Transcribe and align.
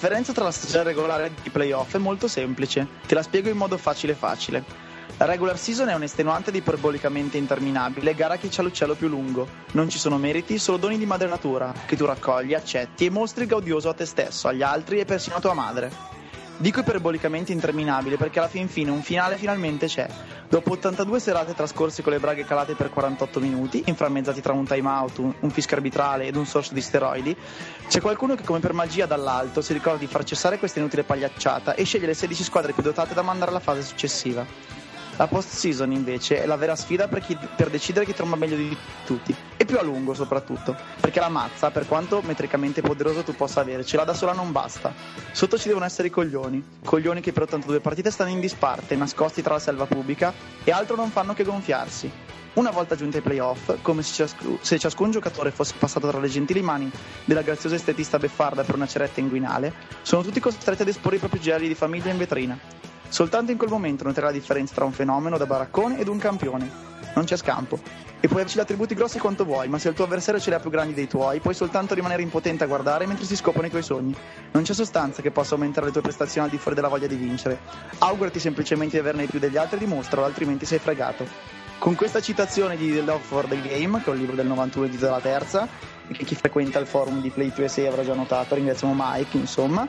differenza 0.00 0.32
tra 0.32 0.44
la 0.44 0.50
stagione 0.50 0.84
regolare 0.84 1.26
e 1.26 1.32
i 1.42 1.50
playoff 1.50 1.94
è 1.94 1.98
molto 1.98 2.26
semplice, 2.26 2.86
te 3.06 3.14
la 3.14 3.22
spiego 3.22 3.50
in 3.50 3.58
modo 3.58 3.76
facile 3.76 4.14
facile. 4.14 4.64
La 5.18 5.26
regular 5.26 5.58
season 5.58 5.90
è 5.90 5.94
un'estenuante 5.94 6.48
ed 6.48 6.56
iperbolicamente 6.56 7.36
interminabile 7.36 8.14
gara 8.14 8.38
che 8.38 8.48
c'ha 8.50 8.62
l'uccello 8.62 8.94
più 8.94 9.08
lungo. 9.08 9.46
Non 9.72 9.90
ci 9.90 9.98
sono 9.98 10.16
meriti, 10.16 10.56
solo 10.56 10.78
doni 10.78 10.96
di 10.96 11.04
madre 11.04 11.28
natura, 11.28 11.74
che 11.84 11.96
tu 11.96 12.06
raccogli, 12.06 12.54
accetti 12.54 13.04
e 13.04 13.10
mostri 13.10 13.44
gaudioso 13.44 13.90
a 13.90 13.92
te 13.92 14.06
stesso, 14.06 14.48
agli 14.48 14.62
altri 14.62 15.00
e 15.00 15.04
persino 15.04 15.36
a 15.36 15.40
tua 15.40 15.52
madre. 15.52 15.92
Dico 16.56 16.80
iperbolicamente 16.80 17.52
interminabile 17.52 18.16
perché 18.16 18.38
alla 18.38 18.48
fin 18.48 18.68
fine 18.68 18.90
un 18.90 19.02
finale 19.02 19.36
finalmente 19.36 19.86
c'è. 19.86 20.08
Dopo 20.50 20.72
82 20.72 21.20
serate 21.20 21.54
trascorse 21.54 22.02
con 22.02 22.10
le 22.10 22.18
braghe 22.18 22.44
calate 22.44 22.74
per 22.74 22.90
48 22.90 23.38
minuti, 23.38 23.84
inframmezzati 23.86 24.40
tra 24.40 24.52
un 24.52 24.64
time 24.64 24.88
out, 24.88 25.18
un, 25.18 25.50
fischio 25.52 25.76
arbitrale 25.76 26.26
ed 26.26 26.34
un 26.34 26.44
sorso 26.44 26.74
di 26.74 26.80
steroidi, 26.80 27.36
c'è 27.86 28.00
qualcuno 28.00 28.34
che 28.34 28.42
come 28.42 28.58
per 28.58 28.72
magia 28.72 29.06
dall'alto 29.06 29.60
si 29.60 29.72
ricorda 29.72 30.00
di 30.00 30.08
far 30.08 30.24
cessare 30.24 30.58
questa 30.58 30.80
inutile 30.80 31.04
pagliacciata 31.04 31.74
e 31.74 31.84
sceglie 31.84 32.06
le 32.06 32.14
16 32.14 32.42
squadre 32.42 32.72
più 32.72 32.82
dotate 32.82 33.14
da 33.14 33.22
mandare 33.22 33.52
alla 33.52 33.60
fase 33.60 33.82
successiva. 33.82 34.44
La 35.20 35.26
post-season 35.26 35.92
invece 35.92 36.42
è 36.42 36.46
la 36.46 36.56
vera 36.56 36.74
sfida 36.74 37.06
per, 37.06 37.20
chi, 37.20 37.36
per, 37.54 37.68
decidere 37.68 38.06
chi 38.06 38.14
tromba 38.14 38.36
meglio 38.36 38.56
di 38.56 38.74
tutti 39.04 39.36
e 39.54 39.66
più 39.66 39.76
a 39.76 39.82
lungo 39.82 40.14
soprattutto, 40.14 40.74
perché 40.98 41.20
la 41.20 41.28
mazza, 41.28 41.70
per 41.70 41.86
quanto 41.86 42.22
metricamente 42.22 42.80
poderosa 42.80 43.22
tu 43.22 43.34
possa 43.34 43.60
avercela, 43.60 44.04
da 44.04 44.14
sola 44.14 44.32
non 44.32 44.50
basta. 44.50 44.94
Sotto 45.32 45.58
ci 45.58 45.68
devono 45.68 45.84
essere 45.84 46.08
i 46.08 46.10
coglioni, 46.10 46.64
coglioni 46.82 47.20
che 47.20 47.32
per 47.32 47.42
82 47.42 47.80
partite 47.80 48.10
stanno 48.10 48.30
in 48.30 48.40
disparte, 48.40 48.96
nascosti 48.96 49.42
tra 49.42 49.52
la 49.52 49.58
selva 49.58 49.84
pubblica 49.84 50.32
e 50.64 50.70
altro 50.70 50.96
non 50.96 51.10
fanno 51.10 51.34
che 51.34 51.44
gonfiarsi. 51.44 52.10
Una 52.54 52.70
volta 52.70 52.96
giunti 52.96 53.18
ai 53.18 53.22
playoff, 53.22 53.74
come 53.82 54.02
se, 54.02 54.14
ciascun, 54.14 54.56
se 54.62 54.78
ciascun 54.78 55.10
giocatore 55.10 55.50
fosse 55.50 55.74
passato 55.78 56.08
tra 56.08 56.18
le 56.18 56.28
gentili 56.28 56.62
mani 56.62 56.90
della 57.26 57.42
graziosa 57.42 57.74
estetista 57.74 58.18
beffarda 58.18 58.62
per 58.62 58.74
una 58.74 58.86
ceretta 58.86 59.20
inguinale, 59.20 59.70
sono 60.00 60.22
tutti 60.22 60.40
costretti 60.40 60.80
ad 60.80 60.88
esporre 60.88 61.16
i 61.16 61.18
propri 61.18 61.40
geli 61.40 61.68
di 61.68 61.74
famiglia 61.74 62.10
in 62.10 62.16
vetrina. 62.16 62.80
Soltanto 63.10 63.50
in 63.50 63.58
quel 63.58 63.70
momento 63.70 64.04
noterai 64.04 64.32
la 64.32 64.38
differenza 64.38 64.72
tra 64.72 64.84
un 64.84 64.92
fenomeno 64.92 65.36
da 65.36 65.44
baraccone 65.44 65.98
ed 65.98 66.06
un 66.06 66.18
campione. 66.18 66.70
Non 67.14 67.24
c'è 67.24 67.36
scampo. 67.36 67.78
E 68.20 68.28
puoi 68.28 68.40
averci 68.40 68.56
gli 68.56 68.60
attributi 68.60 68.94
grossi 68.94 69.18
quanto 69.18 69.44
vuoi, 69.44 69.66
ma 69.66 69.78
se 69.78 69.88
il 69.88 69.94
tuo 69.94 70.04
avversario 70.04 70.40
ce 70.40 70.50
li 70.50 70.54
ha 70.54 70.60
più 70.60 70.70
grandi 70.70 70.94
dei 70.94 71.08
tuoi, 71.08 71.40
puoi 71.40 71.54
soltanto 71.54 71.94
rimanere 71.94 72.22
impotente 72.22 72.62
a 72.62 72.66
guardare 72.68 73.06
mentre 73.06 73.24
si 73.24 73.34
scoprono 73.34 73.66
i 73.66 73.70
tuoi 73.70 73.82
sogni. 73.82 74.14
Non 74.52 74.62
c'è 74.62 74.74
sostanza 74.74 75.22
che 75.22 75.32
possa 75.32 75.54
aumentare 75.54 75.86
le 75.86 75.92
tue 75.92 76.02
prestazioni 76.02 76.46
al 76.46 76.52
di 76.52 76.58
fuori 76.58 76.76
della 76.76 76.88
voglia 76.88 77.08
di 77.08 77.16
vincere. 77.16 77.58
Augurati 77.98 78.38
semplicemente 78.38 78.92
di 78.92 79.00
averne 79.00 79.22
di 79.22 79.28
più 79.28 79.40
degli 79.40 79.56
altri 79.56 79.76
e 79.76 79.80
dimostralo, 79.80 80.24
altrimenti 80.24 80.66
sei 80.66 80.78
fregato. 80.78 81.26
Con 81.78 81.96
questa 81.96 82.20
citazione 82.20 82.76
di 82.76 82.92
The 82.92 83.00
Love 83.00 83.24
for 83.24 83.46
the 83.46 83.60
Game, 83.60 84.02
che 84.02 84.10
è 84.10 84.12
un 84.12 84.18
libro 84.18 84.36
del 84.36 84.46
91 84.46 84.86
edito 84.86 85.06
dalla 85.06 85.20
terza, 85.20 85.66
chi 86.12 86.34
frequenta 86.34 86.78
il 86.78 86.86
forum 86.86 87.20
di 87.20 87.32
Play2SA 87.34 87.86
avrà 87.86 88.04
già 88.04 88.14
notato, 88.14 88.54
ringraziamo 88.54 88.94
Mike, 88.96 89.36
insomma, 89.36 89.86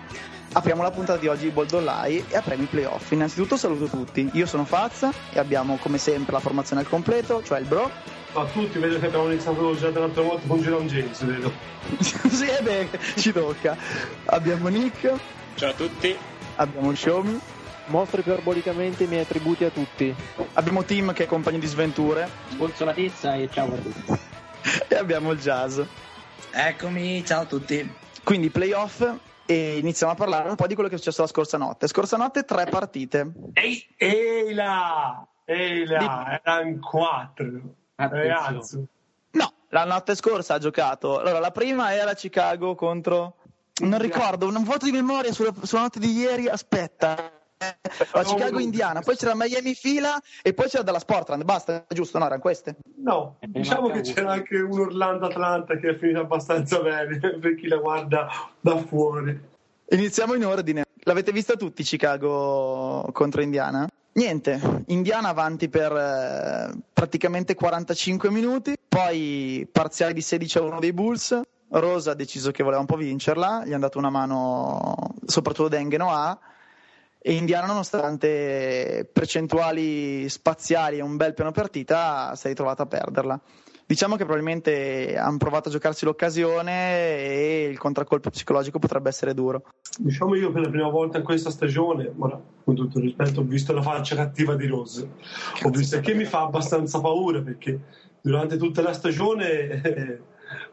apriamo 0.54 0.82
la 0.82 0.92
puntata 0.92 1.20
di 1.20 1.28
oggi 1.28 1.46
di 1.46 1.50
Boldolai 1.52 2.26
e 2.30 2.38
apriamo 2.38 2.64
i 2.64 2.68
playoff. 2.68 3.12
Innanzitutto 3.12 3.58
saluto 3.58 3.86
tutti, 3.86 4.30
io 4.34 4.46
sono 4.46 4.66
Fazza 4.66 5.12
e 5.34 5.40
abbiamo 5.40 5.78
come 5.78 5.98
sempre 5.98 6.34
la 6.34 6.40
formazione 6.40 6.82
al 6.82 6.88
completo, 6.88 7.42
cioè 7.44 7.60
il 7.60 7.66
Bro. 7.66 7.90
Ciao 8.34 8.44
a 8.44 8.46
tutti, 8.46 8.80
vedo 8.80 8.98
che 8.98 9.08
abbiamo 9.08 9.30
iniziato 9.30 9.76
già 9.76 9.90
l'altra 9.90 10.22
volta 10.22 10.48
con 10.48 10.60
Jerome 10.62 10.88
James, 10.88 11.24
vedo. 11.26 11.52
sì, 12.00 12.46
eh 12.46 12.62
beh, 12.62 12.90
ci 13.18 13.34
tocca. 13.34 13.76
Abbiamo 14.26 14.70
Nick. 14.70 15.14
Ciao 15.56 15.72
a 15.72 15.74
tutti. 15.74 16.16
Abbiamo 16.56 16.92
Xiaomi. 16.92 17.40
Mostro 17.88 18.22
iperbolicamente 18.22 19.04
i 19.04 19.08
miei 19.08 19.24
attributi 19.24 19.66
a 19.66 19.70
tutti. 19.70 20.16
Abbiamo 20.54 20.86
Tim 20.86 21.12
che 21.12 21.24
è 21.24 21.28
compagno 21.28 21.58
di 21.58 21.68
sventure. 21.68 22.30
Sponsoratezza 22.52 23.36
e 23.36 23.50
ciao 23.52 23.74
a 23.74 23.78
tutti. 23.78 24.20
e 24.88 24.96
abbiamo 24.96 25.32
il 25.32 25.40
Jazz. 25.40 25.82
Eccomi, 26.50 27.24
ciao 27.26 27.42
a 27.42 27.46
tutti. 27.46 27.94
Quindi 28.24 28.50
playoff 28.50 29.06
e 29.46 29.78
iniziamo 29.78 30.14
a 30.14 30.16
parlare 30.16 30.50
un 30.50 30.56
po' 30.56 30.68
di 30.68 30.74
quello 30.74 30.90
che 30.90 30.96
è 30.96 30.98
successo 30.98 31.22
la 31.22 31.28
scorsa 31.28 31.58
notte. 31.58 31.88
Scorsa 31.88 32.18
notte 32.18 32.44
tre 32.44 32.66
partite. 32.66 33.32
Ehi, 33.54 33.86
ehi 33.98 34.54
là, 34.54 35.28
ehi 35.46 35.86
là, 35.86 36.42
erano 36.44 36.80
quattro. 36.80 37.48
Ragazzi. 37.96 38.86
No, 39.32 39.54
la 39.70 39.86
notte 39.86 40.16
scorsa 40.16 40.56
ha 40.56 40.60
giocato. 40.60 41.20
Allora, 41.20 41.40
la 41.40 41.52
prima 41.52 41.94
era 41.94 42.14
Chicago 42.14 42.76
contro... 42.76 43.36
Non 43.82 44.00
ricordo, 44.00 44.48
un 44.48 44.64
voto 44.64 44.86
di 44.86 44.92
memoria 44.92 45.32
sulla, 45.32 45.54
sulla 45.64 45.82
notte 45.82 46.00
di 46.00 46.12
ieri. 46.12 46.48
Aspetta. 46.48 47.41
La 48.14 48.24
Chicago 48.24 48.60
Indiana, 48.60 49.02
poi 49.02 49.16
c'era 49.16 49.36
Miami 49.36 49.76
Fila 49.76 50.20
e 50.42 50.54
poi 50.54 50.68
c'era 50.68 50.82
dalla 50.82 51.00
Sportland. 51.00 51.44
Basta, 51.44 51.86
giusto? 51.90 52.18
No, 52.18 52.26
erano 52.26 52.42
queste? 52.42 52.78
No, 52.96 53.38
diciamo 53.40 53.90
che 53.90 54.02
c'era 54.02 54.32
anche 54.32 54.60
un 54.60 54.80
Orlando 54.80 55.28
Atlanta 55.28 55.78
che 55.78 55.90
è 55.90 55.98
finito 55.98 56.22
abbastanza 56.22 56.80
bene 56.80 57.20
per 57.40 57.56
chi 57.56 57.68
la 57.68 57.78
guarda 57.78 58.28
da 58.60 58.78
fuori. 58.78 59.40
Iniziamo 59.90 60.34
in 60.34 60.46
ordine. 60.46 60.86
L'avete 61.04 61.32
vista 61.32 61.56
tutti 61.56 61.84
Chicago 61.84 63.08
contro 63.12 63.42
Indiana? 63.42 63.88
Niente, 64.14 64.84
Indiana 64.88 65.30
avanti 65.30 65.70
per 65.70 65.92
eh, 65.92 66.72
praticamente 66.92 67.56
45 67.56 68.30
minuti, 68.30 68.76
poi 68.88 69.68
parziale 69.72 70.14
di 70.14 70.22
16 70.22 70.58
a 70.58 70.62
1 70.64 70.80
dei 70.80 70.94
Bulls. 70.94 71.40
Rosa 71.74 72.12
ha 72.12 72.16
deciso 72.16 72.52
che 72.52 72.64
voleva 72.64 72.82
un 72.82 72.88
po' 72.88 72.98
vincerla, 72.98 73.64
gli 73.66 73.72
hanno 73.72 73.80
dato 73.80 73.98
una 73.98 74.10
mano 74.10 75.14
soprattutto 75.26 75.70
Deng 75.70 75.94
e 75.94 75.98
Noah 75.98 76.40
e 77.24 77.34
Indiana 77.34 77.68
nonostante 77.68 79.08
percentuali 79.12 80.28
spaziali 80.28 80.98
e 80.98 81.02
un 81.02 81.18
bel 81.18 81.36
piano 81.36 81.52
partita 81.52 82.36
si 82.36 82.48
è 82.48 82.50
ritrovata 82.50 82.84
a 82.84 82.88
perderla. 82.88 83.40
Diciamo 83.86 84.16
che 84.16 84.24
probabilmente 84.24 85.18
hanno 85.18 85.38
provato 85.38 85.68
a 85.68 85.72
giocarsi 85.72 86.06
l'occasione 86.06 87.18
e 87.18 87.68
il 87.70 87.78
contraccolpo 87.78 88.30
psicologico 88.30 88.80
potrebbe 88.80 89.10
essere 89.10 89.34
duro. 89.34 89.66
Diciamo 90.00 90.36
io 90.36 90.52
per 90.52 90.62
la 90.62 90.70
prima 90.70 90.88
volta 90.88 91.18
in 91.18 91.26
questa 91.26 91.50
stagione, 91.50 92.12
ora, 92.18 92.42
con 92.64 92.74
tutto 92.74 93.00
il 93.00 93.04
rispetto, 93.04 93.42
ho 93.42 93.44
visto 93.44 93.74
la 93.74 93.82
faccia 93.82 94.16
cattiva 94.16 94.56
di 94.56 94.66
Rose. 94.66 95.10
Ho 95.64 95.70
visto 95.70 96.00
che 96.00 96.14
mi 96.14 96.24
fa 96.24 96.44
abbastanza 96.44 97.02
paura 97.02 97.42
perché 97.42 97.82
durante 98.22 98.56
tutta 98.56 98.82
la 98.82 98.94
stagione 98.94 99.82
eh, 99.84 100.22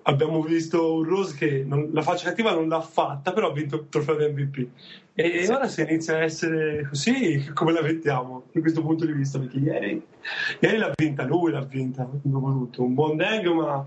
abbiamo 0.02 0.42
visto 0.42 0.94
un 0.94 1.04
Rose 1.04 1.36
che 1.36 1.64
non, 1.66 1.90
la 1.92 2.02
faccia 2.02 2.28
cattiva 2.28 2.52
non 2.52 2.68
l'ha 2.68 2.80
fatta, 2.80 3.32
però 3.32 3.50
ha 3.50 3.52
vinto 3.52 3.76
il 3.76 3.86
trofeo 3.88 4.16
di 4.16 4.32
MVP. 4.32 4.68
E 5.14 5.44
sì. 5.44 5.50
ora 5.50 5.66
si 5.66 5.82
inizia 5.82 6.14
a 6.14 6.22
essere 6.22 6.86
così, 6.88 7.50
come 7.52 7.72
la 7.72 7.82
mettiamo 7.82 8.44
da 8.52 8.60
questo 8.60 8.82
punto 8.82 9.04
di 9.04 9.12
vista? 9.12 9.38
Perché 9.38 9.58
ieri, 9.58 10.02
ieri 10.60 10.76
l'ha 10.76 10.92
vinta 10.94 11.24
lui, 11.24 11.50
l'ha 11.50 11.64
vinta 11.64 12.08
dopo 12.22 12.50
tutto. 12.52 12.82
Un 12.82 12.94
buon 12.94 13.16
Deng, 13.16 13.48
ma 13.48 13.86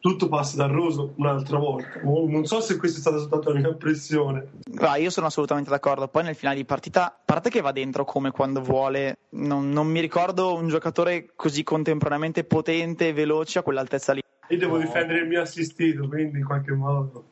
tutto 0.00 0.28
passa 0.28 0.56
da 0.56 0.66
Roso 0.66 1.14
un'altra 1.16 1.58
volta. 1.58 2.00
Non 2.02 2.44
so 2.46 2.60
se 2.60 2.76
questa 2.76 2.98
è 2.98 3.00
stata 3.00 3.18
soltanto 3.18 3.52
la 3.52 3.58
mia 3.58 3.68
impressione. 3.68 4.50
Ah, 4.78 4.96
io 4.96 5.10
sono 5.10 5.26
assolutamente 5.26 5.70
d'accordo. 5.70 6.08
Poi 6.08 6.22
nel 6.24 6.34
finale 6.34 6.56
di 6.56 6.64
partita, 6.64 7.06
a 7.06 7.16
parte 7.24 7.50
che 7.50 7.60
va 7.60 7.72
dentro 7.72 8.04
come 8.04 8.30
quando 8.30 8.60
vuole, 8.60 9.18
non, 9.30 9.70
non 9.70 9.86
mi 9.86 10.00
ricordo 10.00 10.54
un 10.54 10.68
giocatore 10.68 11.30
così 11.34 11.62
contemporaneamente 11.62 12.44
potente 12.44 13.08
e 13.08 13.12
veloce 13.12 13.58
a 13.58 13.62
quell'altezza 13.62 14.12
lì. 14.12 14.22
Io 14.48 14.58
devo 14.58 14.78
difendere 14.78 15.20
il 15.20 15.26
mio 15.26 15.42
assistito, 15.42 16.06
quindi 16.08 16.38
in 16.38 16.44
qualche 16.44 16.72
modo. 16.72 17.24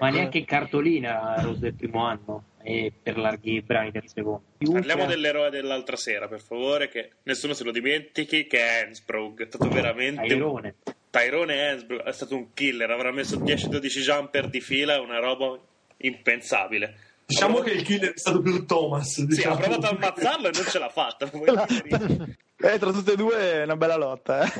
Ma 0.00 0.10
neanche 0.10 0.38
in 0.38 0.44
cartolina 0.44 1.40
Rose 1.40 1.60
del 1.60 1.74
primo 1.74 2.04
anno 2.04 2.44
e 2.62 2.92
per 3.02 3.16
larghi 3.16 3.62
brani 3.62 3.90
del 3.90 4.06
secondo. 4.06 4.42
Parliamo 4.58 5.06
dell'eroe 5.06 5.50
dell'altra 5.50 5.96
sera, 5.96 6.28
per 6.28 6.40
favore, 6.40 6.88
che 6.88 7.10
nessuno 7.24 7.54
se 7.54 7.64
lo 7.64 7.70
dimentichi, 7.70 8.46
che 8.46 8.58
è 8.58 8.84
Hansbrough. 8.84 9.42
È 9.42 9.46
stato 9.46 9.68
veramente... 9.68 10.26
Tyrone. 10.26 10.74
Un... 10.84 10.92
Tyrone 11.10 11.68
Hansbrough 11.68 12.02
è 12.02 12.12
stato 12.12 12.36
un 12.36 12.52
killer, 12.52 12.90
avrà 12.90 13.10
messo 13.12 13.38
10-12 13.38 13.86
jumper 14.00 14.48
di 14.48 14.60
fila, 14.60 15.00
una 15.00 15.18
roba 15.18 15.58
impensabile. 15.98 16.96
Diciamo 17.24 17.60
che 17.60 17.70
il 17.70 17.82
killer 17.82 18.12
è 18.12 18.18
stato 18.18 18.40
più 18.42 18.64
Thomas. 18.66 19.22
Diciamo. 19.22 19.56
Sì, 19.56 19.62
ha 19.62 19.64
provato 19.64 19.86
a 19.86 19.90
ammazzarlo 19.90 20.48
e 20.48 20.50
non 20.54 20.64
ce 20.64 20.78
l'ha 20.78 20.90
fatta. 20.90 21.24
eh, 21.32 22.78
tra 22.78 22.92
tutte 22.92 23.12
e 23.12 23.16
due 23.16 23.36
è 23.38 23.62
una 23.62 23.76
bella 23.76 23.96
lotta, 23.96 24.44
eh. 24.44 24.52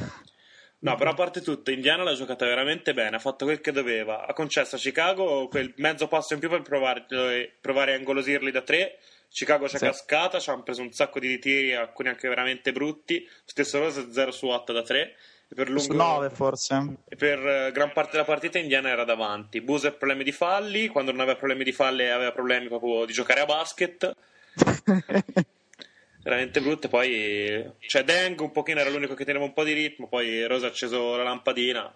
No, 0.83 0.97
però 0.97 1.11
a 1.11 1.15
parte 1.15 1.41
tutto, 1.43 1.71
Indiana 1.71 2.03
l'ha 2.03 2.15
giocata 2.15 2.45
veramente 2.45 2.93
bene, 2.93 3.15
ha 3.15 3.21
fatto 3.21 3.45
quel 3.45 3.61
che 3.61 3.71
doveva. 3.71 4.27
Ha 4.27 4.33
concesso 4.33 4.75
a 4.75 4.79
Chicago 4.79 5.47
quel 5.47 5.73
mezzo 5.77 6.09
passo 6.09 6.35
in 6.35 6.41
più 6.41 6.49
per 6.49 6.63
provare, 6.63 7.07
provare 7.61 7.95
a 7.95 7.99
ingolosirli 7.99 8.51
da 8.51 8.63
tre. 8.63 8.99
Chicago 9.29 9.69
ci 9.69 9.77
ha 9.77 9.79
sì. 9.79 9.85
cascata, 9.85 10.41
ci 10.41 10.51
hanno 10.51 10.65
preso 10.65 10.83
un 10.83 10.93
sacco 10.93 11.21
di 11.21 11.39
tiri, 11.39 11.75
alcuni 11.75 12.09
anche 12.09 12.29
veramente 12.29 12.73
brutti. 12.73 13.27
Stesso 13.45 13.79
Rose 13.79 14.09
0 14.11 14.31
su 14.33 14.47
8 14.47 14.73
da 14.73 14.83
3. 14.83 15.01
E 15.49 15.55
per 15.55 15.71
lungo... 15.71 15.95
9 15.95 16.31
forse. 16.31 16.97
E 17.09 17.15
per 17.15 17.39
uh, 17.39 17.71
gran 17.71 17.93
parte 17.93 18.13
della 18.13 18.25
partita 18.25 18.59
Indiana 18.59 18.89
era 18.89 19.05
davanti. 19.05 19.59
Ha 19.65 19.91
problemi 19.93 20.25
di 20.25 20.33
falli, 20.33 20.89
quando 20.89 21.13
non 21.13 21.21
aveva 21.21 21.37
problemi 21.37 21.63
di 21.63 21.73
falli 21.73 22.09
aveva 22.09 22.33
problemi 22.33 22.67
proprio 22.67 23.05
di 23.05 23.13
giocare 23.13 23.41
a 23.41 23.47
basket. 23.47 24.17
veramente 26.23 26.61
brutte. 26.61 26.89
Poi 26.89 27.71
cioè 27.81 28.05
Deng, 28.05 28.41
un 28.41 28.51
pochino 28.51 28.81
era 28.81 28.91
l'unico 28.91 29.15
che 29.15 29.25
teneva 29.25 29.45
un 29.45 29.53
po' 29.53 29.65
di 29.65 29.73
ritmo. 29.73 30.09
Poi 30.09 30.47
Rosa 30.47 30.67
ha 30.67 30.71
acceso 30.71 31.17
la 31.17 31.23
lampadina. 31.23 31.93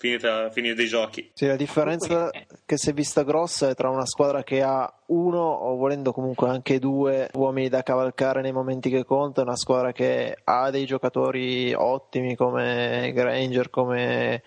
Finita, 0.00 0.50
finita 0.50 0.80
i 0.82 0.86
giochi. 0.86 1.30
Sì, 1.34 1.46
la 1.46 1.56
differenza 1.56 2.30
che 2.64 2.78
si 2.78 2.90
è 2.90 2.92
vista 2.94 3.22
grossa 3.22 3.68
è 3.68 3.74
tra 3.74 3.90
una 3.90 4.06
squadra 4.06 4.42
che 4.42 4.62
ha 4.62 4.90
uno 5.06 5.38
o 5.38 5.76
volendo 5.76 6.12
comunque 6.12 6.48
anche 6.48 6.78
due 6.78 7.28
uomini 7.34 7.68
da 7.68 7.82
cavalcare 7.82 8.40
nei 8.40 8.52
momenti 8.52 8.88
che 8.88 9.04
conta 9.04 9.40
e 9.40 9.44
una 9.44 9.56
squadra 9.56 9.92
che 9.92 10.38
ha 10.42 10.70
dei 10.70 10.86
giocatori 10.86 11.74
ottimi 11.74 12.34
come 12.34 13.12
Granger, 13.12 13.68
come 13.68 14.42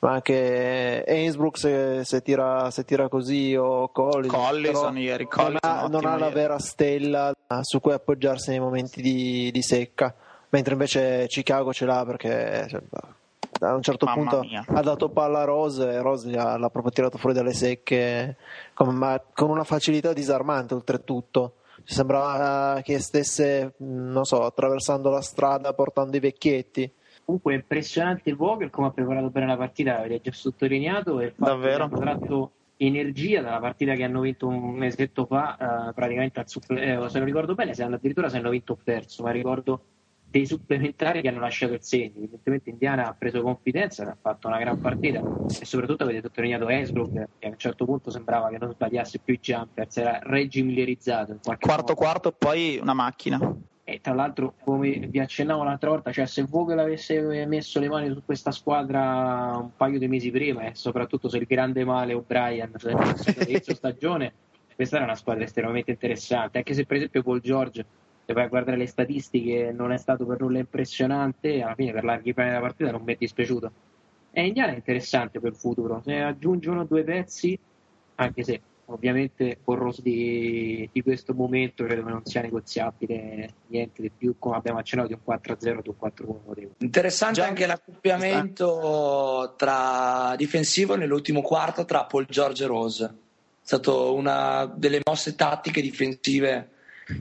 ma 0.00 0.12
anche 0.12 1.04
Ainsbrook 1.06 1.56
se, 1.56 2.04
se, 2.04 2.22
tira, 2.22 2.70
se 2.70 2.84
tira 2.84 3.08
così 3.08 3.54
o 3.56 3.88
Collison, 3.88 4.38
Collison 4.38 4.98
ieri, 4.98 5.26
non, 5.36 5.56
ha, 5.60 5.86
non 5.88 6.04
ha 6.04 6.16
la 6.16 6.26
ieri. 6.26 6.34
vera 6.34 6.58
stella 6.58 7.32
su 7.62 7.80
cui 7.80 7.92
appoggiarsi 7.92 8.50
nei 8.50 8.60
momenti 8.60 9.00
di, 9.00 9.50
di 9.52 9.62
secca 9.62 10.14
mentre 10.50 10.72
invece 10.72 11.26
Chicago 11.28 11.72
ce 11.72 11.86
l'ha 11.86 12.04
perché 12.04 12.66
cioè, 12.68 12.80
a 13.60 13.74
un 13.74 13.82
certo 13.82 14.06
Mamma 14.06 14.18
punto 14.20 14.40
mia. 14.40 14.64
ha 14.66 14.80
dato 14.82 15.08
palla 15.10 15.40
a 15.40 15.44
Rose 15.44 15.88
e 15.88 16.00
Rose 16.00 16.36
ha- 16.36 16.56
l'ha 16.58 16.70
proprio 16.70 16.92
tirato 16.92 17.18
fuori 17.18 17.34
dalle 17.34 17.52
secche 17.54 18.36
con, 18.74 18.94
ma 18.94 19.20
con 19.34 19.50
una 19.50 19.64
facilità 19.64 20.12
disarmante 20.12 20.74
oltretutto 20.74 21.54
Ci 21.84 21.94
sembrava 21.94 22.80
che 22.82 22.98
stesse 22.98 23.74
non 23.78 24.24
so 24.24 24.42
attraversando 24.44 25.10
la 25.10 25.20
strada 25.22 25.72
portando 25.74 26.16
i 26.16 26.20
vecchietti 26.20 26.92
Comunque 27.24 27.54
è 27.54 27.56
impressionante 27.56 28.30
il 28.30 28.36
Vogel 28.36 28.70
come 28.70 28.86
ha 28.86 28.90
preparato 28.92 29.30
bene 29.30 29.46
la 29.46 29.56
partita, 29.56 29.94
l'avete 29.94 30.30
già 30.30 30.32
sottolineato, 30.32 31.18
e 31.18 31.32
Davvero? 31.36 31.82
hanno 31.84 31.98
tratto 31.98 32.50
energia 32.76 33.40
dalla 33.42 33.58
partita 33.58 33.94
che 33.94 34.04
hanno 34.04 34.20
vinto 34.20 34.46
un 34.46 34.74
mesetto 34.74 35.26
fa, 35.26 35.88
eh, 35.88 35.92
praticamente 35.92 36.38
al 36.38 36.48
supple- 36.48 36.82
eh, 36.82 37.08
se 37.08 37.18
non 37.18 37.26
ricordo 37.26 37.54
bene, 37.56 37.74
se 37.74 37.82
hanno 37.82 37.96
addirittura 37.96 38.28
se 38.28 38.36
hanno 38.36 38.50
vinto 38.50 38.74
o 38.74 38.78
perso, 38.80 39.24
ma 39.24 39.32
ricordo 39.32 39.80
dei 40.36 40.46
supplementari 40.46 41.22
che 41.22 41.28
hanno 41.28 41.40
lasciato 41.40 41.72
il 41.72 41.82
segno. 41.82 42.18
Evidentemente 42.18 42.68
Indiana 42.68 43.08
ha 43.08 43.14
preso 43.14 43.40
confidenza, 43.40 44.04
ha 44.04 44.16
fatto 44.20 44.48
una 44.48 44.58
gran 44.58 44.78
partita 44.78 45.22
e 45.48 45.64
soprattutto 45.64 46.04
avete 46.04 46.20
sottolineato 46.20 46.68
Esbrook 46.68 47.12
che 47.38 47.46
a 47.46 47.50
un 47.50 47.58
certo 47.58 47.86
punto 47.86 48.10
sembrava 48.10 48.50
che 48.50 48.58
non 48.58 48.70
sbagliasse 48.70 49.20
più 49.24 49.34
i 49.34 49.40
jumper, 49.40 49.90
si 49.90 50.00
era 50.00 50.18
regimillerizzato 50.22 51.38
Quarto 51.42 51.68
modo. 51.68 51.94
quarto, 51.94 52.32
poi 52.32 52.78
una 52.80 52.92
macchina. 52.92 53.54
E 53.88 54.00
tra 54.00 54.14
l'altro, 54.14 54.54
come 54.62 54.90
vi 54.90 55.20
accennavo 55.20 55.62
l'altra 55.62 55.90
volta, 55.90 56.10
cioè 56.10 56.26
se 56.26 56.42
Vogel 56.42 56.80
avesse 56.80 57.46
messo 57.46 57.78
le 57.78 57.88
mani 57.88 58.12
su 58.12 58.20
questa 58.24 58.50
squadra 58.50 59.56
un 59.58 59.70
paio 59.76 59.98
di 59.98 60.08
mesi 60.08 60.30
prima, 60.30 60.62
e 60.62 60.74
soprattutto 60.74 61.28
se 61.28 61.38
il 61.38 61.46
grande 61.46 61.84
male 61.84 62.12
O'Brien 62.12 62.72
se 62.76 62.88
l'è 62.88 62.94
passato 62.94 63.40
all'inizio 63.40 63.74
stagione, 63.76 64.32
questa 64.74 64.96
era 64.96 65.04
una 65.04 65.14
squadra 65.14 65.44
estremamente 65.44 65.92
interessante. 65.92 66.58
Anche 66.58 66.74
se, 66.74 66.84
per 66.84 66.96
esempio, 66.96 67.22
Paul 67.22 67.40
George, 67.40 67.86
se 68.26 68.32
vai 68.32 68.44
a 68.44 68.48
guardare 68.48 68.76
le 68.76 68.88
statistiche, 68.88 69.72
non 69.72 69.92
è 69.92 69.98
stato 69.98 70.26
per 70.26 70.40
nulla 70.40 70.58
impressionante, 70.58 71.62
alla 71.62 71.76
fine 71.76 71.92
per 71.92 72.02
larghi 72.02 72.34
piani 72.34 72.50
della 72.50 72.60
partita 72.60 72.90
non 72.90 73.02
mi 73.04 73.14
è 73.14 73.16
dispiaciuto. 73.16 73.70
E 74.32 74.46
Indiana 74.46 74.72
è 74.72 74.74
interessante 74.74 75.38
per 75.38 75.52
il 75.52 75.56
futuro. 75.56 76.02
Se 76.04 76.20
aggiungono 76.20 76.84
due 76.84 77.04
pezzi, 77.04 77.56
anche 78.16 78.42
se 78.42 78.60
ovviamente 78.86 79.58
con 79.62 79.76
Rose 79.76 80.02
di, 80.02 80.88
di 80.92 81.02
questo 81.02 81.34
momento 81.34 81.84
credo 81.84 82.02
che 82.02 82.10
non 82.10 82.24
sia 82.24 82.40
negoziabile 82.40 83.54
niente 83.68 84.02
di 84.02 84.10
più, 84.10 84.34
come 84.40 84.56
abbiamo 84.56 84.80
accennato, 84.80 85.08
di 85.08 85.14
un 85.14 85.34
4-0 85.34 85.76
o 85.76 85.94
un 85.98 86.10
4-1 86.10 86.26
notevole. 86.46 86.74
Interessante 86.78 87.34
Già- 87.40 87.46
anche 87.46 87.66
l'accoppiamento 87.66 89.54
tra 89.56 90.34
difensivo 90.36 90.96
nell'ultimo 90.96 91.42
quarto 91.42 91.84
tra 91.84 92.04
Paul 92.04 92.26
George 92.26 92.64
e 92.64 92.66
Rose. 92.66 93.04
È 93.04 93.12
stata 93.60 93.92
una 93.92 94.66
delle 94.66 95.00
mosse 95.04 95.36
tattiche 95.36 95.80
difensive. 95.80 96.70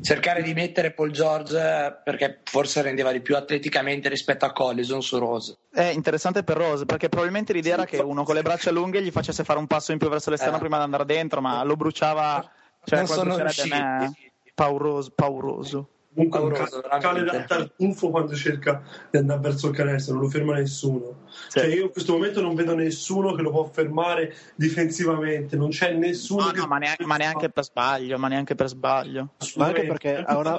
Cercare 0.02 0.42
di 0.42 0.54
mettere 0.54 0.92
Paul 0.92 1.12
George 1.12 2.00
perché 2.04 2.40
forse 2.44 2.82
rendeva 2.82 3.12
di 3.12 3.22
più 3.22 3.36
atleticamente 3.36 4.10
rispetto 4.10 4.46
a 4.46 4.52
Collison 4.52 5.02
su 5.04 5.20
Rose. 5.20 5.58
È 5.72 5.84
interessante 5.84 6.44
per 6.44 6.58
Rose 6.58 6.86
perché 6.86 7.08
probabilmente 7.08 7.54
l'idea 7.54 7.74
era 7.76 7.86
che 7.86 7.98
uno 7.98 8.24
con 8.24 8.34
le 8.34 8.42
braccia 8.42 8.72
lunghe 8.72 9.04
gli 9.04 9.12
facesse 9.12 9.44
fare 9.44 9.60
un 9.60 9.68
passo 9.68 9.92
in 9.92 10.00
più 10.00 10.10
verso 10.10 10.32
l'esterno 10.32 10.56
Eh. 10.56 10.60
prima 10.60 10.78
di 10.78 10.84
andare 10.84 11.06
dentro, 11.06 11.40
ma 11.40 11.64
lo 11.64 11.76
bruciava. 11.76 12.50
Cioè, 12.84 12.98
Non 13.00 13.08
sono 13.08 13.34
a 13.34 13.38
me, 13.38 13.44
riusciti. 13.44 14.32
pauroso, 14.56 15.12
pauroso. 15.14 15.90
Comunque 16.16 16.40
un 16.40 16.50
Pauroso, 16.50 16.80
ca- 16.82 16.98
cane 17.00 17.24
da 17.24 17.44
tartufo 17.44 18.10
quando 18.10 18.34
cerca 18.36 18.82
di 19.12 19.18
andare 19.18 19.42
verso 19.42 19.68
il 19.68 19.76
canestro, 19.76 20.14
non 20.14 20.24
lo 20.24 20.30
ferma 20.30 20.54
nessuno. 20.56 21.24
Sì. 21.50 21.60
Cioè, 21.60 21.68
io 21.68 21.84
in 21.84 21.90
questo 21.92 22.14
momento 22.14 22.40
non 22.42 22.56
vedo 22.56 22.74
nessuno 22.74 23.34
che 23.34 23.42
lo 23.42 23.52
può 23.52 23.66
fermare 23.66 24.34
difensivamente, 24.56 25.58
non 25.58 25.70
c'è 25.70 25.92
nessuno 25.94 26.46
No, 26.46 26.52
no, 26.54 26.68
ma 26.68 26.78
neanche, 26.78 27.06
ma 27.06 27.18
neanche 27.18 27.50
per 27.50 27.66
sbaglio, 27.66 28.18
ma 28.18 28.28
neanche 28.30 28.56
per 28.56 28.68
sbaglio. 28.68 29.34
Ma 29.56 29.66
anche 29.66 29.86
perché 29.86 30.16
ha 30.26 30.38
una- 30.38 30.58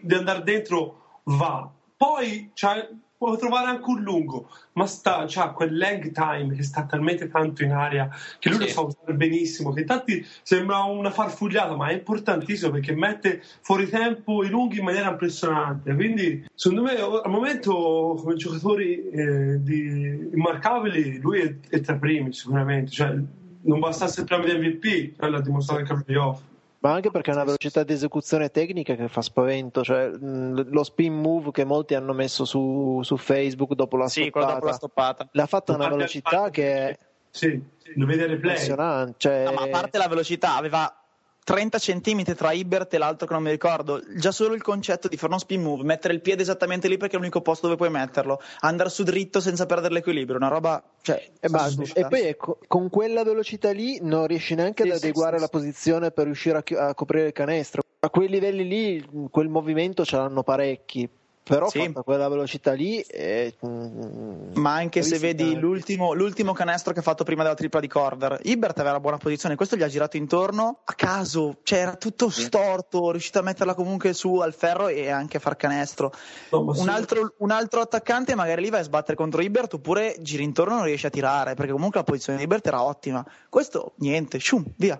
di 0.00 0.14
andare 0.14 0.42
dentro 0.42 1.20
va. 1.24 1.70
Poi 1.96 2.50
c'ha- 2.54 2.88
può 3.24 3.36
trovare 3.36 3.68
anche 3.68 3.88
un 3.88 4.02
lungo, 4.02 4.50
ma 4.74 4.86
sta, 4.86 5.24
c'ha 5.26 5.50
quel 5.50 5.76
lag 5.76 6.10
time 6.12 6.54
che 6.54 6.62
sta 6.62 6.84
talmente 6.84 7.28
tanto 7.28 7.62
in 7.64 7.72
aria 7.72 8.08
che 8.38 8.48
lui 8.50 8.58
Sì. 8.58 8.64
lo 8.64 8.70
sa 8.70 8.80
usare 8.82 9.14
benissimo. 9.14 9.72
Che 9.72 9.80
infatti 9.80 10.24
sembra 10.42 10.82
una 10.84 11.10
farfugliata, 11.10 11.74
ma 11.74 11.88
è 11.88 11.94
importantissimo 11.94 12.72
perché 12.72 12.94
mette 12.94 13.42
fuori 13.60 13.88
tempo 13.88 14.44
i 14.44 14.48
lunghi 14.48 14.78
in 14.78 14.84
maniera 14.84 15.10
impressionante. 15.10 15.94
Quindi, 15.94 16.44
secondo 16.54 16.82
me, 16.84 16.96
al 16.96 17.30
momento, 17.30 18.16
come 18.20 18.34
giocatori 18.34 19.08
eh, 19.08 19.62
di- 19.62 20.30
immarcabili, 20.34 21.18
lui 21.18 21.40
è, 21.40 21.54
è 21.70 21.80
tra 21.80 21.94
i 21.94 21.98
primi 21.98 22.32
sicuramente. 22.32 22.90
Cioè, 22.90 23.16
non 23.62 23.78
bastasse 23.80 24.20
il 24.20 24.26
premio 24.26 24.52
di 24.58 24.66
MVP, 24.66 25.14
l'ha 25.20 25.40
dimostrato 25.40 25.80
anche 25.80 25.92
al 25.92 26.04
playoff. 26.04 26.40
Ma 26.84 26.92
anche 26.92 27.10
perché 27.10 27.30
ha 27.30 27.34
una 27.34 27.44
velocità 27.44 27.82
di 27.82 27.94
esecuzione 27.94 28.50
tecnica 28.50 28.94
che 28.94 29.08
fa 29.08 29.22
spavento 29.22 29.82
cioè 29.82 30.10
lo 30.20 30.84
spin 30.84 31.14
move 31.14 31.50
che 31.50 31.64
molti 31.64 31.94
hanno 31.94 32.12
messo 32.12 32.44
su, 32.44 33.00
su 33.02 33.16
Facebook 33.16 33.72
dopo 33.72 33.96
la 33.96 34.06
Sì, 34.08 34.28
quello 34.28 34.46
dopo 34.48 34.66
la 34.66 34.72
stoppata 34.72 35.14
stoppata. 35.14 35.28
l'ha 35.32 35.46
fatta 35.46 35.72
a 35.72 35.76
una 35.76 35.88
velocità 35.88 36.50
che 36.50 36.88
è 36.90 36.98
Sì, 37.30 37.58
lo 37.94 38.04
vede 38.06 38.26
replay. 38.26 38.50
impressionante 38.52 39.14
cioè, 39.16 39.44
No, 39.44 39.52
ma 39.52 39.62
a 39.62 39.68
parte 39.68 39.96
la 39.96 40.08
velocità, 40.08 40.56
aveva 40.56 41.03
30 41.44 41.78
centimetri 41.78 42.34
tra 42.34 42.52
Ibert 42.52 42.94
e 42.94 42.98
l'altro 42.98 43.26
che 43.26 43.34
non 43.34 43.42
mi 43.42 43.50
ricordo. 43.50 44.02
Già 44.16 44.32
solo 44.32 44.54
il 44.54 44.62
concetto 44.62 45.08
di 45.08 45.16
fare 45.16 45.28
uno 45.28 45.38
spin 45.38 45.62
move, 45.62 45.84
mettere 45.84 46.14
il 46.14 46.22
piede 46.22 46.40
esattamente 46.40 46.88
lì 46.88 46.96
perché 46.96 47.16
è 47.16 47.18
l'unico 47.18 47.42
posto 47.42 47.66
dove 47.66 47.76
puoi 47.76 47.90
metterlo, 47.90 48.40
andare 48.60 48.88
su 48.88 49.02
dritto 49.02 49.40
senza 49.40 49.66
perdere 49.66 49.92
l'equilibrio, 49.92 50.36
una 50.38 50.48
roba. 50.48 50.82
Cioè, 51.02 51.32
E, 51.38 51.48
basta. 51.48 51.82
assurda. 51.82 52.00
E 52.00 52.08
poi 52.08 52.22
ecco, 52.22 52.58
con 52.66 52.88
quella 52.88 53.22
velocità 53.24 53.70
lì 53.72 53.98
non 54.00 54.26
riesci 54.26 54.54
neanche 54.54 54.84
Sì, 54.84 54.88
ad 54.90 54.96
sì, 54.96 55.04
adeguare 55.04 55.34
sì, 55.36 55.40
la 55.42 55.46
sì. 55.46 55.52
posizione 55.52 56.10
per 56.12 56.24
riuscire 56.24 56.58
a, 56.58 56.62
chi- 56.62 56.74
a 56.76 56.94
coprire 56.94 57.26
il 57.26 57.32
canestro. 57.32 57.82
A 58.00 58.08
quei 58.08 58.28
livelli 58.28 58.66
lì, 58.66 59.28
quel 59.30 59.48
movimento 59.48 60.04
ce 60.04 60.16
l'hanno 60.16 60.42
parecchi. 60.42 61.06
Però 61.44 61.68
Sì. 61.68 61.80
fatta 61.80 62.02
quella 62.02 62.26
velocità 62.28 62.72
lì 62.72 63.04
è, 63.06 63.52
mm, 63.66 64.52
Ma 64.54 64.72
anche 64.76 65.02
se 65.02 65.18
vedi 65.18 65.54
l'ultimo, 65.54 66.14
l'ultimo 66.14 66.54
canestro 66.54 66.94
che 66.94 67.00
ha 67.00 67.02
fatto 67.02 67.22
prima 67.22 67.42
della 67.42 67.54
tripla 67.54 67.80
di 67.80 67.86
Corver, 67.86 68.40
Ibert 68.44 68.78
aveva 68.78 68.94
la 68.94 69.00
buona 69.00 69.18
posizione, 69.18 69.54
questo 69.54 69.76
gli 69.76 69.82
ha 69.82 69.88
girato 69.88 70.16
intorno 70.16 70.80
a 70.82 70.94
caso, 70.94 71.58
cioè 71.62 71.80
era 71.80 71.96
tutto 71.96 72.30
storto, 72.30 73.10
riuscito 73.10 73.40
a 73.40 73.42
metterla 73.42 73.74
comunque 73.74 74.14
su 74.14 74.36
al 74.38 74.54
ferro 74.54 74.88
e 74.88 75.10
anche 75.10 75.36
a 75.36 75.40
far 75.40 75.56
canestro. 75.56 76.12
No, 76.50 76.60
Un 76.60 76.74
sì. 76.74 76.88
altro, 76.88 77.34
un 77.38 77.50
altro 77.50 77.80
attaccante 77.82 78.34
magari 78.34 78.62
lì 78.62 78.70
vai 78.70 78.80
a 78.80 78.84
sbattere 78.84 79.14
contro 79.14 79.42
Ibert 79.42 79.74
oppure 79.74 80.16
giri 80.20 80.44
intorno 80.44 80.72
e 80.72 80.76
non 80.76 80.84
riesci 80.86 81.04
a 81.04 81.10
tirare 81.10 81.52
perché 81.54 81.72
comunque 81.72 81.98
la 81.98 82.04
posizione 82.04 82.38
di 82.38 82.44
Ibert 82.44 82.66
era 82.66 82.82
ottima. 82.82 83.22
Questo 83.50 83.92
niente, 83.96 84.38
shum, 84.40 84.64
via. 84.76 84.98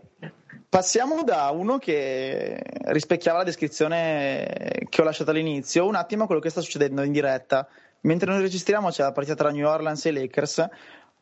Passiamo 0.68 1.22
da 1.22 1.50
uno 1.50 1.78
che 1.78 2.60
rispecchiava 2.86 3.38
la 3.38 3.44
descrizione 3.44 4.86
che 4.88 5.00
ho 5.00 5.04
lasciato 5.04 5.30
all'inizio, 5.30 5.86
un 5.86 5.94
attimo 5.94 6.24
a 6.24 6.26
quello 6.26 6.40
che 6.40 6.50
sta 6.50 6.60
succedendo 6.60 7.02
in 7.02 7.12
diretta. 7.12 7.68
Mentre 8.02 8.30
noi 8.30 8.42
registriamo 8.42 8.90
c'è 8.90 9.02
la 9.02 9.12
partita 9.12 9.34
tra 9.34 9.50
New 9.50 9.66
Orleans 9.66 10.04
e 10.06 10.12
Lakers. 10.12 10.68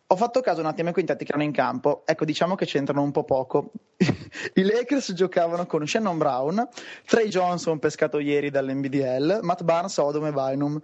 Ho 0.06 0.16
fatto 0.16 0.40
caso 0.40 0.60
un 0.60 0.66
attimo 0.66 0.88
ai 0.88 0.94
quintetti 0.94 1.24
che 1.24 1.30
erano 1.30 1.44
in 1.44 1.52
campo. 1.52 2.02
Ecco, 2.04 2.24
diciamo 2.24 2.54
che 2.54 2.66
c'entrano 2.66 3.02
un 3.02 3.12
po' 3.12 3.24
poco. 3.24 3.70
I 3.96 4.62
Lakers 4.62 5.12
giocavano 5.12 5.64
con 5.66 5.86
Shannon 5.86 6.18
Brown, 6.18 6.68
Trey 7.06 7.28
Johnson 7.28 7.78
pescato 7.78 8.18
ieri 8.18 8.50
dall'NBDL, 8.50 9.40
Matt 9.42 9.62
Barnes, 9.62 9.96
Odom 9.96 10.26
e 10.26 10.32
Bynum. 10.32 10.80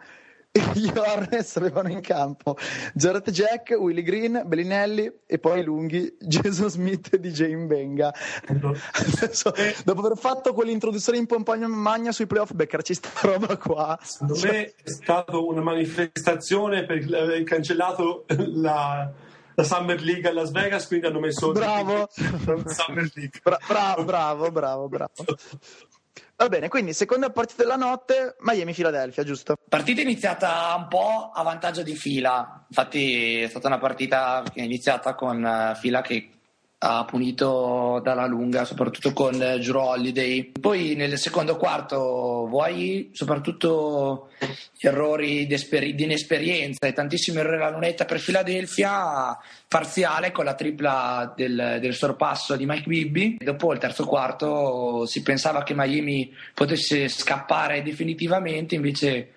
E 0.50 0.60
Gli 0.74 0.90
Hornets 0.94 1.56
avevano 1.56 1.90
in 1.90 2.00
campo 2.00 2.56
Jarrett 2.94 3.30
Jack, 3.30 3.76
Willie 3.78 4.02
Green, 4.02 4.42
Bellinelli 4.46 5.12
e 5.26 5.38
poi 5.38 5.60
i 5.60 5.64
lunghi 5.64 6.16
Jason 6.18 6.70
Smith 6.70 7.12
e 7.12 7.20
DJ 7.20 7.54
Benga. 7.66 8.12
Adesso, 8.46 9.52
dopo 9.84 10.00
aver 10.00 10.16
fatto 10.16 10.54
quell'introduzione 10.54 11.18
in 11.18 11.26
pompagna 11.26 11.68
magna 11.68 12.12
sui 12.12 12.26
playoff, 12.26 12.52
beccarci 12.52 12.94
sta 12.94 13.10
roba 13.22 13.56
qua. 13.58 13.98
Secondo 14.02 14.38
me 14.42 14.74
è 14.82 14.90
stata 14.90 15.36
una 15.36 15.60
manifestazione 15.60 16.86
per 16.86 17.04
aver 17.14 17.42
cancellato 17.42 18.24
la, 18.28 19.10
la 19.54 19.62
Summer 19.62 20.00
League 20.02 20.28
a 20.28 20.32
Las 20.32 20.50
Vegas, 20.50 20.86
quindi 20.86 21.06
hanno 21.06 21.20
messo 21.20 21.52
Bravo. 21.52 22.08
Summer 22.14 23.10
League. 23.14 23.40
Bra- 23.42 23.58
bravo, 23.66 24.04
bravo, 24.04 24.50
bravo, 24.50 24.88
bravo. 24.88 25.12
Va 26.40 26.48
bene, 26.48 26.68
quindi 26.68 26.92
seconda 26.92 27.30
partita 27.30 27.64
della 27.64 27.74
notte, 27.74 28.36
Miami-Philadelphia, 28.42 29.24
giusto? 29.24 29.56
Partita 29.68 30.02
iniziata 30.02 30.72
un 30.76 30.86
po' 30.86 31.32
a 31.34 31.42
vantaggio 31.42 31.82
di 31.82 31.96
fila, 31.96 32.64
infatti 32.68 33.40
è 33.40 33.48
stata 33.48 33.66
una 33.66 33.78
partita 33.78 34.44
che 34.44 34.60
è 34.60 34.62
iniziata 34.62 35.16
con 35.16 35.44
eh, 35.44 35.74
fila 35.74 36.00
che 36.00 36.37
ha 36.80 37.04
punito 37.04 38.00
dalla 38.04 38.26
lunga, 38.26 38.64
soprattutto 38.64 39.12
con 39.12 39.36
Drew 39.36 39.76
Holiday. 39.76 40.52
Poi 40.60 40.94
nel 40.94 41.18
secondo 41.18 41.56
quarto 41.56 42.46
vuoi 42.48 43.10
soprattutto 43.12 44.28
errori 44.80 45.46
di 45.46 46.04
inesperienza 46.04 46.86
e 46.86 46.92
tantissimi 46.92 47.38
errori 47.38 47.56
alla 47.56 47.70
lunetta 47.70 48.04
per 48.04 48.20
Philadelphia, 48.20 49.36
parziale 49.66 50.30
con 50.30 50.44
la 50.44 50.54
tripla 50.54 51.32
del, 51.36 51.78
del 51.80 51.94
sorpasso 51.94 52.54
di 52.54 52.64
Mike 52.64 52.88
Bibby. 52.88 53.36
Dopo 53.40 53.72
il 53.72 53.80
terzo 53.80 54.06
quarto 54.06 55.04
si 55.06 55.22
pensava 55.22 55.64
che 55.64 55.74
Miami 55.74 56.32
potesse 56.54 57.08
scappare 57.08 57.82
definitivamente, 57.82 58.76
invece 58.76 59.32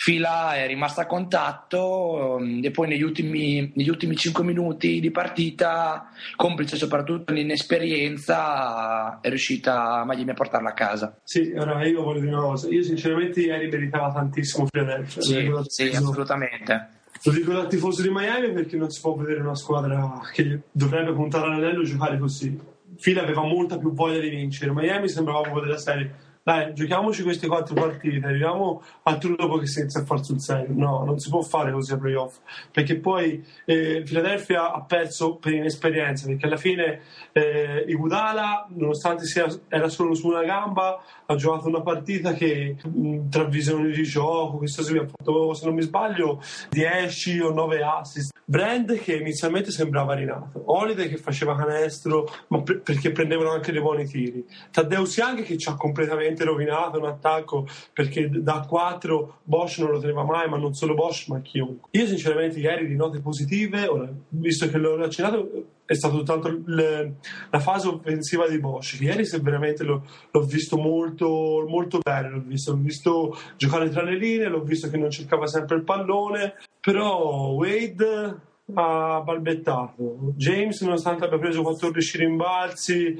Fila 0.00 0.54
è 0.54 0.64
rimasta 0.68 1.02
a 1.02 1.06
contatto 1.06 2.36
um, 2.38 2.60
e 2.62 2.70
poi 2.70 2.86
negli 2.86 3.02
ultimi, 3.02 3.72
negli 3.74 3.88
ultimi 3.88 4.14
5 4.14 4.44
minuti 4.44 5.00
di 5.00 5.10
partita, 5.10 6.12
complice 6.36 6.76
soprattutto 6.76 7.32
l'inesperienza, 7.32 9.18
è 9.20 9.28
riuscita 9.28 10.04
Miami 10.06 10.30
a 10.30 10.34
portarla 10.34 10.68
a 10.68 10.72
casa. 10.72 11.18
Sì, 11.24 11.52
ora 11.56 11.84
io 11.84 12.04
voglio 12.04 12.20
dire 12.20 12.32
una 12.32 12.42
cosa, 12.42 12.68
io 12.68 12.84
sinceramente 12.84 13.40
ieri 13.40 13.68
meritava 13.68 14.12
tantissimo 14.12 14.68
Philadelphia. 14.70 15.20
Sì, 15.20 15.50
sì 15.66 15.88
assolutamente. 15.88 16.90
Lo 17.24 17.32
dico 17.32 17.52
da 17.52 17.66
tifoso 17.66 18.00
di 18.00 18.10
Miami 18.10 18.52
perché 18.52 18.76
non 18.76 18.90
si 18.90 19.00
può 19.00 19.16
vedere 19.16 19.40
una 19.40 19.56
squadra 19.56 20.20
che 20.32 20.60
dovrebbe 20.70 21.12
puntare 21.12 21.46
all'anello 21.46 21.82
e 21.82 21.86
giocare 21.86 22.18
così. 22.18 22.56
Fila 22.98 23.22
aveva 23.22 23.42
molta 23.42 23.76
più 23.76 23.92
voglia 23.92 24.20
di 24.20 24.28
vincere, 24.28 24.70
Miami 24.70 25.08
sembrava 25.08 25.40
un 25.40 25.50
po' 25.50 25.60
della 25.60 25.76
serie 25.76 26.26
dai, 26.48 26.72
giochiamoci 26.72 27.22
queste 27.24 27.46
quattro 27.46 27.74
partite, 27.74 28.24
arriviamo 28.24 28.82
a 29.02 29.18
turno 29.18 29.36
dopo 29.36 29.58
che 29.58 29.66
si 29.66 29.80
inizia 29.80 30.00
a 30.00 30.04
far 30.06 30.24
sul 30.24 30.40
serio. 30.40 30.72
No, 30.74 31.04
non 31.04 31.18
si 31.18 31.28
può 31.28 31.42
fare 31.42 31.70
così 31.70 31.92
a 31.92 31.98
playoff, 31.98 32.38
perché 32.70 32.96
poi 32.96 33.44
eh, 33.66 34.00
Philadelphia 34.02 34.72
ha 34.72 34.80
perso 34.80 35.34
per 35.36 35.52
inesperienza, 35.52 36.26
perché 36.26 36.46
alla 36.46 36.56
fine 36.56 37.02
eh, 37.32 37.84
Igudala, 37.86 38.66
nonostante 38.70 39.26
sia, 39.26 39.46
era 39.68 39.90
solo 39.90 40.14
su 40.14 40.28
una 40.28 40.42
gamba, 40.42 41.02
ha 41.26 41.34
giocato 41.34 41.68
una 41.68 41.82
partita 41.82 42.32
che 42.32 42.76
mh, 42.82 43.28
tra 43.28 43.44
visioni 43.44 43.92
di 43.92 44.04
gioco, 44.04 44.56
questo 44.56 44.82
si 44.82 44.96
ha 44.96 45.06
fatto, 45.06 45.52
se 45.52 45.66
non 45.66 45.74
mi 45.74 45.82
sbaglio, 45.82 46.40
10 46.70 47.40
o 47.40 47.52
9 47.52 47.82
assist. 47.82 48.36
Brand 48.42 48.98
che 49.00 49.14
inizialmente 49.14 49.70
sembrava 49.70 50.14
rinato, 50.14 50.62
Holiday 50.64 51.10
che 51.10 51.18
faceva 51.18 51.54
canestro, 51.54 52.26
ma 52.46 52.62
pre- 52.62 52.78
perché 52.78 53.12
prendevano 53.12 53.50
anche 53.50 53.72
dei 53.72 53.82
buoni 53.82 54.06
tiri. 54.06 54.46
Taddeus 54.70 55.14
Young 55.18 55.42
che 55.42 55.58
ci 55.58 55.68
ha 55.68 55.74
completamente 55.74 56.37
rovinato 56.44 56.98
un 56.98 57.06
attacco 57.06 57.66
perché 57.92 58.28
da 58.30 58.64
4 58.66 59.40
Bosch 59.44 59.78
non 59.78 59.90
lo 59.90 59.98
teneva 59.98 60.24
mai, 60.24 60.48
ma 60.48 60.56
non 60.56 60.74
solo 60.74 60.94
Bosch, 60.94 61.28
ma 61.28 61.40
chiunque. 61.40 61.88
Io 61.92 62.06
sinceramente 62.06 62.58
ieri 62.58 62.86
di 62.86 62.96
note 62.96 63.20
positive, 63.20 63.86
ora, 63.86 64.08
visto 64.28 64.68
che 64.68 64.78
l'ho 64.78 65.02
accennato, 65.02 65.66
è 65.84 65.94
stata 65.94 66.14
soltanto 66.14 66.62
le, 66.66 67.14
la 67.50 67.60
fase 67.60 67.88
offensiva 67.88 68.46
di 68.46 68.58
Bosch. 68.58 69.00
Ieri 69.00 69.24
se 69.24 69.40
veramente 69.40 69.84
l'ho, 69.84 70.04
l'ho 70.30 70.42
visto 70.42 70.76
molto, 70.76 71.64
molto 71.66 71.98
bene, 71.98 72.28
l'ho 72.28 72.42
visto, 72.44 72.72
l'ho 72.72 72.78
visto 72.78 73.38
giocare 73.56 73.88
tra 73.88 74.02
le 74.02 74.16
linee, 74.16 74.48
l'ho 74.48 74.62
visto 74.62 74.90
che 74.90 74.98
non 74.98 75.10
cercava 75.10 75.46
sempre 75.46 75.76
il 75.76 75.84
pallone, 75.84 76.54
però 76.80 77.52
Wade 77.52 78.46
ha 78.74 79.20
balbettato. 79.22 80.32
James, 80.36 80.80
nonostante 80.82 81.24
abbia 81.24 81.38
preso 81.38 81.62
14 81.62 82.18
rimbalzi, 82.18 83.18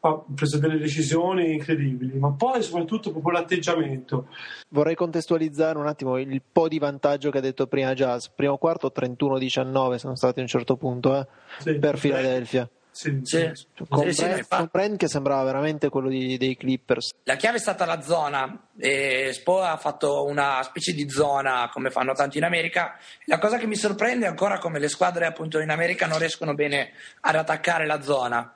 ha 0.00 0.22
preso 0.34 0.58
delle 0.58 0.78
decisioni 0.78 1.52
incredibili, 1.52 2.18
ma 2.18 2.32
poi 2.32 2.62
soprattutto 2.62 3.10
proprio 3.10 3.32
l'atteggiamento. 3.32 4.28
Vorrei 4.68 4.94
contestualizzare 4.94 5.78
un 5.78 5.86
attimo 5.86 6.18
il 6.18 6.42
po' 6.50 6.68
di 6.68 6.78
vantaggio 6.78 7.30
che 7.30 7.38
ha 7.38 7.42
detto 7.42 7.66
prima 7.66 7.92
Jazz. 7.92 8.26
Primo 8.34 8.56
quarto 8.56 8.92
31-19 8.94 9.96
sono 9.96 10.16
stati 10.16 10.38
a 10.38 10.42
un 10.42 10.48
certo 10.48 10.76
punto 10.76 11.18
eh, 11.18 11.26
sì, 11.58 11.78
per 11.78 11.98
Philadelphia. 11.98 12.68
Sì, 12.92 13.20
sì. 13.22 13.50
Con, 13.88 14.12
sì, 14.12 14.26
Brand 14.70 14.96
che 14.96 15.06
sembrava 15.06 15.44
veramente 15.44 15.88
quello 15.88 16.08
di, 16.08 16.36
dei 16.36 16.56
Clippers. 16.56 17.10
La 17.24 17.36
chiave 17.36 17.58
è 17.58 17.60
stata 17.60 17.84
la 17.84 18.00
zona. 18.00 18.68
E 18.76 19.30
Spo 19.32 19.60
ha 19.60 19.76
fatto 19.76 20.24
una 20.24 20.62
specie 20.62 20.92
di 20.92 21.08
zona 21.08 21.68
come 21.72 21.90
fanno 21.90 22.14
tanti 22.14 22.38
in 22.38 22.44
America. 22.44 22.98
La 23.26 23.38
cosa 23.38 23.58
che 23.58 23.66
mi 23.66 23.76
sorprende 23.76 24.26
è 24.26 24.28
ancora 24.28 24.58
come 24.58 24.78
le 24.78 24.88
squadre 24.88 25.26
appunto 25.26 25.60
in 25.60 25.70
America 25.70 26.06
non 26.06 26.18
riescono 26.18 26.54
bene 26.54 26.90
ad 27.20 27.36
attaccare 27.36 27.86
la 27.86 28.00
zona 28.02 28.54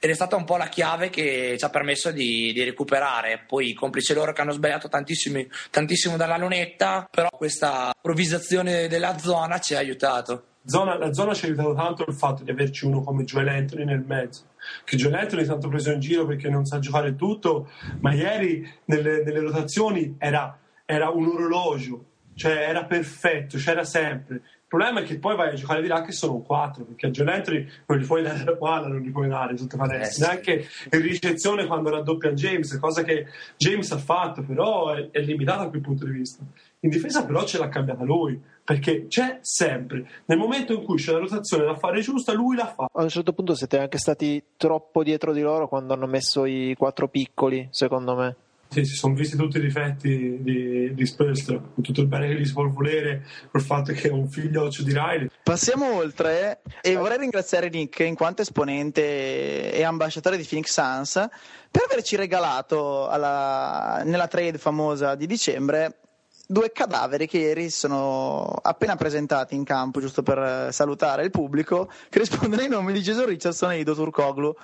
ed 0.00 0.10
è 0.10 0.14
stata 0.14 0.36
un 0.36 0.44
po' 0.44 0.56
la 0.56 0.68
chiave 0.68 1.10
che 1.10 1.56
ci 1.58 1.64
ha 1.64 1.70
permesso 1.70 2.10
di, 2.10 2.52
di 2.52 2.64
recuperare. 2.64 3.44
Poi, 3.46 3.72
complice 3.74 4.14
loro 4.14 4.32
che 4.32 4.40
hanno 4.40 4.52
sbagliato 4.52 4.88
tantissimo 4.88 6.16
dalla 6.16 6.36
lunetta, 6.36 7.06
però 7.10 7.28
questa 7.30 7.92
improvvisazione 7.94 8.88
della 8.88 9.18
zona 9.18 9.58
ci 9.58 9.74
ha 9.74 9.78
aiutato. 9.78 10.46
Zona, 10.64 10.96
la 10.96 11.12
zona 11.12 11.34
ci 11.34 11.44
ha 11.44 11.48
aiutato 11.48 11.74
tanto 11.74 12.04
il 12.06 12.14
fatto 12.14 12.44
di 12.44 12.50
averci 12.50 12.86
uno 12.86 13.02
come 13.02 13.24
Joel 13.24 13.48
Anthony 13.48 13.84
nel 13.84 14.04
mezzo. 14.06 14.50
Che 14.84 14.96
Joel 14.96 15.14
Anthony 15.14 15.42
è 15.42 15.46
tanto 15.46 15.68
preso 15.68 15.90
in 15.90 16.00
giro 16.00 16.24
perché 16.24 16.48
non 16.48 16.64
sa 16.64 16.78
giocare 16.78 17.16
tutto, 17.16 17.70
ma 18.00 18.12
ieri 18.12 18.68
nelle, 18.86 19.22
nelle 19.24 19.40
rotazioni 19.40 20.14
era, 20.18 20.56
era 20.84 21.10
un 21.10 21.26
orologio, 21.26 22.04
cioè 22.34 22.52
era 22.68 22.84
perfetto, 22.84 23.56
c'era 23.58 23.84
sempre 23.84 24.42
problema 24.72 25.00
è 25.00 25.02
che 25.02 25.18
poi 25.18 25.36
vai 25.36 25.50
a 25.50 25.54
giocare 25.54 25.82
di 25.82 25.88
là 25.88 26.00
che 26.00 26.12
sono 26.12 26.40
quattro, 26.40 26.84
perché 26.84 27.06
a 27.06 27.10
John 27.10 27.28
Anthony 27.28 27.68
non 27.86 27.98
gli 27.98 28.06
puoi 28.06 28.22
dare 28.24 28.42
la 28.42 28.56
palla, 28.56 28.86
non 28.86 29.00
gli 29.00 29.10
puoi 29.10 29.28
dare 29.28 29.54
tutte 29.54 29.76
palestre, 29.76 30.26
neanche 30.26 30.66
in 30.90 31.02
ricezione 31.02 31.66
quando 31.66 31.90
raddoppia 31.90 32.32
James, 32.32 32.78
cosa 32.78 33.02
che 33.02 33.26
James 33.58 33.90
ha 33.92 33.98
fatto, 33.98 34.42
però 34.42 34.94
è, 34.94 35.10
è 35.10 35.20
limitata 35.20 35.64
a 35.64 35.68
quel 35.68 35.82
punto 35.82 36.06
di 36.06 36.12
vista. 36.12 36.42
In 36.80 36.88
difesa 36.88 37.24
però 37.26 37.44
ce 37.44 37.58
l'ha 37.58 37.68
cambiata 37.68 38.02
lui, 38.02 38.40
perché 38.64 39.06
c'è 39.08 39.40
sempre. 39.42 40.08
Nel 40.24 40.38
momento 40.38 40.72
in 40.72 40.82
cui 40.82 40.96
c'è 40.96 41.12
la 41.12 41.18
rotazione 41.18 41.64
da 41.64 41.76
fare 41.76 42.00
giusta, 42.00 42.32
lui 42.32 42.56
la 42.56 42.66
fa. 42.66 42.88
A 42.90 43.02
un 43.02 43.08
certo 43.10 43.34
punto 43.34 43.54
siete 43.54 43.78
anche 43.78 43.98
stati 43.98 44.42
troppo 44.56 45.02
dietro 45.02 45.34
di 45.34 45.42
loro 45.42 45.68
quando 45.68 45.92
hanno 45.92 46.06
messo 46.06 46.46
i 46.46 46.74
quattro 46.78 47.08
piccoli, 47.08 47.68
secondo 47.70 48.16
me. 48.16 48.36
Sì, 48.72 48.86
si 48.86 48.94
sono 48.94 49.12
visti 49.12 49.36
tutti 49.36 49.58
i 49.58 49.60
difetti 49.60 50.38
di, 50.40 50.94
di 50.94 51.06
Spurs, 51.06 51.44
tutto 51.82 52.00
il 52.00 52.06
bene 52.06 52.26
che 52.28 52.40
gli 52.40 52.44
si 52.46 52.54
può 52.54 52.66
volere, 52.66 53.22
col 53.50 53.60
fatto 53.60 53.92
che 53.92 54.08
è 54.08 54.10
un 54.10 54.30
figlio 54.30 54.68
di 54.68 54.92
Riley. 54.92 55.28
Passiamo 55.42 55.94
oltre 55.96 56.62
e 56.80 56.96
vorrei 56.96 57.18
ringraziare 57.18 57.68
Nick 57.68 57.98
in 57.98 58.14
quanto 58.14 58.40
esponente 58.40 59.74
e 59.74 59.82
ambasciatore 59.82 60.38
di 60.38 60.46
Phoenix 60.48 60.72
Suns 60.72 61.28
per 61.70 61.82
averci 61.84 62.16
regalato 62.16 63.08
alla, 63.08 64.00
nella 64.06 64.26
trade 64.26 64.56
famosa 64.56 65.16
di 65.16 65.26
dicembre 65.26 65.98
due 66.46 66.72
cadaveri 66.72 67.26
che 67.26 67.38
ieri 67.38 67.68
sono 67.68 68.44
appena 68.62 68.96
presentati 68.96 69.54
in 69.54 69.64
campo, 69.64 70.00
giusto 70.00 70.22
per 70.22 70.68
salutare 70.72 71.24
il 71.24 71.30
pubblico, 71.30 71.90
che 72.08 72.20
rispondono 72.20 72.62
ai 72.62 72.68
nomi 72.68 72.94
di 72.94 73.00
Jason 73.00 73.26
Richardson 73.26 73.72
e 73.72 73.80
Ido 73.80 73.94
Turcoglu. 73.94 74.56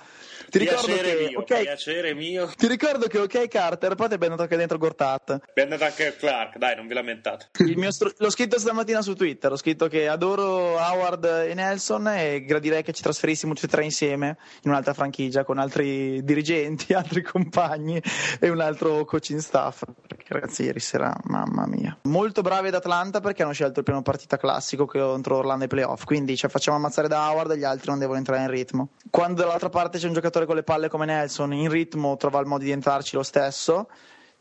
Ti 0.49 0.57
ricordo 0.57 0.85
che, 0.85 1.27
mio, 1.29 1.39
okay, 1.39 1.63
piacere 1.63 2.13
mio. 2.13 2.47
Ti 2.55 2.67
ricordo 2.67 3.07
che 3.07 3.19
ok 3.19 3.47
Carter, 3.47 3.95
poi 3.95 4.07
ti 4.07 4.15
è 4.15 4.23
andato 4.23 4.41
anche 4.41 4.57
dentro 4.57 4.77
Gortat. 4.77 5.39
è 5.53 5.61
andato 5.61 5.83
anche 5.83 6.15
Clark, 6.17 6.57
dai, 6.57 6.75
non 6.75 6.87
vi 6.87 6.93
lamentate. 6.93 7.49
Str- 7.89 8.15
l'ho 8.17 8.29
scritto 8.29 8.57
stamattina 8.59 9.01
su 9.01 9.13
Twitter, 9.13 9.51
ho 9.51 9.57
scritto 9.57 9.87
che 9.87 10.07
adoro 10.07 10.77
Howard 10.77 11.25
e 11.25 11.53
Nelson 11.53 12.07
e 12.07 12.43
gradirei 12.43 12.83
che 12.83 12.93
ci 12.93 13.01
trasferissimo 13.01 13.53
tutti 13.53 13.65
e 13.65 13.69
tre 13.69 13.83
insieme 13.83 14.37
in 14.63 14.71
un'altra 14.71 14.93
franchigia 14.93 15.43
con 15.43 15.57
altri 15.59 16.23
dirigenti, 16.23 16.93
altri 16.93 17.21
compagni 17.21 18.01
e 18.39 18.49
un 18.49 18.59
altro 18.59 19.05
coaching 19.05 19.39
staff. 19.39 19.83
Perché 20.07 20.33
ragazzi, 20.33 20.63
ieri 20.63 20.79
sera, 20.79 21.15
mamma 21.25 21.67
mia. 21.67 21.97
Molto 22.03 22.41
bravi 22.41 22.69
ad 22.69 22.75
Atlanta 22.75 23.19
perché 23.19 23.43
hanno 23.43 23.53
scelto 23.53 23.79
il 23.79 23.85
primo 23.85 24.01
partita 24.01 24.37
classico 24.37 24.85
contro 24.85 25.37
Orlando 25.37 25.63
ai 25.63 25.69
playoff, 25.69 26.03
quindi 26.03 26.35
ci 26.35 26.47
facciamo 26.47 26.77
ammazzare 26.77 27.07
da 27.07 27.29
Howard 27.31 27.51
e 27.51 27.57
gli 27.57 27.63
altri 27.63 27.89
non 27.89 27.99
devono 27.99 28.17
entrare 28.17 28.41
in 28.41 28.49
ritmo. 28.49 28.89
Quando 29.09 29.41
dall'altra 29.41 29.69
parte 29.69 29.97
c'è 29.97 30.07
un 30.07 30.13
giocatore 30.13 30.38
giocatore 30.39 30.45
con 30.45 30.55
le 30.55 30.63
palle 30.63 30.89
come 30.89 31.05
Nelson 31.05 31.53
in 31.53 31.69
ritmo 31.69 32.15
trova 32.15 32.39
il 32.39 32.45
modo 32.45 32.63
di 32.63 32.71
entrarci 32.71 33.15
lo 33.15 33.23
stesso. 33.23 33.89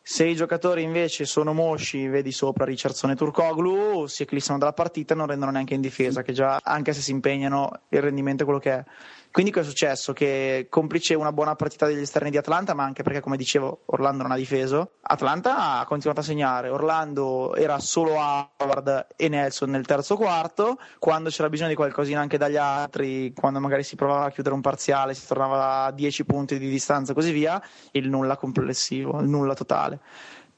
Se 0.00 0.24
i 0.24 0.34
giocatori 0.34 0.82
invece 0.82 1.24
sono 1.24 1.52
mosci, 1.52 2.06
vedi 2.08 2.32
sopra 2.32 2.64
Richardson 2.64 3.10
e 3.10 3.16
Turcoglu, 3.16 4.06
si 4.06 4.22
eclissano 4.22 4.58
dalla 4.58 4.72
partita 4.72 5.12
e 5.12 5.16
non 5.16 5.26
rendono 5.26 5.50
neanche 5.50 5.74
in 5.74 5.80
difesa, 5.80 6.22
che 6.22 6.32
già 6.32 6.60
anche 6.62 6.92
se 6.92 7.00
si 7.00 7.10
impegnano 7.10 7.70
il 7.90 8.00
rendimento 8.00 8.42
è 8.42 8.46
quello 8.46 8.60
che 8.60 8.72
è. 8.72 8.84
Quindi 9.30 9.52
cosa 9.52 9.66
è 9.66 9.68
successo? 9.68 10.12
Che 10.12 10.66
complice 10.68 11.14
una 11.14 11.32
buona 11.32 11.54
partita 11.54 11.86
degli 11.86 12.00
esterni 12.00 12.30
di 12.30 12.38
Atlanta, 12.38 12.74
ma 12.74 12.84
anche 12.84 13.02
perché, 13.02 13.20
come 13.20 13.36
dicevo, 13.36 13.82
Orlando 13.86 14.22
non 14.22 14.32
ha 14.32 14.36
difeso, 14.36 14.92
Atlanta 15.02 15.78
ha 15.78 15.84
continuato 15.84 16.20
a 16.20 16.24
segnare. 16.24 16.68
Orlando 16.70 17.54
era 17.54 17.78
solo 17.78 18.14
Howard 18.14 19.08
e 19.16 19.28
Nelson 19.28 19.70
nel 19.70 19.86
terzo 19.86 20.16
quarto, 20.16 20.78
quando 20.98 21.28
c'era 21.28 21.48
bisogno 21.48 21.68
di 21.68 21.74
qualcosina 21.76 22.20
anche 22.20 22.38
dagli 22.38 22.56
altri, 22.56 23.32
quando 23.34 23.60
magari 23.60 23.82
si 23.84 23.96
provava 23.96 24.26
a 24.26 24.30
chiudere 24.30 24.54
un 24.54 24.60
parziale, 24.60 25.14
si 25.14 25.26
tornava 25.26 25.84
a 25.84 25.92
10 25.92 26.24
punti 26.24 26.58
di 26.58 26.68
distanza 26.68 27.12
e 27.12 27.14
così 27.14 27.30
via, 27.30 27.62
il 27.92 28.08
nulla 28.08 28.36
complessivo, 28.36 29.20
il 29.20 29.28
nulla 29.28 29.54
totale 29.54 30.00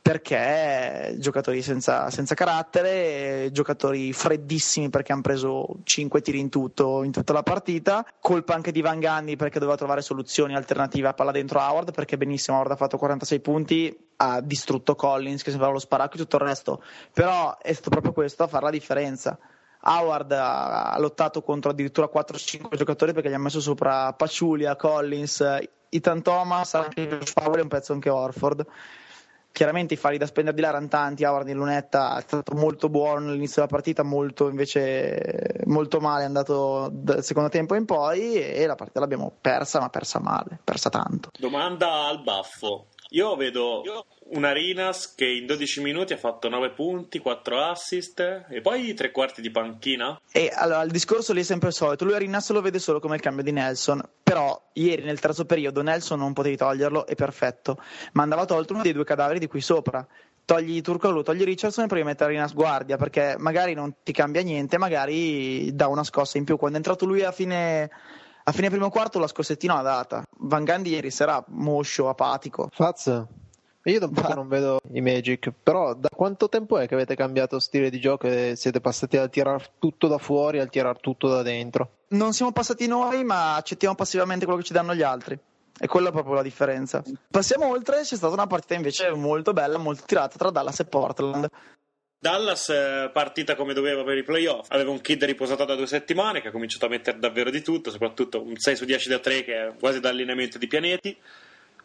perché 0.03 1.15
giocatori 1.19 1.61
senza, 1.63 2.11
senza, 2.11 2.35
carattere, 2.35 3.51
giocatori 3.53 4.13
freddissimi 4.13 4.89
perché 4.89 5.13
hanno 5.13 5.21
preso 5.21 5.81
5 5.85 6.21
tiri 6.23 6.39
in 6.39 6.49
tutto 6.49 7.03
in 7.03 7.13
tutta 7.13 7.33
la 7.33 7.43
partita, 7.43 8.05
colpa 8.19 8.55
anche 8.55 8.73
di 8.73 8.81
Van 8.81 8.99
Ganni 8.99 9.37
perché 9.37 9.59
doveva 9.59 9.77
trovare 9.77 10.01
soluzioni 10.01 10.57
alternative 10.57 11.09
a 11.09 11.13
palla 11.13 11.31
dentro 11.33 11.61
Howard 11.61 11.93
perché 11.93 12.17
benissimo 12.17 12.57
Howard 12.57 12.73
ha 12.73 12.77
fatto 12.77 12.97
46 12.97 13.41
punti, 13.41 13.97
ha 14.17 14.41
distrutto 14.41 14.95
Collins 14.95 15.43
che 15.43 15.51
sembrava 15.51 15.75
lo 15.75 15.79
sparacco 15.79 16.15
e 16.15 16.19
tutto 16.19 16.37
il 16.37 16.43
resto, 16.43 16.83
però 17.13 17.59
è 17.59 17.73
stato 17.73 17.91
proprio 17.91 18.13
questo 18.13 18.43
a 18.43 18.47
fare 18.49 18.65
la 18.65 18.71
differenza. 18.71 19.39
Howard 19.83 20.33
ha, 20.33 20.97
lottato 20.99 21.43
contro 21.43 21.71
addirittura 21.71 22.11
4-5 22.13 22.77
giocatori 22.77 23.13
perché 23.13 23.31
gli 23.31 23.35
ha 23.35 23.39
messo 23.39 23.61
sopra 23.61 24.13
Paciulia, 24.13 24.77
Collins, 24.77 25.43
Ethan 25.89 26.23
Thomas, 26.23 26.75
anche 26.75 27.21
Powell 27.33 27.59
e 27.59 27.63
un 27.63 27.69
pezzo 27.69 27.93
anche 27.93 28.11
Orford. 28.11 28.67
Chiaramente 29.53 29.95
i 29.95 29.97
falli 29.97 30.17
da 30.17 30.27
spendere 30.27 30.55
di 30.55 30.63
là 30.63 30.69
erano 30.69 30.89
tanti, 30.89 31.25
Howard 31.25 31.49
in 31.49 31.57
lunetta 31.57 32.17
è 32.19 32.23
stato 32.23 32.55
molto 32.55 32.89
buono 32.89 33.29
all'inizio 33.29 33.57
della 33.57 33.67
partita, 33.67 34.03
molto 34.03 34.49
invece 34.49 35.63
molto 35.67 36.01
male 36.01 36.23
è 36.23 36.27
andato 36.27 36.89
dal 36.93 37.23
secondo 37.25 37.49
tempo 37.49 37.75
in 37.75 37.85
poi 37.85 38.35
e 38.35 38.65
la 38.67 38.77
partita 38.77 39.01
l'abbiamo 39.01 39.33
persa, 39.41 39.81
ma 39.81 39.89
persa 39.91 40.21
male, 40.21 40.59
persa 40.63 40.89
tanto. 40.89 41.31
Domanda 41.39 42.07
al 42.07 42.23
baffo. 42.23 42.87
Io 43.13 43.35
vedo 43.35 43.83
un 44.31 44.45
Arinas 44.45 45.15
che 45.17 45.27
in 45.27 45.47
12 45.47 45.81
minuti 45.81 46.13
ha 46.13 46.17
fatto 46.17 46.49
9 46.49 46.71
punti, 46.71 47.19
4 47.19 47.61
assist 47.61 48.47
e 48.49 48.61
poi 48.61 48.95
tre 48.95 49.11
quarti 49.11 49.41
di 49.41 49.51
panchina. 49.51 50.21
E 50.31 50.53
allora 50.55 50.83
il 50.83 50.93
discorso 50.93 51.33
lì 51.33 51.41
è 51.41 51.45
sempre 51.45 51.69
il 51.69 51.75
solito. 51.75 52.05
Lui 52.05 52.15
Arinas 52.15 52.51
lo 52.51 52.61
vede 52.61 52.79
solo 52.79 53.01
come 53.01 53.17
il 53.17 53.21
cambio 53.21 53.43
di 53.43 53.51
Nelson. 53.51 54.01
Però 54.23 54.71
ieri 54.75 55.03
nel 55.03 55.19
terzo 55.19 55.45
periodo 55.45 55.83
Nelson 55.83 56.21
non 56.21 56.33
potevi 56.33 56.57
toglierlo, 56.57 57.05
è 57.05 57.17
perfetto. 57.17 57.79
Ma 58.13 58.23
andava 58.23 58.45
tolto 58.45 58.75
uno 58.75 58.83
dei 58.83 58.93
due 58.93 59.05
cadaveri 59.05 59.41
di 59.41 59.49
qui 59.49 59.61
sopra. 59.61 60.07
Togli 60.45 60.81
Turcoglu, 60.81 61.23
togli 61.23 61.43
Richardson 61.43 61.85
e 61.85 61.87
provi 61.89 62.03
a 62.03 62.07
mettere 62.07 62.31
Arinas 62.31 62.55
guardia 62.55 62.97
perché 62.97 63.35
magari 63.39 63.75
non 63.75 63.97
ti 64.05 64.13
cambia 64.13 64.43
niente, 64.43 64.79
magari 64.79 65.75
dà 65.75 65.89
una 65.89 66.05
scossa 66.05 66.39
in 66.39 66.45
più. 66.45 66.57
Quando 66.57 66.77
è 66.77 66.81
entrato 66.81 67.07
lui 67.07 67.25
a 67.25 67.33
fine 67.33 67.91
a 68.51 68.53
fine 68.53 68.69
primo 68.69 68.91
quarto 68.91 69.21
la 69.21 69.29
scossettina 69.29 69.75
l'ha 69.75 69.83
data. 69.83 70.25
Van 70.39 70.65
Gandhi 70.65 70.91
ieri 70.91 71.13
sera 71.13 71.43
moscio, 71.49 72.09
apatico. 72.09 72.69
Faz, 72.73 73.07
io 73.85 73.99
da 74.01 74.07
un 74.07 74.13
po' 74.13 74.35
non 74.35 74.49
vedo 74.49 74.81
i 74.93 75.01
Magic, 75.01 75.53
però 75.63 75.95
da 75.95 76.09
quanto 76.13 76.49
tempo 76.49 76.77
è 76.77 76.89
che 76.89 76.95
avete 76.95 77.15
cambiato 77.15 77.61
stile 77.61 77.91
di 77.91 78.01
gioco 78.01 78.27
e 78.27 78.55
siete 78.57 78.81
passati 78.81 79.17
dal 79.17 79.31
tirare 79.31 79.65
tutto 79.79 80.09
da 80.09 80.19
fuori 80.19 80.59
al 80.59 80.69
tirare 80.69 80.99
tutto 81.01 81.29
da 81.29 81.43
dentro? 81.43 81.99
Non 82.09 82.33
siamo 82.33 82.51
passati 82.51 82.89
noi, 82.89 83.23
ma 83.23 83.55
accettiamo 83.55 83.95
passivamente 83.95 84.45
quello 84.45 84.61
che 84.61 84.67
ci 84.67 84.73
danno 84.73 84.97
gli 84.97 85.03
altri. 85.03 85.39
E 85.83 85.87
quella 85.87 86.09
è 86.09 86.13
proprio 86.13 86.35
la 86.35 86.43
differenza. 86.43 87.03
Passiamo 87.31 87.69
oltre, 87.69 88.01
c'è 88.03 88.17
stata 88.17 88.35
una 88.35 88.49
partita 88.49 88.75
invece 88.75 89.15
molto 89.15 89.53
bella, 89.53 89.79
molto 89.79 90.03
tirata 90.05 90.37
tra 90.37 90.51
Dallas 90.51 90.81
e 90.81 90.85
Portland. 90.87 91.49
Dallas 92.23 92.69
è 92.69 93.09
partita 93.11 93.55
come 93.55 93.73
doveva 93.73 94.05
per 94.05 94.19
i 94.19 94.23
playoff. 94.23 94.67
Aveva 94.69 94.91
un 94.91 95.01
kid 95.01 95.25
riposato 95.25 95.65
da 95.65 95.75
due 95.75 95.87
settimane 95.87 96.43
che 96.43 96.49
ha 96.49 96.51
cominciato 96.51 96.85
a 96.85 96.91
mettere 96.91 97.19
davvero 97.19 97.49
di 97.49 97.63
tutto, 97.63 97.91
soprattutto 97.91 98.43
un 98.43 98.59
6 98.59 98.77
su 98.77 98.85
10 98.85 99.09
da 99.09 99.19
3 99.21 99.43
che 99.43 99.55
è 99.55 99.73
quasi 99.79 100.01
da 100.01 100.11
allineamento 100.11 100.59
di 100.59 100.67
pianeti. 100.67 101.17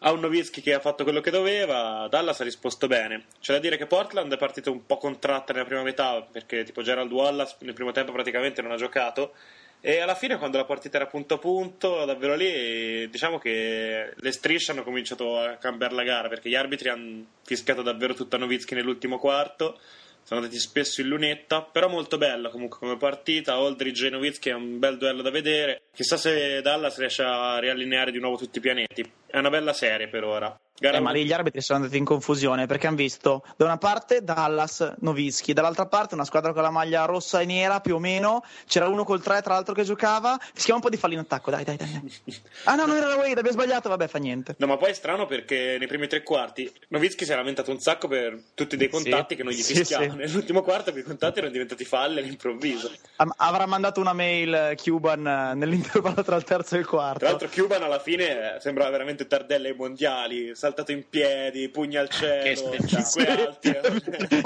Ha 0.00 0.12
un 0.12 0.20
Novitsky 0.20 0.60
che 0.60 0.74
ha 0.74 0.78
fatto 0.78 1.04
quello 1.04 1.22
che 1.22 1.30
doveva, 1.30 2.06
Dallas 2.10 2.38
ha 2.42 2.44
risposto 2.44 2.86
bene. 2.86 3.24
C'è 3.40 3.54
da 3.54 3.58
dire 3.60 3.78
che 3.78 3.86
Portland 3.86 4.30
è 4.30 4.36
partita 4.36 4.70
un 4.70 4.84
po' 4.84 4.98
contratta 4.98 5.54
nella 5.54 5.64
prima 5.64 5.82
metà 5.82 6.20
perché 6.20 6.64
tipo 6.64 6.82
Gerald 6.82 7.10
Wallace 7.10 7.56
nel 7.60 7.72
primo 7.72 7.92
tempo 7.92 8.12
praticamente 8.12 8.60
non 8.60 8.72
ha 8.72 8.76
giocato 8.76 9.32
e 9.80 10.00
alla 10.00 10.14
fine 10.14 10.36
quando 10.36 10.58
la 10.58 10.66
partita 10.66 10.98
era 10.98 11.06
punto 11.06 11.34
a 11.34 11.38
punto, 11.38 12.04
davvero 12.04 12.34
lì, 12.34 13.08
diciamo 13.08 13.38
che 13.38 14.12
le 14.14 14.32
strisce 14.32 14.72
hanno 14.72 14.82
cominciato 14.82 15.38
a 15.38 15.56
cambiare 15.56 15.94
la 15.94 16.02
gara 16.02 16.28
perché 16.28 16.50
gli 16.50 16.54
arbitri 16.56 16.90
hanno 16.90 17.24
fischiato 17.42 17.80
davvero 17.80 18.12
tutta 18.12 18.36
Novitsky 18.36 18.74
nell'ultimo 18.74 19.18
quarto 19.18 19.78
sono 20.26 20.40
andati 20.40 20.58
spesso 20.58 21.02
in 21.02 21.06
lunetta, 21.06 21.62
però 21.62 21.88
molto 21.88 22.18
bella 22.18 22.48
comunque 22.48 22.78
come 22.78 22.96
partita. 22.96 23.54
Aldridge 23.54 24.08
e 24.08 24.10
Novitsky 24.10 24.50
è 24.50 24.54
un 24.54 24.80
bel 24.80 24.98
duello 24.98 25.22
da 25.22 25.30
vedere. 25.30 25.82
Chissà 25.94 26.16
se 26.16 26.60
Dallas 26.62 26.98
riesce 26.98 27.22
a 27.22 27.60
riallineare 27.60 28.10
di 28.10 28.18
nuovo 28.18 28.36
tutti 28.36 28.58
i 28.58 28.60
pianeti. 28.60 29.08
È 29.24 29.38
una 29.38 29.50
bella 29.50 29.72
serie 29.72 30.08
per 30.08 30.24
ora. 30.24 30.58
Eh, 30.78 31.00
ma 31.00 31.10
lì 31.10 31.24
gli 31.24 31.32
arbitri 31.32 31.60
sono 31.60 31.80
andati 31.80 31.96
in 31.96 32.04
confusione 32.04 32.66
perché 32.66 32.86
hanno 32.86 32.96
visto 32.96 33.44
da 33.56 33.64
una 33.64 33.78
parte 33.78 34.22
Dallas 34.22 34.94
Novischi, 35.00 35.52
dall'altra 35.52 35.86
parte 35.86 36.14
una 36.14 36.24
squadra 36.24 36.52
con 36.52 36.62
la 36.62 36.70
maglia 36.70 37.04
rossa 37.04 37.40
e 37.40 37.46
nera 37.46 37.80
più 37.80 37.94
o 37.94 37.98
meno. 37.98 38.44
C'era 38.66 38.88
uno 38.88 39.04
col 39.04 39.22
3 39.22 39.42
tra 39.42 39.54
l'altro 39.54 39.74
che 39.74 39.84
giocava. 39.84 40.38
Fischiava 40.38 40.76
un 40.76 40.82
po' 40.82 40.90
di 40.90 40.96
fallo 40.96 41.14
in 41.14 41.20
attacco. 41.20 41.50
Dai, 41.50 41.64
dai, 41.64 41.76
dai. 41.76 42.12
ah 42.64 42.74
no, 42.74 42.86
non 42.86 42.96
era 42.96 43.06
la 43.06 43.16
Wade, 43.16 43.38
abbiamo 43.38 43.52
sbagliato. 43.52 43.88
Vabbè, 43.88 44.06
fa 44.06 44.18
niente. 44.18 44.54
No, 44.58 44.66
ma 44.66 44.76
poi 44.76 44.90
è 44.90 44.94
strano 44.94 45.26
perché 45.26 45.76
nei 45.78 45.86
primi 45.86 46.06
tre 46.06 46.22
quarti 46.22 46.70
Novischi 46.88 47.24
si 47.24 47.32
è 47.32 47.36
lamentato 47.36 47.70
un 47.70 47.80
sacco 47.80 48.08
per 48.08 48.38
tutti 48.54 48.76
dei 48.76 48.88
contatti 48.88 49.34
sì, 49.34 49.36
che 49.36 49.42
non 49.42 49.52
gli 49.52 49.62
sì, 49.62 49.74
fischiavano. 49.74 50.12
Sì. 50.12 50.18
Nell'ultimo 50.18 50.62
quarto 50.62 50.92
quei 50.92 51.02
contatti 51.02 51.38
erano 51.38 51.52
diventati 51.52 51.84
falle 51.84 52.20
all'improvviso. 52.20 52.90
Avrà 53.36 53.66
mandato 53.66 54.00
una 54.00 54.12
mail 54.12 54.74
Cuban 54.82 55.26
eh, 55.26 55.54
nell'intervallo 55.54 56.22
tra 56.22 56.36
il 56.36 56.44
terzo 56.44 56.76
e 56.76 56.78
il 56.78 56.86
quarto. 56.86 57.18
Tra 57.20 57.30
l'altro, 57.30 57.48
Cuban 57.48 57.82
alla 57.82 57.98
fine 57.98 58.58
sembrava 58.60 58.90
veramente 58.90 59.26
Tardella 59.26 59.68
ai 59.68 59.74
mondiali, 59.74 60.54
saltato 60.66 60.92
in 60.92 61.04
piedi 61.08 61.68
pugni 61.68 61.96
al 61.96 62.08
cielo, 62.08 62.74
cinque 62.86 63.26
alti. 63.26 63.70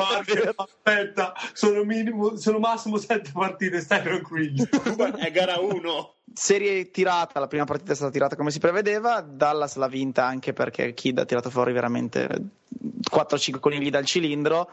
Aspetta, 0.54 1.32
sono, 1.52 1.82
minimo, 1.84 2.36
sono 2.36 2.58
massimo 2.58 2.98
sette 2.98 3.30
partite, 3.32 3.80
stai 3.80 4.02
tranquillo. 4.02 4.66
È 5.16 5.30
gara 5.30 5.58
1. 5.58 6.14
Serie 6.32 6.90
tirata, 6.90 7.40
la 7.40 7.46
prima 7.46 7.64
partita 7.64 7.92
è 7.92 7.94
stata 7.94 8.12
tirata 8.12 8.36
come 8.36 8.50
si 8.50 8.58
prevedeva, 8.58 9.20
Dallas 9.20 9.76
l'ha 9.76 9.88
vinta 9.88 10.26
anche 10.26 10.52
perché 10.52 10.94
Kid 10.94 11.18
ha 11.18 11.24
tirato 11.24 11.50
fuori 11.50 11.72
veramente 11.72 12.28
4-5 13.10 13.58
conigli 13.58 13.90
dal 13.90 14.04
cilindro, 14.04 14.70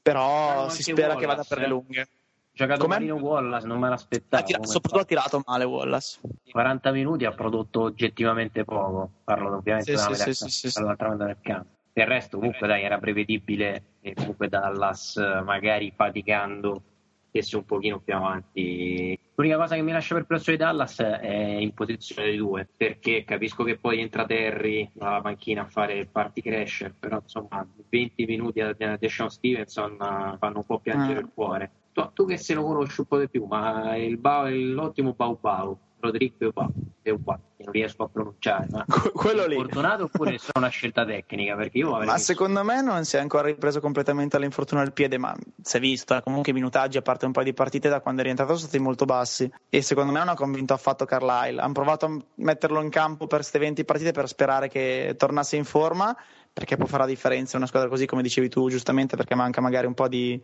però 0.00 0.68
si 0.68 0.82
spera 0.82 1.14
Wallace, 1.14 1.20
che 1.20 1.26
vada 1.26 1.44
per 1.48 1.58
le 1.58 1.66
lunghe. 1.66 2.08
Giocato 2.56 2.84
Com'è? 2.84 2.94
Marino 2.94 3.16
Wallace, 3.16 3.66
non 3.66 3.78
me 3.78 3.90
l'aspettavo. 3.90 4.42
Ha 4.42 4.46
tirato, 4.46 4.66
soprattutto 4.66 5.02
ha 5.02 5.04
tirato 5.04 5.42
male 5.44 5.64
Wallace. 5.64 6.20
40 6.50 6.90
minuti 6.90 7.26
ha 7.26 7.32
prodotto 7.32 7.82
oggettivamente 7.82 8.64
poco. 8.64 9.10
Parlo 9.24 9.56
ovviamente 9.56 9.94
sì, 9.94 10.02
della 10.02 10.32
sì, 10.32 10.48
sì, 10.48 10.70
dall'altra 10.72 11.10
metà 11.10 11.26
del 11.26 11.36
campo. 11.42 11.68
Il 11.92 12.06
resto 12.06 12.38
comunque 12.38 12.66
dai, 12.66 12.82
era 12.82 12.96
prevedibile 12.96 13.82
e 14.00 14.14
comunque 14.14 14.48
Dallas 14.48 15.16
magari 15.44 15.92
faticando 15.94 16.82
stesse 17.28 17.56
un 17.58 17.66
pochino 17.66 18.00
più 18.00 18.14
avanti. 18.14 19.18
L'unica 19.34 19.58
cosa 19.58 19.74
che 19.74 19.82
mi 19.82 19.92
lascia 19.92 20.14
perplesso 20.14 20.50
di 20.50 20.56
Dallas 20.56 20.98
è 20.98 21.56
in 21.60 21.74
posizione 21.74 22.30
di 22.30 22.38
due, 22.38 22.66
perché 22.74 23.24
capisco 23.24 23.64
che 23.64 23.76
poi 23.76 24.00
entra 24.00 24.24
Terry 24.24 24.88
dalla 24.94 25.20
panchina 25.20 25.60
a 25.60 25.66
fare 25.66 25.92
il 25.98 26.08
party 26.08 26.40
crasher, 26.40 26.94
però 26.98 27.18
insomma 27.20 27.66
20 27.90 28.24
minuti 28.24 28.62
a 28.62 28.72
Deshaun 28.72 29.28
Stevenson 29.28 29.98
fanno 30.38 30.56
un 30.56 30.64
po' 30.64 30.78
piangere 30.78 31.18
ah. 31.18 31.20
il 31.20 31.30
cuore 31.34 31.70
tu, 31.96 32.10
tu, 32.12 32.26
che 32.26 32.36
se 32.36 32.52
lo 32.52 32.62
conosci 32.62 33.00
un 33.00 33.06
po' 33.06 33.18
di 33.18 33.28
più, 33.28 33.46
ma 33.46 33.96
il 33.96 34.18
Bau, 34.18 34.48
l'ottimo 34.48 35.14
Bau 35.14 35.38
Bau, 35.40 35.78
Rodrigo 35.98 36.50
Bau, 36.52 36.70
Bau, 37.02 37.38
non 37.56 37.72
riesco 37.72 38.02
a 38.02 38.08
pronunciare, 38.08 38.66
ma 38.70 38.84
quello 39.14 39.46
lì. 39.46 39.54
Fortunato 39.54 40.04
oppure 40.04 40.34
è 40.34 40.38
solo 40.38 40.52
una 40.58 40.68
scelta 40.68 41.06
tecnica? 41.06 41.56
Perché 41.56 41.78
io 41.78 41.96
ma 41.96 42.18
secondo 42.18 42.62
me 42.62 42.82
non 42.82 43.04
si 43.04 43.16
è 43.16 43.20
ancora 43.20 43.46
ripreso 43.46 43.80
completamente 43.80 44.36
all'infortunio 44.36 44.84
al 44.84 44.92
piede, 44.92 45.16
ma 45.16 45.34
si 45.62 45.78
è 45.78 45.80
visto, 45.80 46.14
eh, 46.14 46.22
comunque 46.22 46.52
i 46.52 46.54
minutaggi 46.54 46.98
a 46.98 47.02
parte 47.02 47.24
un 47.24 47.32
paio 47.32 47.46
di 47.46 47.54
partite 47.54 47.88
da 47.88 48.00
quando 48.00 48.20
è 48.20 48.24
rientrato 48.24 48.54
sono 48.56 48.68
stati 48.68 48.82
molto 48.82 49.06
bassi 49.06 49.50
e 49.70 49.80
secondo 49.80 50.12
me 50.12 50.18
non 50.18 50.28
ha 50.28 50.34
convinto 50.34 50.74
affatto 50.74 51.06
Carlisle. 51.06 51.62
Hanno 51.62 51.72
provato 51.72 52.04
a 52.04 52.18
metterlo 52.34 52.82
in 52.82 52.90
campo 52.90 53.26
per 53.26 53.38
queste 53.38 53.58
20 53.58 53.84
partite 53.86 54.12
per 54.12 54.28
sperare 54.28 54.68
che 54.68 55.14
tornasse 55.16 55.56
in 55.56 55.64
forma 55.64 56.14
perché 56.52 56.76
può 56.76 56.86
fare 56.86 57.02
la 57.02 57.08
differenza 57.08 57.58
una 57.58 57.66
squadra 57.66 57.90
così 57.90 58.06
come 58.06 58.22
dicevi 58.22 58.48
tu 58.48 58.70
giustamente 58.70 59.14
perché 59.14 59.34
manca 59.34 59.60
magari 59.60 59.86
un 59.86 59.92
po' 59.92 60.08
di 60.08 60.42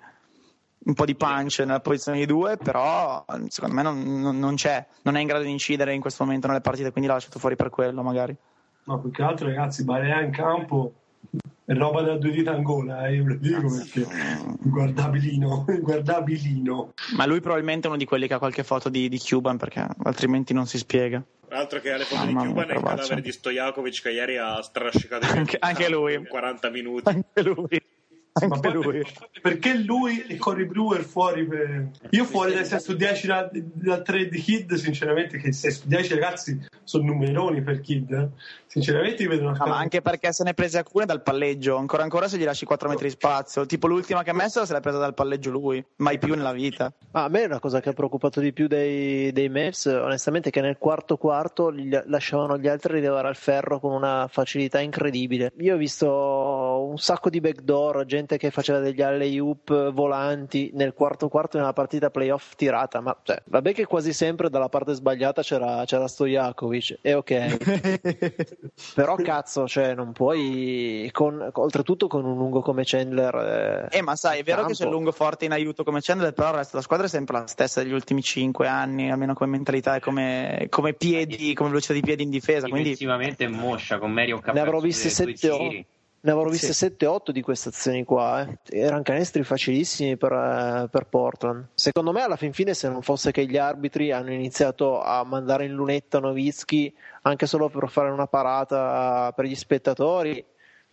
un 0.84 0.94
po' 0.94 1.04
di 1.04 1.14
punch 1.14 1.60
nella 1.60 1.80
posizione 1.80 2.18
di 2.18 2.26
due, 2.26 2.56
però 2.56 3.24
secondo 3.48 3.74
me 3.74 3.82
non, 3.82 4.20
non, 4.20 4.38
non, 4.38 4.54
c'è, 4.54 4.84
non 5.02 5.16
è 5.16 5.20
in 5.20 5.26
grado 5.26 5.44
di 5.44 5.50
incidere 5.50 5.94
in 5.94 6.00
questo 6.00 6.24
momento 6.24 6.46
nelle 6.46 6.60
partite, 6.60 6.90
quindi 6.90 7.08
l'ha 7.08 7.16
lasciato 7.16 7.38
fuori 7.38 7.56
per 7.56 7.70
quello 7.70 8.02
magari. 8.02 8.34
No, 8.84 9.00
più 9.00 9.10
che 9.10 9.22
altro 9.22 9.46
ragazzi, 9.46 9.84
Barea 9.84 10.20
in 10.20 10.32
campo 10.32 10.94
è 11.64 11.72
roba 11.74 12.02
da 12.02 12.16
due 12.16 12.32
dita 12.32 12.50
Angola, 12.50 13.06
eh, 13.06 13.14
io 13.14 13.24
ve 13.24 13.32
lo 13.34 13.38
dico 13.38 13.68
perché 13.68 14.06
guardabilino, 14.60 15.64
guardabilino. 15.80 16.92
Ma 17.16 17.26
lui 17.26 17.40
probabilmente 17.40 17.86
è 17.86 17.90
uno 17.90 17.98
di 17.98 18.04
quelli 18.04 18.26
che 18.26 18.34
ha 18.34 18.38
qualche 18.38 18.64
foto 18.64 18.88
di, 18.88 19.08
di 19.08 19.20
Cuban 19.20 19.56
perché 19.56 19.86
altrimenti 20.02 20.52
non 20.52 20.66
si 20.66 20.78
spiega. 20.78 21.22
Altro 21.50 21.80
che 21.80 21.92
alle 21.92 22.04
foto 22.04 22.22
ah, 22.22 22.26
di 22.26 22.34
Cuban 22.34 22.70
è 22.70 22.74
il 22.74 22.82
cadavere 22.82 23.20
di 23.20 23.30
Stojakovic 23.30 24.02
che 24.02 24.10
ieri 24.10 24.38
ha 24.38 24.60
strascicato 24.62 25.26
anche, 25.26 25.56
anche 25.60 25.88
lui 25.88 26.26
40 26.26 26.70
minuti. 26.70 27.08
Anche 27.08 27.42
lui 27.42 27.80
anche 28.32 28.70
lui. 28.70 29.02
Perché 29.40 29.74
lui 29.74 30.24
e 30.26 30.36
Cory 30.36 30.64
Brewer 30.64 31.02
fuori 31.02 31.46
per... 31.46 31.90
Io 32.10 32.24
fuori 32.24 32.54
dai 32.54 32.64
6 32.64 32.80
su 32.80 32.96
10 32.96 33.26
da, 33.26 33.50
da 33.52 34.00
3 34.00 34.28
di 34.28 34.40
Kid, 34.40 34.74
sinceramente, 34.74 35.38
che 35.38 35.52
6 35.52 35.70
su 35.70 35.82
10 35.86 36.14
ragazzi 36.14 36.66
sono 36.84 37.04
numeroni 37.04 37.62
per 37.62 37.80
Kid. 37.80 38.10
Eh. 38.10 38.28
Sinceramente 38.66 39.22
io 39.22 39.28
vedo 39.28 39.42
una 39.42 39.56
cosa... 39.56 39.68
ma 39.68 39.76
anche 39.76 40.00
perché 40.00 40.32
se 40.32 40.44
ne 40.44 40.50
è 40.50 40.54
prese 40.54 40.78
alcune 40.78 41.04
dal 41.04 41.22
palleggio, 41.22 41.76
ancora 41.76 42.02
ancora 42.02 42.26
se 42.26 42.38
gli 42.38 42.44
lasci 42.44 42.64
4 42.64 42.88
metri 42.88 43.04
di 43.04 43.10
spazio. 43.10 43.66
Tipo 43.66 43.86
l'ultima 43.86 44.22
che 44.22 44.30
ha 44.30 44.34
messo 44.34 44.64
se 44.64 44.72
l'ha 44.72 44.80
presa 44.80 44.98
dal 44.98 45.14
palleggio 45.14 45.50
lui, 45.50 45.84
mai 45.96 46.18
più 46.18 46.34
nella 46.34 46.52
vita. 46.52 46.92
Ma 47.10 47.24
a 47.24 47.28
me 47.28 47.42
è 47.42 47.46
una 47.46 47.60
cosa 47.60 47.80
che 47.80 47.90
ha 47.90 47.92
preoccupato 47.92 48.40
di 48.40 48.52
più 48.52 48.68
dei, 48.68 49.30
dei 49.32 49.50
Mavs, 49.50 49.84
onestamente, 49.84 50.50
che 50.50 50.62
nel 50.62 50.78
quarto 50.78 51.18
quarto 51.18 51.70
gli 51.72 51.94
lasciavano 52.06 52.56
gli 52.56 52.68
altri 52.68 52.94
rilevare 52.94 53.28
al 53.28 53.36
ferro 53.36 53.78
con 53.78 53.92
una 53.92 54.26
facilità 54.30 54.80
incredibile. 54.80 55.52
Io 55.58 55.74
ho 55.74 55.78
visto 55.78 56.06
un 56.84 56.98
sacco 56.98 57.30
di 57.30 57.40
backdoor, 57.40 58.04
gente 58.04 58.36
che 58.38 58.50
faceva 58.50 58.78
degli 58.78 59.02
alley-oop 59.02 59.92
volanti 59.92 60.70
nel 60.74 60.92
quarto 60.94 61.28
quarto 61.28 61.56
di 61.56 61.62
una 61.62 61.72
partita 61.72 62.10
playoff 62.10 62.54
tirata, 62.54 63.00
ma 63.00 63.16
cioè, 63.22 63.42
vabbè 63.44 63.72
che 63.72 63.86
quasi 63.86 64.12
sempre 64.12 64.50
dalla 64.50 64.68
parte 64.68 64.94
sbagliata 64.94 65.42
c'era, 65.42 65.84
c'era 65.84 66.06
Stojakovic, 66.06 66.98
è 67.00 67.14
ok. 67.14 67.56
Però 68.94 69.16
cazzo, 69.16 69.66
cioè, 69.66 69.94
non 69.94 70.12
puoi, 70.12 71.08
con, 71.12 71.50
oltretutto 71.52 72.06
con 72.06 72.24
un 72.24 72.36
lungo 72.36 72.60
come 72.60 72.82
Chandler. 72.84 73.88
Eh, 73.90 73.98
eh 73.98 74.02
ma 74.02 74.16
sai, 74.16 74.40
è 74.40 74.42
vero 74.42 74.58
campo. 74.58 74.72
che 74.72 74.78
c'è 74.78 74.84
il 74.84 74.90
lungo 74.90 75.12
forte 75.12 75.44
in 75.44 75.52
aiuto 75.52 75.84
come 75.84 76.00
Chandler, 76.00 76.32
però 76.32 76.48
il 76.48 76.54
resto 76.56 76.72
della 76.72 76.82
squadra 76.82 77.06
è 77.06 77.08
sempre 77.08 77.38
la 77.38 77.46
stessa 77.46 77.82
degli 77.82 77.92
ultimi 77.92 78.22
5 78.22 78.66
anni, 78.66 79.10
almeno 79.10 79.34
come 79.34 79.50
mentalità 79.50 79.96
e 79.96 80.00
come, 80.00 80.66
come 80.68 80.92
piedi, 80.94 81.54
come 81.54 81.70
velocità 81.70 81.92
di 81.92 82.00
piedi 82.00 82.22
in 82.22 82.30
difesa. 82.30 82.68
Quindi 82.68 82.90
Difensivamente 82.90 83.44
è 83.44 83.48
moscia 83.48 83.98
con 83.98 84.12
Mario 84.12 84.40
Ne 84.44 84.60
avrò 84.60 84.78
Capello 84.78 84.92
sui 84.92 85.10
7 85.10 85.32
tiri. 85.32 85.86
Ne 86.24 86.30
avrò 86.30 86.48
viste 86.48 86.72
Sì. 86.72 86.86
7-8 86.86 87.32
di 87.32 87.42
queste 87.42 87.70
azioni 87.70 88.04
qua. 88.04 88.42
eh. 88.46 88.58
Erano 88.78 89.02
canestri 89.02 89.42
facilissimi 89.42 90.16
per, 90.16 90.32
eh, 90.32 90.88
per 90.88 91.06
Portland. 91.08 91.70
Secondo 91.74 92.12
me, 92.12 92.22
alla 92.22 92.36
fin 92.36 92.52
fine, 92.52 92.74
se 92.74 92.88
non 92.88 93.02
fosse 93.02 93.32
che 93.32 93.44
gli 93.44 93.56
arbitri 93.56 94.12
hanno 94.12 94.32
iniziato 94.32 95.02
a 95.02 95.24
mandare 95.24 95.64
in 95.64 95.72
lunetta 95.72 96.20
Novitsky 96.20 96.94
anche 97.22 97.46
solo 97.46 97.68
per 97.68 97.88
fare 97.88 98.10
una 98.10 98.26
parata 98.28 99.32
per 99.34 99.46
gli 99.46 99.54
spettatori, 99.56 100.44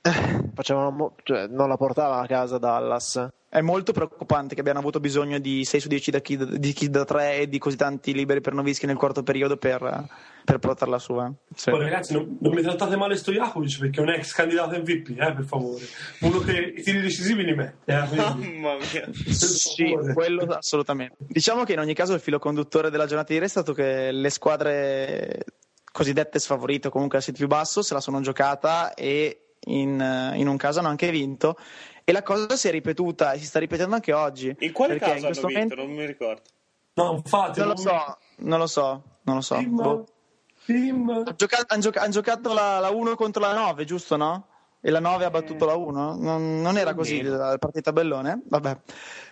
eh, 0.02 0.50
facevano 0.54 0.92
mo- 0.92 1.16
cioè, 1.24 1.48
non 1.48 1.68
la 1.68 1.78
portava 1.78 2.20
a 2.20 2.26
casa 2.28 2.58
Dallas. 2.58 3.28
È 3.52 3.62
molto 3.62 3.94
preoccupante 3.94 4.54
che 4.54 4.60
abbiano 4.62 4.78
avuto 4.78 5.00
bisogno 5.00 5.40
di 5.40 5.66
6 5.66 5.80
su 5.80 5.88
10 5.88 6.12
da 6.12 6.20
kid, 6.20 6.54
di 6.58 6.72
kid 6.72 6.92
da 6.92 7.04
3 7.04 7.38
e 7.38 7.50
di 7.50 7.58
così 7.58 7.76
tanti 7.78 8.14
liberi 8.14 8.42
per 8.42 8.54
Novischi 8.54 8.86
nel 8.86 8.96
quarto 8.96 9.24
periodo 9.24 9.58
per, 9.58 10.06
per 10.46 10.60
portarla 10.60 11.00
su. 11.00 11.20
eh. 11.20 11.32
Sì. 11.56 11.72
Poi, 11.72 11.80
ragazzi, 11.80 12.14
non, 12.14 12.38
non 12.40 12.54
mi 12.54 12.62
trattate 12.62 12.96
male 12.96 13.16
Stojakovic 13.16 13.80
perché 13.80 14.00
è 14.02 14.04
un 14.04 14.10
ex 14.10 14.34
candidato 14.34 14.78
MVP, 14.78 15.10
eh, 15.20 15.34
per 15.34 15.46
favore. 15.46 15.84
Uno 16.20 16.40
che 16.42 16.74
i 16.78 16.84
tiri 16.84 17.02
decisivi 17.02 17.44
li 17.44 17.56
mette. 17.56 17.92
Eh, 17.92 17.96
Mamma 18.16 18.76
mia. 18.76 19.10
Sì, 19.34 19.98
quello 20.14 20.44
assolutamente. 20.44 21.16
Diciamo 21.18 21.64
che 21.64 21.74
in 21.74 21.80
ogni 21.80 21.96
caso 21.96 22.14
il 22.14 22.20
filo 22.20 22.38
conduttore 22.38 22.92
della 22.92 23.08
giornata 23.08 23.30
di 23.30 23.34
ieri 23.34 23.46
è 23.48 23.50
stato 23.50 23.74
che 23.74 24.12
le 24.12 24.30
squadre 24.30 25.44
cosiddette 25.92 26.38
sfavorite, 26.38 26.90
o 26.90 26.92
comunque 26.92 27.18
a 27.18 27.22
sito 27.22 27.38
più 27.40 27.48
basso, 27.48 27.82
se 27.82 27.96
la 27.96 28.00
sono 28.00 28.22
giocata 28.22 28.94
e 28.94 29.49
in, 29.66 30.32
in 30.36 30.48
un 30.48 30.58
caso 30.58 30.80
hanno 30.80 30.88
anche 30.90 31.10
vinto. 31.12 31.58
E 32.04 32.12
la 32.12 32.24
cosa 32.24 32.56
si 32.56 32.68
è 32.68 32.72
ripetuta 32.72 33.34
e 33.34 33.40
si 33.40 33.46
sta 33.46 33.60
ripetendo 33.60 33.94
anche 33.96 34.14
oggi. 34.14 34.56
In 34.60 34.72
quale 34.72 34.98
caso 34.98 35.18
in 35.18 35.26
questo 35.26 35.46
hanno 35.48 35.60
vinto? 35.60 35.76
momento- 35.76 35.94
Non 35.94 36.04
mi 36.04 36.06
ricordo. 36.06 36.42
No, 36.96 37.12
infatti, 37.14 37.60
Non 37.60 37.68
lo 37.70 37.76
so, 37.78 38.18
non 38.38 38.60
lo 38.60 38.68
so, 38.68 39.04
non 39.24 39.36
lo 39.36 39.42
so. 39.42 39.56
Team, 39.56 39.76
Boh. 39.76 40.06
team. 40.66 41.10
Hanno 41.10 41.34
giocato, 41.36 41.74
han 41.74 41.80
gioca- 41.82 42.02
han 42.02 42.12
giocato 42.12 42.52
la, 42.54 42.80
la 42.80 42.90
1 42.90 43.16
contro 43.16 43.42
la 43.42 43.54
9, 43.54 43.86
giusto, 43.86 44.18
no? 44.18 44.48
E 44.82 44.90
la 44.92 45.00
9 45.00 45.26
ha 45.26 45.30
battuto 45.30 45.66
la 45.66 45.76
1? 45.76 46.16
Non, 46.18 46.62
non 46.62 46.78
era 46.78 46.94
così 46.94 47.22
la 47.22 47.58
partita 47.60 47.92
tabellone? 47.92 48.42
Vabbè. 48.46 48.78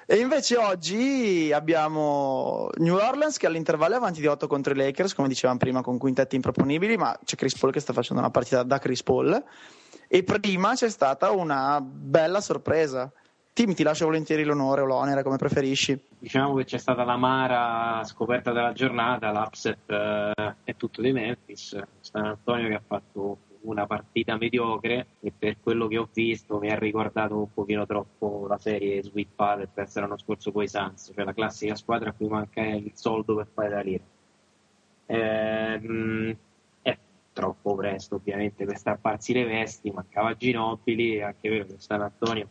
E 0.05 0.17
invece 0.17 0.57
oggi 0.57 1.51
abbiamo 1.53 2.69
New 2.77 2.95
Orleans 2.95 3.37
che 3.37 3.47
all'intervallo 3.47 3.93
è 3.95 3.97
avanti 3.97 4.19
di 4.21 4.27
8 4.27 4.45
contro 4.47 4.73
i 4.73 4.75
Lakers, 4.77 5.13
come 5.13 5.27
dicevamo 5.29 5.57
prima, 5.57 5.81
con 5.81 5.97
quintetti 5.97 6.35
improponibili, 6.35 6.95
ma 6.97 7.17
c'è 7.23 7.35
Chris 7.35 7.57
Paul 7.57 7.71
che 7.71 7.79
sta 7.79 7.91
facendo 7.93 8.21
una 8.21 8.31
partita 8.31 8.63
da 8.63 8.77
Chris 8.79 9.03
Paul. 9.03 9.43
E 10.08 10.24
prima 10.24 10.74
c'è 10.74 10.89
stata 10.89 11.32
una 11.32 11.82
bella 11.82 12.39
sorpresa. 12.39 13.12
Tim, 13.52 13.74
ti 13.74 13.84
lascio 13.84 14.06
volentieri 14.06 14.43
l'onore 14.43 14.82
o 14.82 14.86
l'onere, 14.86 15.24
come 15.24 15.38
preferisci. 15.38 16.00
Diciamo 16.20 16.54
che 16.56 16.63
c'è 16.63 16.78
stata 16.78 17.04
l'amara 17.04 18.04
scoperta 18.04 18.52
della 18.52 18.72
giornata, 18.72 19.32
l'upset 19.32 19.89
eh, 19.89 20.56
è 20.63 20.76
tutto 20.76 21.02
di 21.02 21.12
Memphis. 21.12 21.78
San 22.00 22.26
Antonio 22.26 22.67
che 22.70 22.76
ha 22.76 22.82
fatto 22.86 23.38
una 23.62 23.86
partita 23.86 24.38
mediocre 24.38 25.08
e 25.20 25.34
per 25.38 25.58
quello 25.62 25.88
che 25.88 25.98
ho 25.98 26.08
visto 26.13 26.60
mi 26.60 26.72
ha 26.72 26.78
ricordato 26.78 27.38
un 27.38 27.54
pochino 27.54 27.86
troppo 27.86 28.46
la 28.48 28.58
serie 28.58 29.04
Sweet 29.04 29.30
Pattern 29.36 29.70
persa 29.74 30.02
l'anno 30.02 30.17
scorso 30.17 30.52
con 30.52 30.63
i 30.63 30.67
Suns, 30.67 31.12
cioè 31.13 31.26
la 31.26 31.34
classica 31.34 31.76
squadra 31.76 32.10
a 32.10 32.13
cui 32.13 32.28
manca 32.28 32.62
il 32.62 32.91
soldo 32.93 33.36
per 33.36 33.48
fare 33.54 33.70
da 33.70 33.82
lira. 33.82 34.04
Ehm, 35.08 36.38
troppo 37.38 37.76
presto 37.76 38.15
ovviamente 38.15 38.65
per 38.65 38.78
strapparsi 38.78 39.32
le 39.32 39.45
vesti, 39.45 39.91
mancava 39.91 40.36
Ginobili, 40.36 41.21
anche 41.21 41.50
vero 41.50 41.65
che 41.65 41.76
San 41.78 42.02
Antonio 42.02 42.50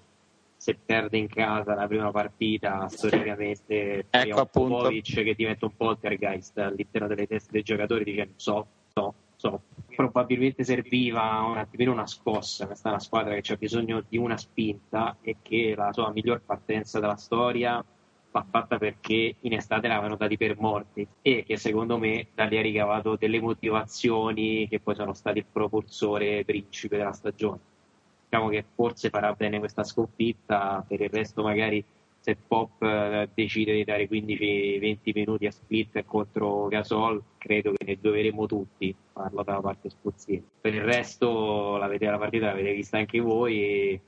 se 0.57 0.79
perde 0.83 1.19
in 1.19 1.27
casa 1.29 1.75
la 1.75 1.87
prima 1.87 2.11
partita 2.11 2.89
storicamente 2.89 4.07
Ecco, 4.09 4.41
appunto. 4.41 4.77
Popovic 4.77 5.23
che 5.23 5.35
diventa 5.35 5.67
un 5.67 5.77
poltergeist 5.77 6.59
all'interno 6.59 7.09
delle 7.09 7.27
teste 7.27 7.51
dei 7.53 7.63
giocatori 7.63 8.05
dicendo 8.05 8.33
so, 8.37 8.67
so, 8.93 9.15
so 9.37 9.61
probabilmente 9.95 10.65
serviva 10.65 11.43
un 11.43 11.59
attimino 11.59 11.93
una 11.93 12.07
scossa 12.07 12.67
questa 12.67 12.89
è 12.89 12.93
una 12.93 13.01
squadra 13.01 13.39
che 13.39 13.53
ha 13.53 13.57
bisogno 13.57 14.03
di 14.09 14.17
una 14.17 14.37
spinta 14.37 15.17
e 15.21 15.37
che 15.43 15.75
la 15.77 15.93
sua 15.93 16.11
miglior 16.11 16.41
partenza 16.41 17.01
della 17.01 17.17
storia 17.17 17.85
fatta 18.45 18.79
perché 18.79 19.37
in 19.41 19.53
estate 19.53 19.89
l'avevano 19.89 20.17
dati 20.17 20.37
per 20.37 20.59
morti 20.59 21.07
e 21.23 21.45
che 21.45 21.57
secondo 21.57 21.99
me 21.99 22.29
da 22.35 22.45
lì 22.45 22.59
ha 22.59 22.63
ricavato 22.63 23.17
delle 23.17 23.41
motivazioni 23.41 24.69
che 24.69 24.81
poi 24.81 24.95
sono 24.95 25.15
state 25.15 25.39
il 25.39 25.47
propulsore 25.51 26.45
principe 26.45 26.97
della 26.97 27.13
stagione 27.13 27.75
diciamo 28.29 28.49
che 28.49 28.65
forse 28.75 29.09
farà 29.09 29.33
bene 29.33 29.59
questa 29.59 29.85
sconfitta, 29.85 30.85
per 30.87 31.01
il 31.01 31.09
resto 31.09 31.43
magari 31.43 31.85
se 32.19 32.37
Pop 32.37 32.83
eh, 32.83 33.29
decide 33.33 33.73
di 33.73 33.85
dare 33.85 34.09
15-20 34.09 34.99
minuti 35.15 35.47
a 35.47 35.53
split 35.53 36.05
contro 36.05 36.67
Gasol, 36.67 37.23
credo 37.39 37.73
che 37.73 37.85
ne 37.85 37.99
dovremo 38.01 38.47
tutti, 38.47 38.93
parlo 39.13 39.45
dalla 39.45 39.61
parte 39.61 39.91
spruzzina. 39.91 40.43
Per 40.61 40.75
il 40.75 40.83
resto 40.83 41.77
la, 41.77 41.87
la 41.87 42.19
partita 42.19 42.47
l'avete 42.47 42.73
vista 42.73 42.99
anche 42.99 43.21
voi 43.21 43.63
e 43.63 44.01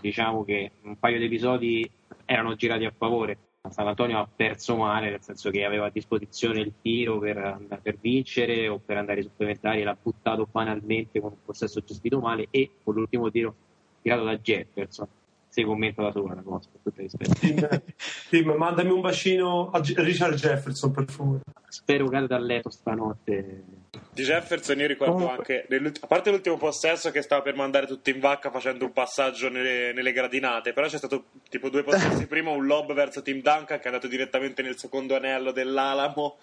diciamo 0.00 0.44
che 0.44 0.70
un 0.82 0.96
paio 0.96 1.18
di 1.18 1.24
episodi 1.24 1.90
erano 2.24 2.54
girati 2.54 2.84
a 2.84 2.92
favore. 2.96 3.36
San 3.70 3.86
Antonio 3.86 4.18
ha 4.18 4.28
perso 4.34 4.76
male, 4.76 5.10
nel 5.10 5.22
senso 5.22 5.50
che 5.50 5.64
aveva 5.64 5.86
a 5.86 5.90
disposizione 5.90 6.60
il 6.60 6.74
tiro 6.80 7.18
per, 7.18 7.78
per 7.82 7.98
vincere 7.98 8.68
o 8.68 8.78
per 8.78 8.96
andare 8.96 9.18
ai 9.18 9.24
supplementari, 9.24 9.82
l'ha 9.82 9.96
buttato 10.00 10.48
banalmente 10.50 11.20
con 11.20 11.32
un 11.32 11.44
possesso 11.44 11.80
gestito 11.80 12.20
male 12.20 12.48
e 12.50 12.70
con 12.82 12.94
l'ultimo 12.94 13.30
tiro 13.30 13.54
tirato 14.02 14.24
da 14.24 14.36
Jefferson. 14.36 15.08
Si 15.56 15.64
commenta 15.64 16.02
da 16.02 16.12
sola 16.12 16.34
la 16.34 16.42
cosa. 16.42 16.68
Team, 17.40 17.82
team, 18.28 18.50
mandami 18.58 18.90
un 18.90 19.00
bacino 19.00 19.70
a 19.70 19.80
Richard 19.82 20.34
Jefferson, 20.34 20.90
per 20.90 21.06
favore. 21.08 21.40
Spero 21.68 22.08
cade 22.08 22.26
dal 22.26 22.44
letto 22.44 22.68
stanotte. 22.68 23.62
Di 24.12 24.22
Jefferson 24.22 24.78
io 24.78 24.86
ricordo 24.86 25.14
Comunque- 25.14 25.64
anche, 25.66 25.92
a 26.02 26.06
parte 26.06 26.28
l'ultimo 26.30 26.58
possesso 26.58 27.10
che 27.10 27.22
stava 27.22 27.40
per 27.40 27.54
mandare 27.54 27.86
tutto 27.86 28.10
in 28.10 28.20
vacca 28.20 28.50
facendo 28.50 28.84
un 28.84 28.92
passaggio 28.92 29.48
nelle, 29.48 29.94
nelle 29.94 30.12
gradinate, 30.12 30.74
però 30.74 30.88
c'è 30.88 30.98
stato 30.98 31.24
tipo 31.48 31.70
due 31.70 31.82
possessi 31.82 32.26
prima, 32.28 32.50
un 32.50 32.66
lob 32.66 32.92
verso 32.92 33.22
Tim 33.22 33.40
Duncan 33.40 33.78
che 33.78 33.84
è 33.84 33.86
andato 33.86 34.08
direttamente 34.08 34.60
nel 34.60 34.76
secondo 34.76 35.16
anello 35.16 35.52
dell'Alamo 35.52 36.36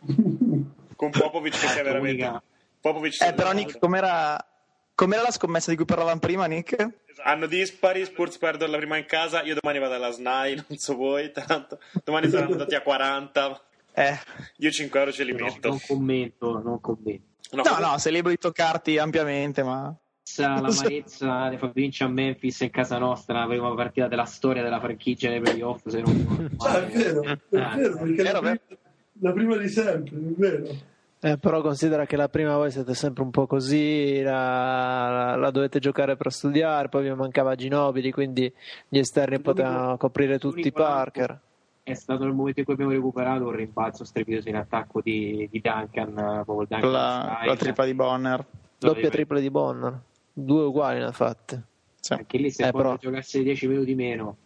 con 0.94 1.10
Popovic 1.10 1.58
che 1.58 1.68
si 1.68 1.78
è 1.78 1.82
veramente... 1.82 2.22
L'unica- 2.22 2.42
Popovic 2.80 3.22
Eh, 3.22 3.32
però 3.32 3.52
Nick, 3.52 3.78
com'era, 3.78 4.38
com'era 4.98 5.22
la 5.22 5.30
scommessa 5.30 5.70
di 5.70 5.76
cui 5.76 5.84
parlavamo 5.84 6.18
prima, 6.18 6.46
Nick? 6.46 6.88
Hanno 7.22 7.46
dispari, 7.46 8.04
Spurs 8.04 8.36
perdono 8.36 8.72
la 8.72 8.78
prima 8.78 8.96
in 8.96 9.06
casa, 9.06 9.42
io 9.42 9.54
domani 9.60 9.78
vado 9.78 9.94
alla 9.94 10.10
SNAI, 10.10 10.64
non 10.68 10.78
so 10.78 10.96
voi, 10.96 11.30
tanto 11.30 11.78
domani 12.04 12.28
saranno 12.28 12.52
andati 12.52 12.74
a 12.74 12.82
40, 12.82 13.60
Eh, 13.94 14.18
io 14.56 14.70
5 14.72 14.98
euro 14.98 15.12
ce 15.12 15.22
li 15.24 15.32
no, 15.32 15.44
metto. 15.44 15.68
non 15.68 15.78
commento, 15.86 16.60
non 16.62 16.80
commento. 16.80 17.26
No, 17.52 17.62
no, 17.62 17.78
no, 17.92 17.98
sei 17.98 18.12
libero 18.12 18.30
di 18.30 18.38
toccarti 18.38 18.98
ampiamente, 18.98 19.62
ma... 19.62 19.94
L'amarezza 20.36 21.48
di 21.50 21.56
far 21.58 21.70
vincere 21.72 22.10
a 22.10 22.12
Memphis 22.12 22.60
in 22.60 22.70
casa 22.70 22.98
nostra, 22.98 23.38
la 23.40 23.46
prima 23.46 23.72
partita 23.74 24.08
della 24.08 24.24
storia 24.26 24.62
della 24.62 24.78
franchigia 24.80 25.30
nei 25.30 25.40
playoff. 25.40 25.86
Se 25.86 26.00
non 26.00 26.50
Ah, 26.58 26.84
è 26.86 26.90
vero, 26.90 27.22
è 27.22 27.30
Eh, 27.30 27.38
vero, 27.50 27.96
perché 27.98 28.20
è 28.20 28.32
la 28.32 28.40
vero, 28.40 28.40
prima, 28.40 28.58
la 29.20 29.32
prima 29.32 29.56
di 29.56 29.68
sempre, 29.68 30.16
è 30.16 30.20
vero. 30.36 30.96
Eh, 31.20 31.36
però 31.36 31.60
considera 31.62 32.06
che 32.06 32.16
la 32.16 32.28
prima 32.28 32.54
voi 32.56 32.70
siete 32.70 32.94
sempre 32.94 33.24
un 33.24 33.30
po' 33.30 33.46
così, 33.48 34.22
la, 34.22 35.08
la- 35.10 35.36
la 35.36 35.50
dovete 35.50 35.80
giocare 35.80 36.16
per 36.16 36.30
studiare, 36.32 36.88
poi 36.88 37.02
vi 37.02 37.14
mancava 37.14 37.56
Ginobili, 37.56 38.12
quindi 38.12 38.52
gli 38.88 38.98
esterni 38.98 39.40
potevano 39.40 39.96
coprire 39.96 40.38
tutti 40.38 40.58
l'unico 40.58 40.82
Parker. 40.82 41.40
È 41.82 41.94
stato 41.94 42.22
il 42.24 42.34
momento 42.34 42.60
in 42.60 42.64
cui 42.66 42.74
abbiamo 42.74 42.92
recuperato 42.92 43.44
un 43.46 43.50
rimbalzo 43.52 44.04
strepitoso 44.04 44.48
in 44.48 44.56
attacco 44.56 45.00
di, 45.00 45.48
di 45.50 45.60
Duncan, 45.60 46.16
eh, 46.18 46.44
Duncan 46.46 46.90
la, 46.90 47.20
style. 47.22 47.38
con 47.38 47.46
la 47.46 47.56
tripla 47.56 47.84
di 47.84 47.94
Bonner. 47.94 48.44
Doppia 48.78 49.10
triple 49.10 49.40
di 49.40 49.50
Bonner, 49.50 49.98
due 50.32 50.62
uguali 50.66 51.00
ne 51.00 51.06
ha 51.06 51.12
fatte. 51.12 51.62
Sì. 51.98 52.12
Anche 52.12 52.38
lì 52.38 52.50
se 52.52 52.66
Eh, 52.68 52.70
poi 52.70 52.82
però- 52.82 52.96
giocasse 52.96 53.42
10 53.42 53.66
minuti 53.66 53.94
meno, 53.96 54.36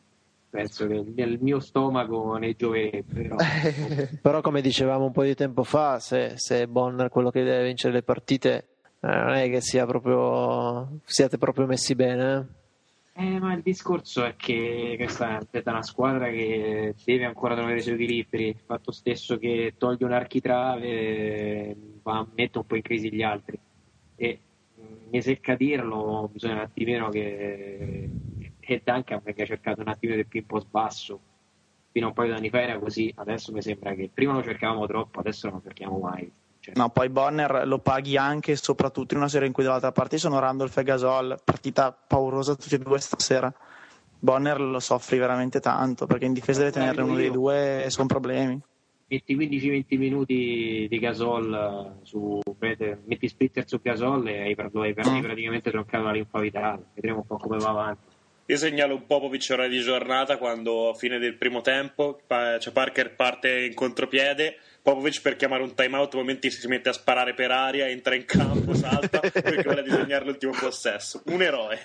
penso 0.53 0.87
che 0.87 1.03
il 1.23 1.39
mio 1.41 1.61
stomaco 1.61 2.37
ne 2.37 2.55
gioverebbe. 2.55 3.23
Però. 3.23 3.37
Però 4.21 4.41
come 4.43 4.61
dicevamo 4.61 5.07
un 5.07 5.13
po' 5.13 5.23
di 5.23 5.35
tempo 5.35 5.65
fa, 5.65 5.99
se, 5.99 6.35
se 6.37 6.69
Bonner 6.69 7.07
è 7.07 7.11
quello 7.11 7.31
che 7.31 7.43
deve 7.43 7.65
vincere 7.65 7.95
le 7.95 8.03
partite, 8.03 8.67
eh, 9.01 9.07
non 9.09 9.33
è 9.33 9.49
che 9.49 9.63
sia 9.63 9.87
proprio, 9.87 11.01
siate 11.05 11.39
proprio 11.39 11.67
messi 11.67 11.95
bene. 11.95 12.47
eh. 13.15 13.25
Eh, 13.25 13.39
ma 13.41 13.55
il 13.55 13.63
discorso 13.63 14.25
è 14.25 14.37
che 14.37 14.95
questa 14.99 15.39
è 15.39 15.63
una 15.67 15.83
squadra 15.83 16.31
che 16.31 16.95
deve 17.05 17.25
ancora 17.27 17.55
trovare 17.55 17.77
i 17.77 17.81
suoi 17.81 17.95
equilibri. 17.95 18.49
Il 18.49 18.61
fatto 18.65 18.93
stesso 18.93 19.39
che 19.39 19.75
toglie 19.79 20.05
un 20.05 20.13
architrave 20.13 20.87
eh, 20.87 21.77
va, 22.03 22.27
mette 22.35 22.59
un 22.59 22.67
po' 22.67 22.77
in 22.77 22.83
crisi 22.83 23.11
gli 23.13 23.23
altri. 23.23 23.59
E 24.17 24.39
mi 25.11 25.23
secca 25.23 25.55
dirlo, 25.57 26.29
bisogna 26.31 26.55
un 26.55 26.61
attimino 26.61 27.09
che, 27.11 28.09
che 28.79 28.83
Duncan 28.85 29.21
venga 29.23 29.45
cercato 29.45 29.81
un 29.81 29.89
attimino 29.89 30.17
del 30.17 30.27
più 30.27 30.41
in 30.41 30.47
post 30.47 30.67
basso. 30.71 31.21
Fino 31.93 32.07
a 32.07 32.09
un 32.09 32.15
paio 32.15 32.31
di 32.31 32.37
anni 32.39 32.49
fa 32.51 32.61
era 32.63 32.79
così, 32.79 33.13
adesso 33.17 33.53
mi 33.53 33.61
sembra 33.61 33.93
che 33.95 34.11
prima 34.13 34.33
lo 34.33 34.43
cercavamo 34.43 34.87
troppo, 34.87 35.21
adesso 35.21 35.49
non 35.49 35.57
lo 35.59 35.63
cerchiamo 35.65 35.99
mai. 35.99 36.31
Cioè, 36.59 36.75
No, 36.77 36.89
poi 36.91 37.09
Bonner 37.11 37.67
lo 37.67 37.79
paghi 37.81 38.17
anche 38.17 38.53
e 38.53 38.57
soprattutto 38.57 39.13
in 39.15 39.21
una 39.21 39.29
serie 39.29 39.47
in 39.49 39.53
cui 39.53 39.65
dall'altra 39.65 39.93
parte 39.93 40.17
sono 40.17 40.39
Randolph 40.39 40.77
e 40.79 40.83
Gasol, 40.85 41.39
partita 41.45 41.93
paurosa 41.93 42.55
tutti 42.55 42.77
e 42.77 42.79
due 42.79 42.99
stasera. 43.01 43.53
Bonner 44.19 44.61
lo 44.61 44.79
soffri 44.79 45.19
veramente 45.19 45.59
tanto 45.61 46.07
perché 46.07 46.25
in 46.27 46.33
difesa 46.33 46.61
deve 46.61 46.71
tenere 46.71 47.03
uno 47.03 47.17
dei 47.17 47.31
due 47.31 47.85
e 47.85 47.91
sono 47.91 48.07
problemi. 48.07 48.59
metti 49.09 49.37
15-20 49.37 49.99
minuti 49.99 50.87
di 50.89 50.99
Gasol 50.99 51.99
eh, 52.01 52.07
su 52.07 52.41
metti 53.05 53.29
splitter 53.29 53.69
su 53.69 53.81
Gasol 53.83 54.27
e 54.29 54.41
hai, 54.41 54.55
hai 54.57 54.95
Mm. 55.07 55.21
praticamente 55.21 55.71
troncato 55.71 56.05
la 56.05 56.13
linfa 56.13 56.39
vitale. 56.41 56.85
Vedremo 56.95 57.19
un 57.19 57.27
po' 57.27 57.37
come 57.37 57.59
va 57.59 57.69
avanti. 57.71 58.07
Io 58.47 58.57
segnalo 58.57 58.97
un 58.97 59.07
Popovic 59.07 59.49
ora 59.53 59.69
di 59.69 59.81
giornata 59.81 60.37
quando 60.37 60.91
a 60.91 60.95
fine 60.95 61.19
del 61.19 61.37
primo 61.37 61.61
tempo 61.61 62.21
cioè 62.27 62.73
Parker 62.73 63.15
parte 63.15 63.65
in 63.65 63.75
contropiede. 63.75 64.59
Popovic 64.83 65.23
per 65.23 65.37
chiamare 65.37 65.63
un 65.63 65.75
timeout 65.75 66.13
momenti 66.15 66.51
si 66.51 66.67
mette 66.67 66.89
a 66.89 66.93
sparare 66.93 67.35
per 67.35 67.53
aria, 67.53 67.89
entra 67.89 68.17
in 68.17 68.25
campo, 68.25 68.75
salta 68.75 69.21
perché 69.31 69.63
vuole 69.63 69.85
disegnare 69.85 70.25
l'ultimo 70.25 70.53
possesso. 70.59 71.23
Un 71.27 71.41
eroe. 71.41 71.79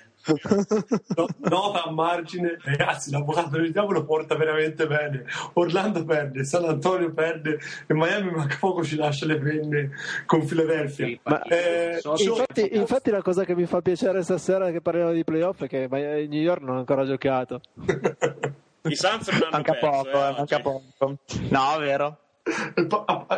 No- 1.16 1.28
nota 1.42 1.84
a 1.84 1.92
margine, 1.92 2.58
ragazzi, 2.64 3.12
l'avvocato 3.12 3.50
del 3.52 3.72
diavolo 3.72 4.04
porta 4.04 4.36
veramente 4.36 4.88
bene. 4.88 5.26
Orlando 5.54 6.04
perde, 6.06 6.44
San 6.44 6.66
Antonio 6.66 7.14
perde 7.14 7.60
e 7.86 7.94
Miami 7.94 8.32
manca 8.32 8.58
poco 8.60 8.84
ci 8.84 8.96
lascia 8.96 9.28
le 9.28 9.38
penne 9.38 9.92
con 10.26 10.44
Philadelphia. 10.44 11.06
Sì, 11.06 11.20
Ma- 11.22 11.44
Eh, 11.44 12.00
so- 12.02 12.16
Infatti, 12.18 12.76
infatti 12.76 13.12
la 13.12 13.22
cosa 13.22 13.46
che 13.46 13.54
mi 13.56 13.68
fa 13.68 13.80
piacere 13.82 14.24
stasera 14.24 14.72
che 14.72 14.82
parliamo 14.82 15.12
di 15.12 15.24
playoff 15.24 15.64
è 15.64 15.68
che 15.68 15.88
New 15.88 16.42
York 16.42 16.62
non 16.62 16.76
ha 16.78 16.80
ancora 16.80 17.06
giocato. 17.06 17.62
I 18.82 18.96
Suns 18.96 19.28
non 19.30 19.42
hanno 19.44 19.50
Manca 19.52 19.74
perso, 19.74 19.88
poco, 19.90 20.10
eh, 20.10 20.28
eh, 20.28 20.32
manca 20.32 20.60
poco. 20.60 20.84
No, 21.50 21.78
vero. 21.78 22.18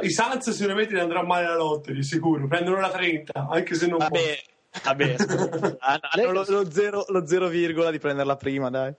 I 0.02 0.10
Suns 0.10 0.50
sicuramente 0.52 0.94
ne 0.94 1.02
andrà 1.02 1.24
male 1.24 1.48
la 1.48 1.56
lotta, 1.56 1.92
di 1.92 2.04
sicuro. 2.04 2.48
Prendono 2.48 2.80
la 2.80 2.90
30, 2.90 3.48
anche 3.50 3.76
se 3.76 3.88
non 3.88 3.98
Vabbè, 3.98 4.38
vabbè 4.84 5.16
hanno 5.80 6.32
lo, 6.32 6.44
lo 6.48 6.72
zero, 6.72 7.06
lo 7.08 7.26
zero 7.26 7.48
virgola 7.48 7.92
di 7.92 8.00
prenderla 8.00 8.36
prima, 8.36 8.70
dai. 8.70 8.94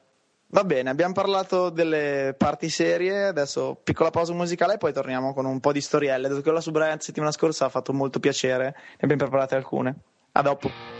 Va 0.52 0.64
bene, 0.64 0.90
abbiamo 0.90 1.12
parlato 1.12 1.70
delle 1.70 2.34
parti 2.36 2.70
serie, 2.70 3.26
adesso 3.26 3.78
piccola 3.84 4.10
pausa 4.10 4.32
musicale 4.32 4.74
e 4.74 4.78
poi 4.78 4.92
torniamo 4.92 5.32
con 5.32 5.44
un 5.44 5.60
po' 5.60 5.70
di 5.70 5.80
storielle. 5.80 6.26
Dato 6.26 6.36
che 6.36 6.42
quella 6.42 6.60
su 6.60 6.72
Brian 6.72 6.98
settimana 6.98 7.30
scorsa 7.30 7.66
ha 7.66 7.68
fatto 7.68 7.92
molto 7.92 8.18
piacere, 8.18 8.74
ne 8.74 8.96
abbiamo 8.98 9.22
preparate 9.22 9.54
alcune. 9.54 9.94
A 10.32 10.42
dopo. 10.42 10.99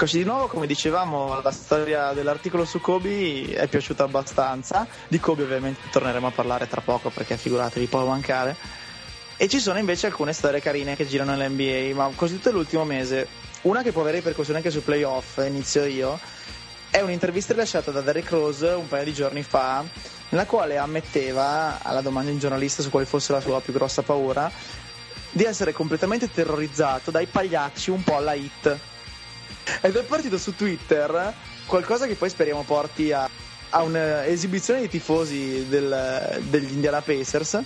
Eccoci 0.00 0.18
di 0.18 0.24
nuovo, 0.24 0.46
come 0.46 0.68
dicevamo, 0.68 1.40
la 1.42 1.50
storia 1.50 2.12
dell'articolo 2.12 2.64
su 2.64 2.80
Kobe 2.80 3.52
è 3.52 3.66
piaciuta 3.66 4.04
abbastanza. 4.04 4.86
Di 5.08 5.18
Kobe 5.18 5.42
ovviamente 5.42 5.88
torneremo 5.90 6.28
a 6.28 6.30
parlare 6.30 6.68
tra 6.68 6.80
poco 6.80 7.10
perché 7.10 7.36
figuratevi 7.36 7.86
può 7.86 8.06
mancare. 8.06 8.54
E 9.36 9.48
ci 9.48 9.58
sono 9.58 9.76
invece 9.80 10.06
alcune 10.06 10.32
storie 10.32 10.60
carine 10.60 10.94
che 10.94 11.04
girano 11.04 11.34
nell'NBA, 11.34 11.96
ma 11.96 12.12
così 12.14 12.36
tutto 12.36 12.52
l'ultimo 12.52 12.84
mese. 12.84 13.26
Una 13.62 13.82
che 13.82 13.90
può 13.90 14.02
avere 14.02 14.18
ripercussioni 14.18 14.58
anche 14.58 14.70
sui 14.70 14.82
playoff, 14.82 15.38
inizio 15.44 15.84
io, 15.84 16.16
è 16.90 17.00
un'intervista 17.00 17.54
rilasciata 17.54 17.90
da 17.90 18.00
Derrick 18.00 18.30
Rose 18.30 18.68
un 18.68 18.86
paio 18.86 19.02
di 19.02 19.12
giorni 19.12 19.42
fa, 19.42 19.84
nella 20.28 20.46
quale 20.46 20.76
ammetteva, 20.76 21.80
alla 21.82 22.02
domanda 22.02 22.28
di 22.28 22.34
un 22.34 22.40
giornalista 22.40 22.82
su 22.82 22.90
quale 22.90 23.04
fosse 23.04 23.32
la 23.32 23.40
sua 23.40 23.60
più 23.60 23.72
grossa 23.72 24.02
paura, 24.02 24.48
di 25.32 25.42
essere 25.42 25.72
completamente 25.72 26.30
terrorizzato 26.30 27.10
dai 27.10 27.26
pagliacci 27.26 27.90
un 27.90 28.04
po' 28.04 28.14
alla 28.14 28.34
hit 28.34 28.78
ed 29.80 29.96
è 29.96 30.02
partito 30.04 30.38
su 30.38 30.54
Twitter 30.54 31.34
qualcosa 31.66 32.06
che 32.06 32.14
poi 32.14 32.30
speriamo 32.30 32.64
porti 32.64 33.12
a, 33.12 33.28
a 33.70 33.82
un'esibizione 33.82 34.80
dei 34.80 34.88
tifosi 34.88 35.66
del, 35.68 36.40
degli 36.48 36.72
Indiana 36.72 37.02
Pacers. 37.02 37.60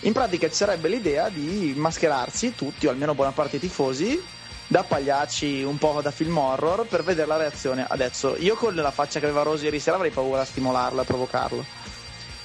In 0.00 0.12
pratica 0.12 0.48
ci 0.48 0.54
sarebbe 0.54 0.88
l'idea 0.88 1.28
di 1.28 1.74
mascherarsi 1.76 2.54
tutti, 2.54 2.86
o 2.86 2.90
almeno 2.90 3.14
buona 3.14 3.32
parte 3.32 3.58
dei 3.58 3.68
tifosi, 3.68 4.20
da 4.66 4.84
pagliacci 4.84 5.62
un 5.62 5.76
po' 5.78 6.00
da 6.02 6.10
film 6.10 6.38
horror 6.38 6.86
per 6.86 7.02
vedere 7.02 7.26
la 7.26 7.36
reazione. 7.36 7.84
Adesso, 7.88 8.36
io 8.38 8.54
con 8.54 8.74
la 8.74 8.90
faccia 8.90 9.18
che 9.18 9.26
aveva 9.26 9.42
Rosy 9.42 9.64
ieri 9.64 9.80
sera 9.80 9.96
avrei 9.96 10.10
paura 10.10 10.42
a 10.42 10.44
stimolarlo, 10.44 11.00
a 11.00 11.04
provocarlo. 11.04 11.64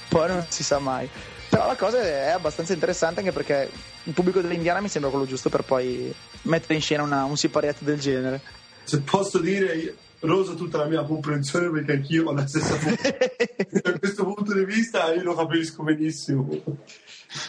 Poi 0.08 0.28
non 0.28 0.44
si 0.48 0.62
sa 0.62 0.78
mai. 0.78 1.08
Però 1.48 1.66
la 1.66 1.76
cosa 1.76 2.00
è 2.02 2.30
abbastanza 2.30 2.72
interessante 2.72 3.20
anche 3.20 3.32
perché 3.32 3.70
il 4.02 4.12
pubblico 4.12 4.40
dell'Indiana 4.40 4.80
mi 4.80 4.88
sembra 4.88 5.10
quello 5.10 5.26
giusto 5.26 5.48
per 5.48 5.62
poi 5.62 6.12
mettere 6.42 6.74
in 6.74 6.80
scena 6.80 7.04
una, 7.04 7.24
un 7.24 7.36
siparietto 7.36 7.84
del 7.84 8.00
genere 8.00 8.40
se 8.84 9.00
posso 9.00 9.38
dire, 9.38 9.96
Rosa 10.20 10.54
tutta 10.54 10.78
la 10.78 10.86
mia 10.86 11.02
comprensione 11.02 11.70
perché 11.70 11.92
anch'io 11.92 12.28
ho 12.28 12.32
la 12.32 12.46
stessa 12.46 12.76
da 13.82 13.98
questo 13.98 14.24
punto 14.24 14.54
di 14.54 14.64
vista 14.64 15.12
io 15.12 15.22
lo 15.22 15.34
capisco 15.34 15.82
benissimo. 15.82 16.48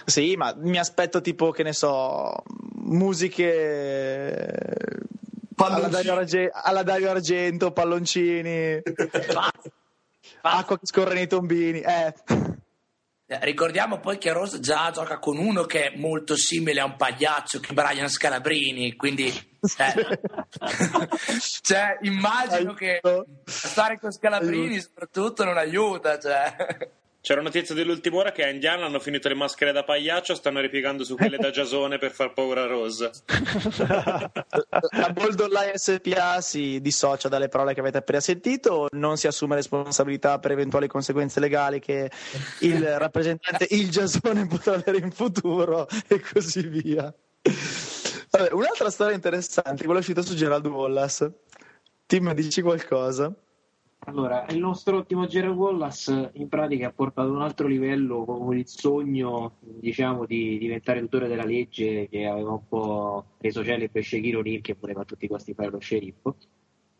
Sì, 0.05 0.35
ma 0.35 0.53
mi 0.57 0.77
aspetto 0.79 1.21
tipo, 1.21 1.51
che 1.51 1.63
ne 1.63 1.73
so, 1.73 2.33
musiche 2.85 4.47
alla 5.55 5.87
Dario, 5.87 6.13
Arge- 6.13 6.51
alla 6.51 6.83
Dario, 6.83 7.09
Argento, 7.11 7.71
palloncini, 7.71 8.81
acqua 10.41 10.79
che 10.79 10.85
scorre 10.85 11.13
nei 11.13 11.27
tombini. 11.27 11.79
Eh. 11.79 12.13
Eh, 13.27 13.39
ricordiamo 13.41 13.99
poi 13.99 14.19
che 14.19 14.31
Rose 14.31 14.59
già 14.59 14.91
gioca 14.91 15.17
con 15.17 15.37
uno 15.37 15.63
che 15.63 15.87
è 15.87 15.97
molto 15.97 16.35
simile 16.35 16.79
a 16.79 16.85
un 16.85 16.95
pagliaccio 16.95 17.59
che 17.59 17.73
Brian 17.73 18.07
Scalabrini, 18.07 18.95
quindi 18.95 19.27
eh, 19.27 20.19
cioè, 21.61 21.97
immagino 22.01 22.75
che 22.75 23.01
stare 23.45 23.99
con 23.99 24.11
Scalabrini 24.11 24.79
soprattutto 24.79 25.43
non 25.43 25.57
aiuta. 25.57 26.19
Cioè. 26.19 26.55
C'era 27.25 27.41
notizia 27.41 27.73
dell'ultima 27.73 28.17
ora 28.17 28.31
che 28.31 28.43
a 28.43 28.49
Indiana 28.49 28.85
hanno 28.85 28.99
finito 28.99 29.27
le 29.27 29.33
maschere 29.33 29.71
da 29.71 29.83
pagliaccio, 29.83 30.35
stanno 30.35 30.59
ripiegando 30.59 31.03
su 31.03 31.15
quelle 31.15 31.37
da 31.37 31.49
Giasone 31.49 31.97
per 31.97 32.11
far 32.11 32.33
paura 32.33 32.61
a 32.61 32.67
Rose. 32.67 33.09
La 34.91 35.09
Bold 35.11 35.39
Online 35.39 35.75
SPA 35.75 36.39
si 36.41 36.79
dissocia 36.81 37.27
dalle 37.27 37.47
parole 37.47 37.73
che 37.73 37.79
avete 37.79 37.97
appena 37.97 38.19
sentito, 38.19 38.89
non 38.91 39.17
si 39.17 39.25
assume 39.25 39.55
responsabilità 39.55 40.37
per 40.37 40.51
eventuali 40.51 40.85
conseguenze 40.85 41.39
legali 41.39 41.79
che 41.79 42.11
il 42.59 42.85
rappresentante 42.99 43.65
il 43.71 43.89
Giasone 43.89 44.45
potrà 44.45 44.75
avere 44.75 44.99
in 44.99 45.09
futuro 45.09 45.87
e 46.07 46.21
così 46.31 46.67
via. 46.67 47.11
Vabbè, 48.29 48.53
un'altra 48.53 48.91
storia 48.91 49.15
interessante, 49.15 49.83
quella 49.85 49.99
uscita 49.99 50.21
su 50.21 50.35
Gerald 50.35 50.67
Wallace. 50.67 51.31
Tim, 52.05 52.31
dici 52.35 52.61
qualcosa? 52.61 53.35
Allora, 54.07 54.45
il 54.49 54.59
nostro 54.59 54.97
ottimo 54.97 55.25
Gerald 55.25 55.57
Wallace 55.57 56.29
in 56.33 56.47
pratica 56.47 56.87
ha 56.87 56.91
portato 56.91 57.29
a 57.29 57.31
un 57.31 57.41
altro 57.41 57.67
livello 57.67 58.23
con 58.23 58.55
il 58.55 58.67
sogno, 58.67 59.57
diciamo, 59.61 60.25
di 60.25 60.59
diventare 60.59 60.99
tutore 60.99 61.27
della 61.27 61.43
legge 61.43 62.07
che 62.07 62.27
aveva 62.27 62.51
un 62.51 62.67
po' 62.67 63.25
reso 63.39 63.63
celebre 63.63 64.03
Shaquille 64.03 64.37
O'Neal 64.37 64.61
che 64.61 64.75
voleva 64.79 65.01
a 65.01 65.05
tutti 65.05 65.25
i 65.25 65.27
costi 65.27 65.55
fare 65.55 65.71
lo 65.71 65.79
sceriffo. 65.79 66.35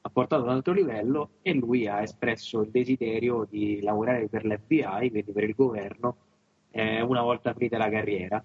Ha 0.01 0.09
portato 0.09 0.41
ad 0.41 0.47
un 0.47 0.55
altro 0.55 0.73
livello 0.73 1.29
e 1.43 1.53
lui 1.53 1.87
ha 1.87 2.01
espresso 2.01 2.61
il 2.61 2.71
desiderio 2.71 3.45
di 3.47 3.81
lavorare 3.81 4.27
per 4.27 4.43
l'FBI, 4.43 5.09
quindi 5.11 5.31
per 5.31 5.43
il 5.43 5.53
governo, 5.53 6.17
eh, 6.71 7.01
una 7.01 7.21
volta 7.21 7.53
finita 7.53 7.77
la 7.77 7.89
carriera. 7.89 8.43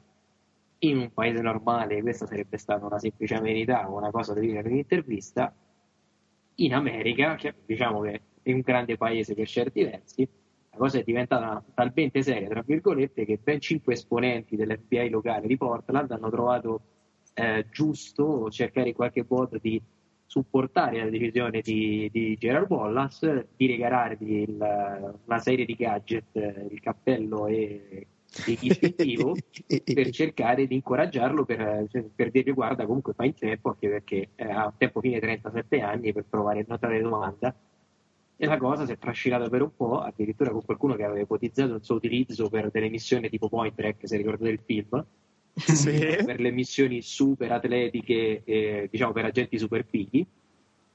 In 0.80 0.98
un 0.98 1.10
paese 1.14 1.40
normale 1.40 2.02
questa 2.02 2.26
sarebbe 2.26 2.58
stata 2.58 2.84
una 2.84 2.98
semplice 2.98 3.36
amenità 3.36 3.88
una 3.88 4.10
cosa 4.10 4.34
da 4.34 4.40
dire 4.40 4.60
in 4.60 4.66
un'intervista. 4.66 5.54
In 6.56 6.74
America, 6.74 7.36
che 7.36 7.54
diciamo 7.64 8.00
che 8.02 8.20
in 8.44 8.54
un 8.56 8.60
grande 8.60 8.96
paese 8.96 9.34
per 9.34 9.46
certi 9.46 9.84
versi, 9.84 10.28
la 10.70 10.76
cosa 10.76 10.98
è 10.98 11.02
diventata 11.02 11.62
talmente 11.74 12.22
seria, 12.22 12.48
tra 12.48 12.62
virgolette, 12.64 13.24
che 13.24 13.38
ben 13.42 13.60
cinque 13.60 13.94
esponenti 13.94 14.56
dell'FBI 14.56 15.08
locale 15.08 15.46
di 15.46 15.56
Portland 15.56 16.10
hanno 16.10 16.30
trovato 16.30 16.80
eh, 17.34 17.66
giusto 17.70 18.50
cercare 18.50 18.88
in 18.88 18.94
qualche 18.94 19.24
modo 19.28 19.58
di 19.58 19.80
supportare 20.26 21.02
la 21.02 21.10
decisione 21.10 21.60
di, 21.60 22.08
di 22.12 22.36
Gerald 22.38 22.70
Wallace 22.70 23.48
di 23.56 23.66
regalargli 23.66 24.42
il, 24.42 25.18
una 25.24 25.38
serie 25.40 25.64
di 25.64 25.74
gadget, 25.74 26.36
il 26.70 26.78
cappello 26.80 27.48
e 27.48 28.06
distintivo 28.44 29.34
per 29.66 30.10
cercare 30.10 30.68
di 30.68 30.76
incoraggiarlo 30.76 31.44
per, 31.44 31.86
cioè, 31.90 32.04
per 32.14 32.30
dirgli 32.30 32.54
guarda 32.54 32.86
comunque 32.86 33.12
fai 33.12 33.28
in 33.28 33.34
tempo 33.34 33.70
anche 33.70 33.88
perché 33.88 34.28
eh, 34.36 34.44
ha 34.48 34.72
tempo 34.76 35.00
fine 35.00 35.18
37 35.18 35.80
anni 35.80 36.12
per 36.12 36.26
provare 36.30 36.60
a 36.60 36.64
notare 36.68 37.00
domanda 37.02 37.52
e 38.42 38.46
la 38.46 38.56
cosa 38.56 38.86
si 38.86 38.92
è 38.92 38.96
trascinata 38.96 39.50
per 39.50 39.60
un 39.60 39.76
po', 39.76 40.00
addirittura 40.00 40.50
con 40.50 40.64
qualcuno 40.64 40.94
che 40.94 41.04
aveva 41.04 41.20
ipotizzato 41.20 41.74
il 41.74 41.84
suo 41.84 41.96
utilizzo 41.96 42.48
per 42.48 42.70
delle 42.70 42.88
missioni 42.88 43.28
tipo 43.28 43.50
Point 43.50 43.74
Break, 43.74 44.08
se 44.08 44.16
ricordate 44.16 44.48
il 44.48 44.60
film, 44.64 45.04
sì. 45.52 45.90
per 46.24 46.40
le 46.40 46.50
missioni 46.50 47.02
super 47.02 47.52
atletiche, 47.52 48.40
eh, 48.42 48.88
diciamo 48.90 49.12
per 49.12 49.26
agenti 49.26 49.58
super 49.58 49.84
fighi. 49.84 50.26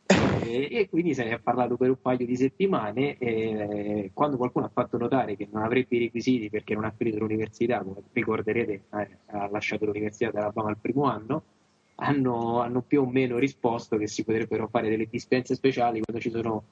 E, 0.46 0.68
e, 0.70 0.90
quindi 0.90 1.16
se 1.16 1.24
ne 1.24 1.32
è 1.32 1.40
parlato 1.40 1.76
per 1.76 1.90
un 1.90 2.00
paio 2.00 2.24
di 2.24 2.36
settimane 2.36 3.18
e 3.18 4.12
quando 4.14 4.38
qualcuno 4.38 4.66
ha 4.66 4.72
fatto 4.72 4.96
notare 4.96 5.36
che 5.36 5.48
non 5.52 5.64
avrebbe 5.64 5.96
i 5.96 6.00
requisiti 6.00 6.52
perché 6.52 6.76
non 6.76 6.84
ha 6.84 6.94
finito 6.96 7.18
l'università, 7.18 7.80
come 7.80 8.04
ricorderete 8.14 8.84
eh, 8.94 9.18
ha 9.32 9.50
lasciato 9.50 9.86
l'università 9.86 10.30
dall'Alabama 10.30 10.70
al 10.70 10.78
primo 10.78 11.06
anno, 11.06 11.44
hanno, 11.96 12.62
hanno 12.62 12.82
più 12.84 13.02
o 13.02 13.06
meno 13.08 13.40
risposto 13.40 13.98
che 13.98 14.06
si 14.06 14.24
potrebbero 14.24 14.68
fare 14.68 14.88
delle 14.88 15.08
dispense 15.10 15.56
speciali 15.56 16.02
quando 16.02 16.22
ci 16.22 16.30
sono 16.30 16.64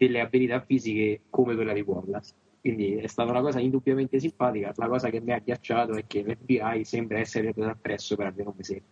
delle 0.00 0.20
abilità 0.20 0.60
fisiche 0.60 1.20
come 1.28 1.54
quella 1.54 1.74
di 1.74 1.82
Wallace. 1.82 2.32
Quindi 2.58 2.94
è 2.94 3.06
stata 3.06 3.30
una 3.30 3.42
cosa 3.42 3.60
indubbiamente 3.60 4.18
simpatica. 4.18 4.72
La 4.76 4.88
cosa 4.88 5.10
che 5.10 5.20
mi 5.20 5.32
ha 5.32 5.38
ghiacciato 5.38 5.92
è 5.92 6.06
che 6.06 6.22
l'FBI 6.22 6.84
sembra 6.84 7.18
essere 7.18 7.52
preso 7.52 7.68
appresso 7.68 8.16
per 8.16 8.26
almeno 8.26 8.48
un 8.48 8.54
mese. 8.56 8.82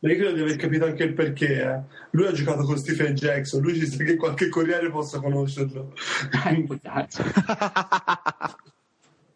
Ma 0.00 0.10
io 0.10 0.16
credo 0.16 0.32
di 0.32 0.40
aver 0.40 0.56
capito 0.56 0.84
anche 0.84 1.04
il 1.04 1.14
perché. 1.14 1.62
Eh. 1.62 1.80
Lui 2.10 2.26
ha 2.26 2.32
giocato 2.32 2.64
con 2.64 2.76
Stephen 2.76 3.14
Jackson, 3.14 3.62
lui 3.62 3.76
ci 3.76 3.86
sa 3.86 4.02
che 4.02 4.16
qualche 4.16 4.48
corriere 4.48 4.90
possa 4.90 5.20
conoscerlo. 5.20 5.92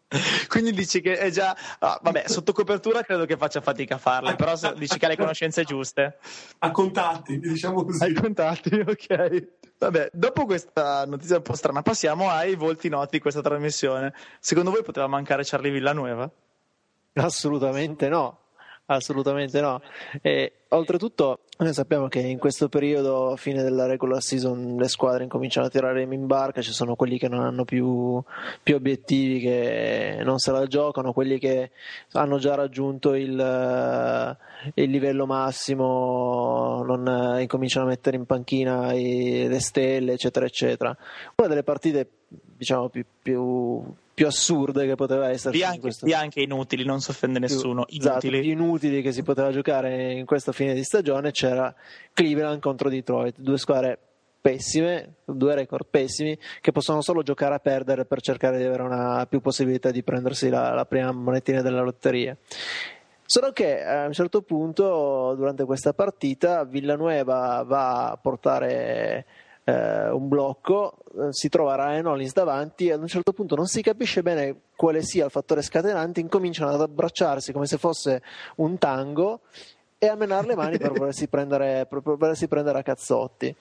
Quindi 0.47 0.71
dici 0.71 1.01
che 1.01 1.17
è 1.17 1.29
già. 1.29 1.55
Ah, 1.79 1.99
vabbè, 2.01 2.23
sotto 2.27 2.53
copertura 2.53 3.03
credo 3.03 3.25
che 3.25 3.35
faccia 3.35 3.61
fatica 3.61 3.95
a 3.95 3.97
farle, 3.97 4.35
però 4.35 4.53
dici 4.75 4.97
che 4.97 5.05
ha 5.05 5.09
le 5.09 5.17
conoscenze 5.17 5.63
giuste. 5.63 6.17
A 6.59 6.71
contatti, 6.71 7.39
diciamo 7.39 7.83
così. 7.83 8.03
A 8.03 8.19
contatti, 8.19 8.75
ok. 8.79 9.47
Vabbè, 9.77 10.09
dopo 10.13 10.45
questa 10.45 11.05
notizia 11.05 11.37
un 11.37 11.43
po' 11.43 11.55
strana, 11.55 11.81
passiamo 11.81 12.29
ai 12.29 12.55
volti 12.55 12.89
noti 12.89 13.17
di 13.17 13.19
questa 13.19 13.41
trasmissione. 13.41 14.13
Secondo 14.39 14.71
voi 14.71 14.83
poteva 14.83 15.07
mancare 15.07 15.43
Charlie 15.43 15.71
Villanueva? 15.71 16.29
Assolutamente 17.13 18.07
no 18.09 18.45
assolutamente 18.87 19.61
no. 19.61 19.81
E, 20.21 20.51
oltretutto, 20.69 21.39
noi 21.59 21.73
sappiamo 21.73 22.07
che 22.07 22.19
in 22.19 22.37
questo 22.37 22.69
periodo, 22.69 23.35
fine 23.35 23.63
della 23.63 23.85
regular 23.85 24.21
season, 24.21 24.75
le 24.77 24.87
squadre 24.87 25.23
incominciano 25.23 25.67
a 25.67 25.69
tirare 25.69 26.01
in 26.03 26.27
barca. 26.27 26.61
Ci 26.61 26.71
sono 26.73 26.95
quelli 26.95 27.17
che 27.17 27.27
non 27.27 27.41
hanno 27.41 27.63
più, 27.63 28.21
più 28.61 28.75
obiettivi, 28.75 29.39
che 29.39 30.19
non 30.23 30.39
se 30.39 30.51
la 30.51 30.65
giocano, 30.67 31.13
quelli 31.13 31.39
che 31.39 31.71
hanno 32.13 32.37
già 32.37 32.55
raggiunto 32.55 33.13
il, 33.13 34.37
il 34.73 34.89
livello 34.89 35.25
massimo, 35.25 36.83
non 36.83 37.39
incominciano 37.39 37.85
a 37.85 37.89
mettere 37.89 38.17
in 38.17 38.25
panchina 38.25 38.93
i, 38.93 39.47
le 39.47 39.59
stelle, 39.59 40.13
eccetera, 40.13 40.45
eccetera. 40.45 40.95
Una 41.35 41.47
delle 41.47 41.63
partite, 41.63 42.09
diciamo, 42.27 42.89
più, 42.89 43.05
più 43.21 43.83
più 44.17 44.25
assurde 44.25 44.87
che 44.87 44.95
poteva 44.95 45.29
essere. 45.29 45.55
Bianche, 45.55 45.91
bianche 46.01 46.41
inutili, 46.41 46.83
non 46.83 47.01
si 47.01 47.11
offende 47.11 47.37
nessuno. 47.37 47.85
Più, 47.85 47.97
inutili. 47.97 48.39
Esatto, 48.39 48.51
inutili 48.51 49.01
che 49.03 49.11
si 49.11 49.21
poteva 49.21 49.51
giocare 49.51 50.13
in 50.13 50.25
questa 50.25 50.51
fine 50.51 50.73
di 50.73 50.83
stagione 50.83 51.29
c'era 51.29 51.71
Cleveland 52.13 52.59
contro 52.59 52.89
Detroit, 52.89 53.35
due 53.37 53.59
squadre 53.59 53.99
pessime, 54.41 55.17
due 55.23 55.53
record 55.53 55.85
pessimi 55.87 56.35
che 56.61 56.71
possono 56.71 57.03
solo 57.03 57.21
giocare 57.21 57.53
a 57.53 57.59
perdere 57.59 58.05
per 58.05 58.19
cercare 58.21 58.57
di 58.57 58.63
avere 58.63 58.81
una 58.81 59.23
più 59.29 59.39
possibilità 59.39 59.91
di 59.91 60.01
prendersi 60.01 60.49
la, 60.49 60.73
la 60.73 60.85
prima 60.85 61.11
monetina 61.11 61.61
della 61.61 61.81
lotteria. 61.81 62.35
Solo 63.23 63.51
che 63.51 63.83
a 63.83 64.07
un 64.07 64.13
certo 64.13 64.41
punto, 64.41 65.35
durante 65.35 65.63
questa 65.63 65.93
partita, 65.93 66.63
Villanueva 66.63 67.61
va 67.67 68.09
a 68.09 68.17
portare 68.17 69.27
eh, 69.67 70.09
un 70.09 70.29
blocco, 70.29 70.93
eh, 71.19 71.27
si 71.31 71.49
trova 71.49 71.75
Ryan 71.75 72.05
Hollins 72.05 72.31
davanti 72.31 72.87
e 72.87 72.93
ad 72.93 73.01
un 73.01 73.07
certo 73.07 73.33
punto 73.33 73.55
non 73.55 73.65
si 73.65 73.81
capisce 73.81 74.21
bene 74.21 74.61
quale 74.77 75.01
sia 75.01 75.25
il 75.25 75.31
fattore 75.31 75.61
scatenante, 75.61 76.21
incominciano 76.21 76.71
ad 76.71 76.79
abbracciarsi 76.79 77.51
come 77.51 77.65
se 77.65 77.77
fosse 77.77 78.21
un 78.57 78.77
tango 78.77 79.41
e 79.97 80.07
a 80.07 80.15
menare 80.15 80.47
le 80.47 80.55
mani 80.55 80.77
per 80.77 80.93
volersi 80.97 81.27
prendere, 81.27 81.85
per 81.85 82.01
volersi 82.01 82.47
prendere 82.47 82.79
a 82.79 82.81
cazzotti. 82.81 83.53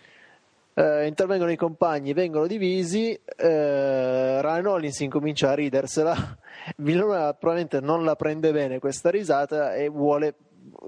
Uh, 0.74 1.04
intervengono 1.06 1.50
i 1.50 1.56
compagni, 1.56 2.12
vengono 2.12 2.46
divisi, 2.46 3.18
uh, 3.18 3.42
Ryan 3.42 4.66
Hollins 4.66 5.00
incomincia 5.00 5.50
a 5.50 5.54
ridersela, 5.54 6.14
Villanueva 6.76 7.32
probabilmente 7.32 7.80
non 7.80 8.04
la 8.04 8.14
prende 8.14 8.52
bene 8.52 8.78
questa 8.78 9.10
risata 9.10 9.74
e 9.74 9.88
vuole 9.88 10.34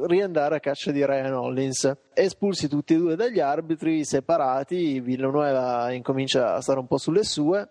riandare 0.06 0.56
a 0.56 0.60
caccia 0.60 0.90
di 0.90 1.04
Ryan 1.04 1.34
Hollins. 1.34 1.96
Espulsi 2.14 2.68
tutti 2.68 2.94
e 2.94 2.96
due 2.96 3.16
dagli 3.16 3.40
arbitri, 3.40 4.04
separati, 4.04 5.00
Villanueva 5.00 5.90
incomincia 5.92 6.54
a 6.54 6.60
stare 6.60 6.78
un 6.78 6.86
po' 6.86 6.98
sulle 6.98 7.24
sue 7.24 7.68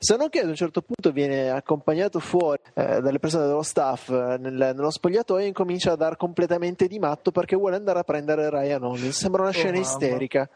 se 0.00 0.16
non 0.16 0.28
che 0.28 0.38
ad 0.40 0.48
un 0.48 0.54
certo 0.54 0.80
punto 0.80 1.10
viene 1.10 1.50
accompagnato 1.50 2.20
fuori 2.20 2.60
eh, 2.74 3.00
dalle 3.00 3.18
persone 3.18 3.46
dello 3.46 3.62
staff 3.62 4.08
eh, 4.10 4.36
nel, 4.38 4.54
nello 4.54 4.90
spogliatoio 4.90 5.44
e 5.44 5.48
incomincia 5.48 5.92
a 5.92 5.96
dar 5.96 6.16
completamente 6.16 6.86
di 6.86 7.00
matto 7.00 7.32
perché 7.32 7.56
vuole 7.56 7.74
andare 7.74 7.98
a 7.98 8.04
prendere 8.04 8.48
Ryan 8.48 8.84
Hollins. 8.84 9.18
Sembra 9.18 9.42
una 9.42 9.50
oh, 9.50 9.54
scena 9.54 9.76
oh, 9.76 9.80
isterica. 9.80 10.48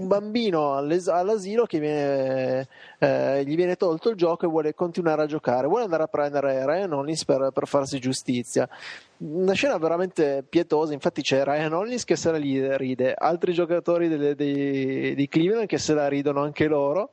un, 0.00 0.08
bambino 0.08 0.74
all'asilo 0.74 1.64
che 1.64 1.78
viene, 1.78 2.66
eh, 2.98 3.44
gli 3.44 3.54
viene 3.54 3.76
tolto 3.76 4.10
il 4.10 4.16
gioco 4.16 4.46
e 4.46 4.48
vuole 4.48 4.74
continuare 4.74 5.22
a 5.22 5.26
giocare, 5.26 5.68
vuole 5.68 5.84
andare 5.84 6.02
a 6.02 6.08
prendere 6.08 6.66
Ryan 6.66 6.92
Hollins 6.92 7.24
per, 7.24 7.50
per 7.54 7.68
farsi 7.68 8.00
giustizia. 8.00 8.68
Una 9.18 9.52
scena 9.52 9.76
veramente 9.78 10.44
pietosa, 10.48 10.92
infatti 10.92 11.22
c'è 11.22 11.44
Ryan 11.44 11.72
Hollins 11.72 12.04
che 12.04 12.16
se 12.16 12.32
la 12.32 12.76
ride, 12.76 13.14
altri 13.14 13.52
giocatori 13.52 14.08
delle, 14.08 14.34
dei, 14.34 15.14
di 15.14 15.28
Cleveland 15.28 15.66
che 15.68 15.78
se 15.78 15.94
la 15.94 16.08
ridono 16.08 16.42
anche 16.42 16.66
loro 16.66 17.12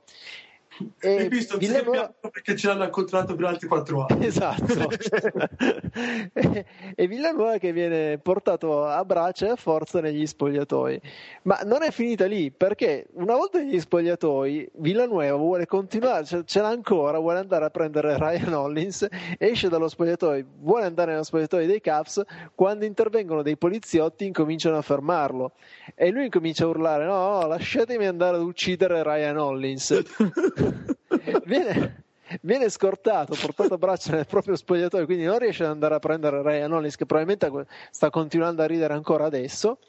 e 0.99 1.17
Hai 1.17 1.29
visto 1.29 1.57
Villanuova... 1.57 2.13
perché 2.19 2.55
ce 2.55 2.67
l'hanno 2.67 2.83
incontrato 2.85 3.35
per 3.35 3.45
altri 3.45 3.67
quattro 3.67 4.05
anni. 4.07 4.25
Esatto. 4.37 4.89
e, 6.33 6.65
e 6.95 7.07
Villanuova 7.07 7.57
che 7.57 7.71
viene 7.71 8.17
portato 8.17 8.85
a 8.85 9.03
braccia 9.05 9.47
e 9.47 9.49
a 9.49 9.55
forza 9.55 9.99
negli 10.01 10.25
spogliatoi. 10.25 11.01
Ma 11.43 11.59
non 11.63 11.83
è 11.83 11.91
finita 11.91 12.25
lì, 12.25 12.51
perché 12.51 13.07
una 13.13 13.35
volta 13.35 13.59
negli 13.59 13.79
spogliatoi 13.79 14.69
Villanuova 14.75 15.35
vuole 15.35 15.65
continuare, 15.65 16.25
ce, 16.25 16.43
ce 16.45 16.61
l'ha 16.61 16.69
ancora, 16.69 17.19
vuole 17.19 17.39
andare 17.39 17.65
a 17.65 17.69
prendere 17.69 18.17
Ryan 18.17 18.53
Hollins, 18.53 19.07
esce 19.37 19.69
dallo 19.69 19.87
spogliatoio, 19.87 20.45
vuole 20.59 20.85
andare 20.85 21.11
nello 21.11 21.23
spogliatoio 21.23 21.67
dei 21.67 21.81
Caps, 21.81 22.21
quando 22.53 22.85
intervengono 22.85 23.41
dei 23.41 23.57
poliziotti 23.57 24.25
incominciano 24.25 24.77
a 24.77 24.81
fermarlo. 24.81 25.53
E 25.95 26.09
lui 26.11 26.25
incomincia 26.25 26.65
a 26.65 26.67
urlare, 26.67 27.05
no, 27.05 27.45
lasciatemi 27.47 28.05
andare 28.05 28.37
ad 28.37 28.43
uccidere 28.43 29.03
Ryan 29.03 29.37
Hollins. 29.37 30.01
viene, 31.45 32.03
viene 32.41 32.69
scortato, 32.69 33.35
portato 33.39 33.73
a 33.75 33.77
braccia 33.77 34.13
nel 34.13 34.25
proprio 34.25 34.55
spogliatoio, 34.55 35.05
quindi 35.05 35.25
non 35.25 35.39
riesce 35.39 35.63
ad 35.63 35.71
andare 35.71 35.95
a 35.95 35.99
prendere 35.99 36.41
Ryan 36.41 36.73
Hollins 36.73 36.95
che 36.95 37.05
probabilmente 37.05 37.67
sta 37.91 38.09
continuando 38.09 38.61
a 38.61 38.65
ridere 38.65 38.93
ancora 38.93 39.25
adesso. 39.25 39.79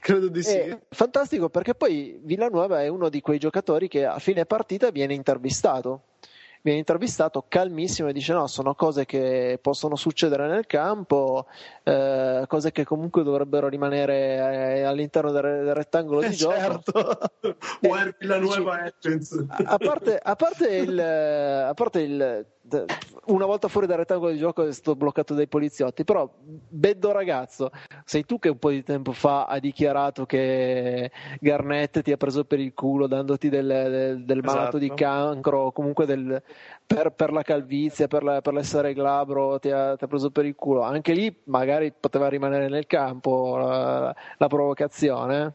Credo 0.00 0.28
di 0.28 0.42
sì. 0.42 0.56
È 0.56 0.78
fantastico 0.90 1.48
perché 1.48 1.74
poi 1.74 2.20
Villanueva 2.22 2.82
è 2.82 2.88
uno 2.88 3.08
di 3.08 3.22
quei 3.22 3.38
giocatori 3.38 3.88
che 3.88 4.04
a 4.04 4.18
fine 4.18 4.44
partita 4.44 4.90
viene 4.90 5.14
intervistato 5.14 6.02
viene 6.64 6.78
intervistato 6.78 7.44
calmissimo 7.46 8.08
e 8.08 8.14
dice 8.14 8.32
no, 8.32 8.46
sono 8.46 8.74
cose 8.74 9.04
che 9.04 9.58
possono 9.60 9.96
succedere 9.96 10.48
nel 10.48 10.64
campo, 10.66 11.46
eh, 11.82 12.44
cose 12.48 12.72
che 12.72 12.84
comunque 12.84 13.22
dovrebbero 13.22 13.68
rimanere 13.68 14.78
eh, 14.78 14.82
all'interno 14.82 15.30
del, 15.30 15.42
del 15.42 15.74
rettangolo 15.74 16.20
di 16.20 16.34
certo. 16.34 16.92
gioco. 16.92 17.18
eh, 17.80 18.16
la 18.20 18.38
nuova 18.38 18.82
a 18.82 19.76
parte, 19.76 20.18
a 20.18 20.36
parte 20.36 20.76
il, 20.76 20.98
a 20.98 21.74
parte 21.74 22.00
il 22.00 22.46
una 23.26 23.44
volta 23.44 23.68
fuori 23.68 23.86
dal 23.86 23.98
rettangolo 23.98 24.32
di 24.32 24.38
gioco 24.38 24.66
è 24.66 24.72
stato 24.72 24.96
bloccato 24.96 25.34
dai 25.34 25.46
poliziotti 25.46 26.02
però 26.04 26.28
beddo 26.40 27.12
ragazzo 27.12 27.70
sei 28.04 28.24
tu 28.24 28.38
che 28.38 28.48
un 28.48 28.58
po' 28.58 28.70
di 28.70 28.82
tempo 28.82 29.12
fa 29.12 29.44
ha 29.44 29.58
dichiarato 29.58 30.24
che 30.24 31.10
Garnett 31.40 32.00
ti 32.00 32.12
ha 32.12 32.16
preso 32.16 32.44
per 32.44 32.60
il 32.60 32.72
culo 32.72 33.06
dandoti 33.06 33.50
del, 33.50 33.66
del, 33.66 34.24
del 34.24 34.42
malato 34.42 34.76
esatto. 34.76 34.78
di 34.78 34.92
cancro 34.94 35.60
o 35.60 35.72
comunque 35.72 36.06
del, 36.06 36.42
per, 36.86 37.12
per, 37.12 37.32
la 37.32 37.42
calvizia 37.42 38.08
per, 38.08 38.22
la, 38.22 38.40
per, 38.40 38.54
l'essere 38.54 38.94
glabro 38.94 39.58
ti 39.58 39.70
ha, 39.70 39.96
ti 39.96 40.04
ha, 40.04 40.06
preso 40.06 40.30
per 40.30 40.46
il 40.46 40.54
culo 40.54 40.80
anche 40.80 41.12
lì 41.12 41.34
magari 41.44 41.92
poteva 41.92 42.28
rimanere 42.28 42.68
nel 42.68 42.86
campo 42.86 43.56
la, 43.58 44.14
la 44.38 44.46
provocazione 44.46 45.52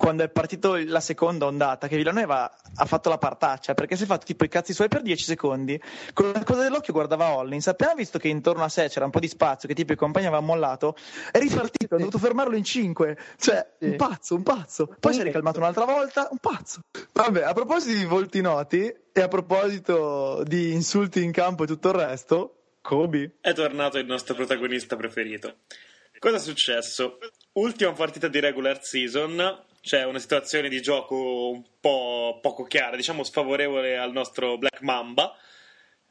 quando 0.00 0.24
è 0.24 0.30
partito 0.30 0.76
la 0.76 0.98
seconda 0.98 1.44
ondata, 1.44 1.86
che 1.86 1.94
Villanueva 1.96 2.50
ha 2.74 2.84
fatto 2.86 3.10
la 3.10 3.18
partaccia 3.18 3.74
perché 3.74 3.96
si 3.96 4.04
è 4.04 4.06
fatto 4.06 4.24
tipo 4.24 4.44
i 4.44 4.48
cazzi 4.48 4.72
suoi 4.72 4.88
per 4.88 5.02
10 5.02 5.24
secondi. 5.24 5.78
Con 6.14 6.32
la 6.32 6.42
cosa 6.42 6.62
dell'occhio 6.62 6.94
guardava 6.94 7.34
Hollins, 7.34 7.66
appena 7.68 7.92
visto 7.92 8.18
che 8.18 8.28
intorno 8.28 8.64
a 8.64 8.70
sé 8.70 8.88
c'era 8.88 9.04
un 9.04 9.10
po' 9.10 9.20
di 9.20 9.28
spazio, 9.28 9.68
che 9.68 9.74
tipo 9.74 9.92
i 9.92 9.96
compagni 9.96 10.24
avevano 10.24 10.46
mollato, 10.46 10.96
è 11.30 11.38
ripartito, 11.38 11.96
ha 11.96 11.98
dovuto 11.98 12.16
fermarlo 12.16 12.56
in 12.56 12.64
5. 12.64 13.18
Cioè, 13.36 13.72
un 13.80 13.96
pazzo, 13.96 14.34
un 14.36 14.42
pazzo. 14.42 14.96
Poi 14.98 15.12
si 15.12 15.20
è 15.20 15.22
ricalmato 15.22 15.58
un'altra 15.58 15.84
volta, 15.84 16.28
un 16.30 16.38
pazzo. 16.38 16.80
Vabbè, 17.12 17.42
a 17.42 17.52
proposito 17.52 17.98
di 17.98 18.06
volti 18.06 18.40
noti 18.40 18.90
e 19.12 19.20
a 19.20 19.28
proposito 19.28 20.42
di 20.46 20.72
insulti 20.72 21.22
in 21.22 21.30
campo 21.30 21.64
e 21.64 21.66
tutto 21.66 21.88
il 21.88 21.94
resto, 21.96 22.54
Kobe. 22.80 23.36
È 23.42 23.52
tornato 23.52 23.98
il 23.98 24.06
nostro 24.06 24.34
protagonista 24.34 24.96
preferito. 24.96 25.56
Cosa 26.18 26.36
è 26.36 26.40
successo? 26.40 27.18
Ultima 27.52 27.92
partita 27.92 28.28
di 28.28 28.40
regular 28.40 28.82
season, 28.82 29.64
c'è 29.80 30.04
una 30.04 30.18
situazione 30.18 30.68
di 30.68 30.82
gioco 30.82 31.50
un 31.50 31.62
po' 31.80 32.38
poco 32.42 32.64
chiara, 32.64 32.96
diciamo 32.96 33.22
sfavorevole 33.22 33.96
al 33.96 34.12
nostro 34.12 34.58
Black 34.58 34.80
Mamba, 34.82 35.36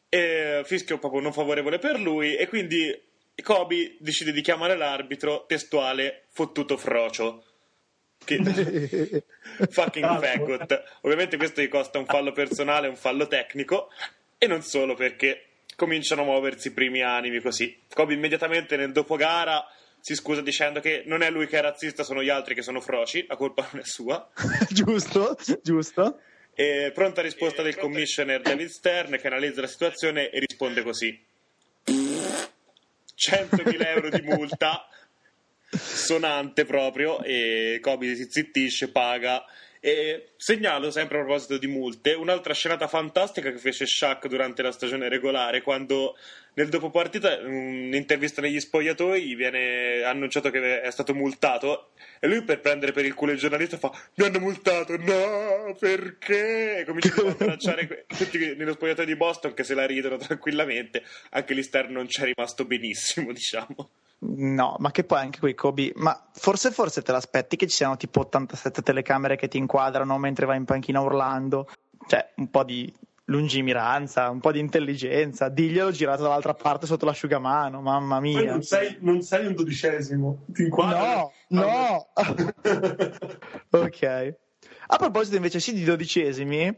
e 0.10 0.62
fischio 0.66 0.98
proprio 0.98 1.22
non 1.22 1.34
favorevole 1.34 1.78
per 1.78 2.00
lui, 2.00 2.36
e 2.36 2.48
quindi 2.48 3.08
Kobe 3.42 3.96
decide 4.00 4.32
di 4.32 4.42
chiamare 4.42 4.76
l'arbitro 4.76 5.46
testuale 5.48 6.26
fottuto 6.30 6.78
frocio. 6.78 7.44
Che... 8.24 8.38
fucking 9.70 10.20
faggot. 10.20 10.84
Ovviamente 11.02 11.38
questo 11.38 11.62
gli 11.62 11.70
costa 11.70 12.00
un 12.00 12.06
fallo 12.06 12.32
personale, 12.32 12.88
un 12.88 12.98
fallo 12.98 13.28
tecnico, 13.28 13.90
e 14.38 14.48
non 14.48 14.62
solo 14.62 14.96
perché 14.96 15.46
cominciano 15.76 16.24
a 16.24 16.26
muoversi 16.26 16.70
i 16.70 16.74
primi 16.74 17.02
animi 17.02 17.40
così. 17.40 17.80
Kobe 17.94 18.14
immediatamente 18.14 18.76
nel 18.76 18.92
dopogara 18.92 19.66
si 20.02 20.16
scusa 20.16 20.42
dicendo 20.42 20.80
che 20.80 21.04
non 21.06 21.22
è 21.22 21.30
lui 21.30 21.48
che 21.48 21.58
è 21.58 21.62
razzista, 21.62 22.04
sono 22.04 22.24
gli 22.24 22.30
altri 22.30 22.56
che 22.56 22.62
sono 22.62 22.82
froci, 22.82 23.26
la 23.28 23.36
colpa 23.36 23.68
non 23.72 23.82
è 23.82 23.86
sua. 23.86 24.30
giusto, 24.70 25.38
giusto. 25.62 26.20
E 26.54 26.92
pronta 26.94 27.22
risposta 27.22 27.62
e 27.62 27.66
del 27.66 27.74
pronta... 27.74 27.92
commissioner 27.92 28.42
David 28.42 28.68
Stern 28.68 29.18
che 29.18 29.28
analizza 29.28 29.62
la 29.62 29.68
situazione 29.68 30.30
e 30.30 30.40
risponde 30.40 30.84
così. 30.84 31.26
100.000 31.86 33.88
euro 33.88 34.10
di 34.10 34.22
multa, 34.22 34.88
sonante 35.70 36.66
proprio, 36.66 37.22
e 37.22 37.80
Kobe 37.82 38.16
si 38.16 38.28
zittisce, 38.30 38.92
paga 38.92 39.44
e 39.82 40.32
segnalo 40.36 40.92
sempre 40.92 41.18
a 41.18 41.22
proposito 41.22 41.58
di 41.58 41.68
multe 41.68 42.14
un'altra 42.14 42.54
scenata 42.54 42.88
fantastica 42.88 43.50
che 43.50 43.58
fece 43.58 43.86
Shaq 43.86 44.28
durante 44.28 44.62
la 44.62 44.74
stagione 44.74 45.08
regolare 45.08 45.62
quando 45.62 46.18
nel 46.56 46.68
dopo 46.68 46.90
partita 46.90 47.40
in 47.40 47.88
un'intervista 47.88 48.42
negli 48.42 48.60
spogliatoi 48.60 49.36
viene 49.36 50.04
annunciato 50.04 50.50
che 50.50 50.82
è 50.82 50.92
stato 50.92 51.14
multato 51.14 51.92
e 52.20 52.28
lui 52.28 52.44
per 52.44 52.60
prendere 52.60 52.92
per 52.92 53.06
il 53.06 53.14
culo 53.14 53.32
il 53.32 53.38
giornalista 53.38 53.78
fa 53.78 53.90
mi 54.16 54.26
hanno 54.26 54.40
multato 54.40 54.98
no 54.98 55.74
perché? 55.80 56.80
E 56.80 56.86
comincia 56.86 57.22
a 57.22 57.30
abbracciare 57.30 58.06
tutti 58.08 58.56
nello 58.58 58.74
spogliatoio 58.74 59.08
di 59.08 59.16
Boston 59.16 59.54
che 59.54 59.64
se 59.64 59.76
la 59.76 59.86
ridono 59.86 60.18
tranquillamente 60.18 61.04
anche 61.30 61.54
l'esterno 61.54 62.00
non 62.00 62.10
ci 62.10 62.22
è 62.22 62.26
rimasto 62.26 62.66
benissimo 62.66 63.32
diciamo 63.34 63.92
No, 64.22 64.76
ma 64.80 64.92
che 64.92 65.06
poi 65.06 65.20
anche 65.20 65.40
quei 65.40 65.56
Kobe. 65.56 65.94
Ma 65.96 66.30
forse, 66.34 66.72
forse 66.72 67.02
te 67.02 67.12
l'aspetti 67.12 67.56
che 67.56 67.68
ci 67.68 67.76
siano 67.76 67.96
tipo 67.96 68.22
87 68.22 68.82
telecamere 68.82 69.38
che 69.38 69.48
ti 69.48 69.58
inquadrano 69.58 70.18
mentre 70.18 70.46
vai 70.46 70.58
in 70.58 70.66
panchina 70.66 71.00
urlando. 71.00 71.70
Cioè, 72.08 72.34
un 72.36 72.50
po' 72.50 72.64
di 72.64 72.92
lungimiranza, 73.26 74.30
un 74.30 74.40
po' 74.40 74.52
di 74.52 74.60
intelligenza. 74.60 75.48
Diglielo 75.48 75.92
girato 75.92 76.24
dall'altra 76.24 76.54
parte 76.54 76.86
sotto 76.86 77.06
l'asciugamano, 77.06 77.80
mamma 77.82 78.20
mia. 78.20 78.52
Non 78.52 78.64
sei, 78.64 78.98
non 79.00 79.22
sei, 79.22 79.46
un 79.46 79.54
dodicesimo, 79.54 80.46
ti 80.48 80.64
inquadri. 80.64 81.00
No, 81.00 81.32
no. 81.48 82.08
ok. 83.70 84.36
A 84.88 84.98
proposito 84.98 85.36
invece 85.36 85.60
sì 85.60 85.74
di 85.74 85.84
dodicesimi, 85.84 86.76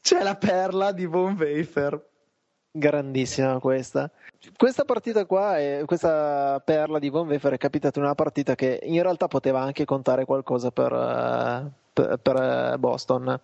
c'è 0.00 0.22
la 0.22 0.36
perla 0.36 0.90
di 0.92 1.06
Von 1.06 1.36
Wafer. 1.38 2.10
Grandissima 2.74 3.58
questa. 3.58 4.10
Questa 4.56 4.86
partita 4.86 5.26
qua, 5.26 5.58
è, 5.58 5.82
questa 5.84 6.58
perla 6.64 6.98
di 6.98 7.10
Von 7.10 7.28
Wefer 7.28 7.52
è 7.52 7.58
capitata 7.58 7.98
in 7.98 8.06
una 8.06 8.14
partita 8.14 8.54
che 8.54 8.80
in 8.84 9.02
realtà 9.02 9.28
poteva 9.28 9.60
anche 9.60 9.84
contare 9.84 10.24
qualcosa 10.24 10.70
per, 10.70 10.90
uh, 10.90 11.70
per, 11.92 12.16
per 12.16 12.72
uh, 12.74 12.78
Boston. 12.78 13.38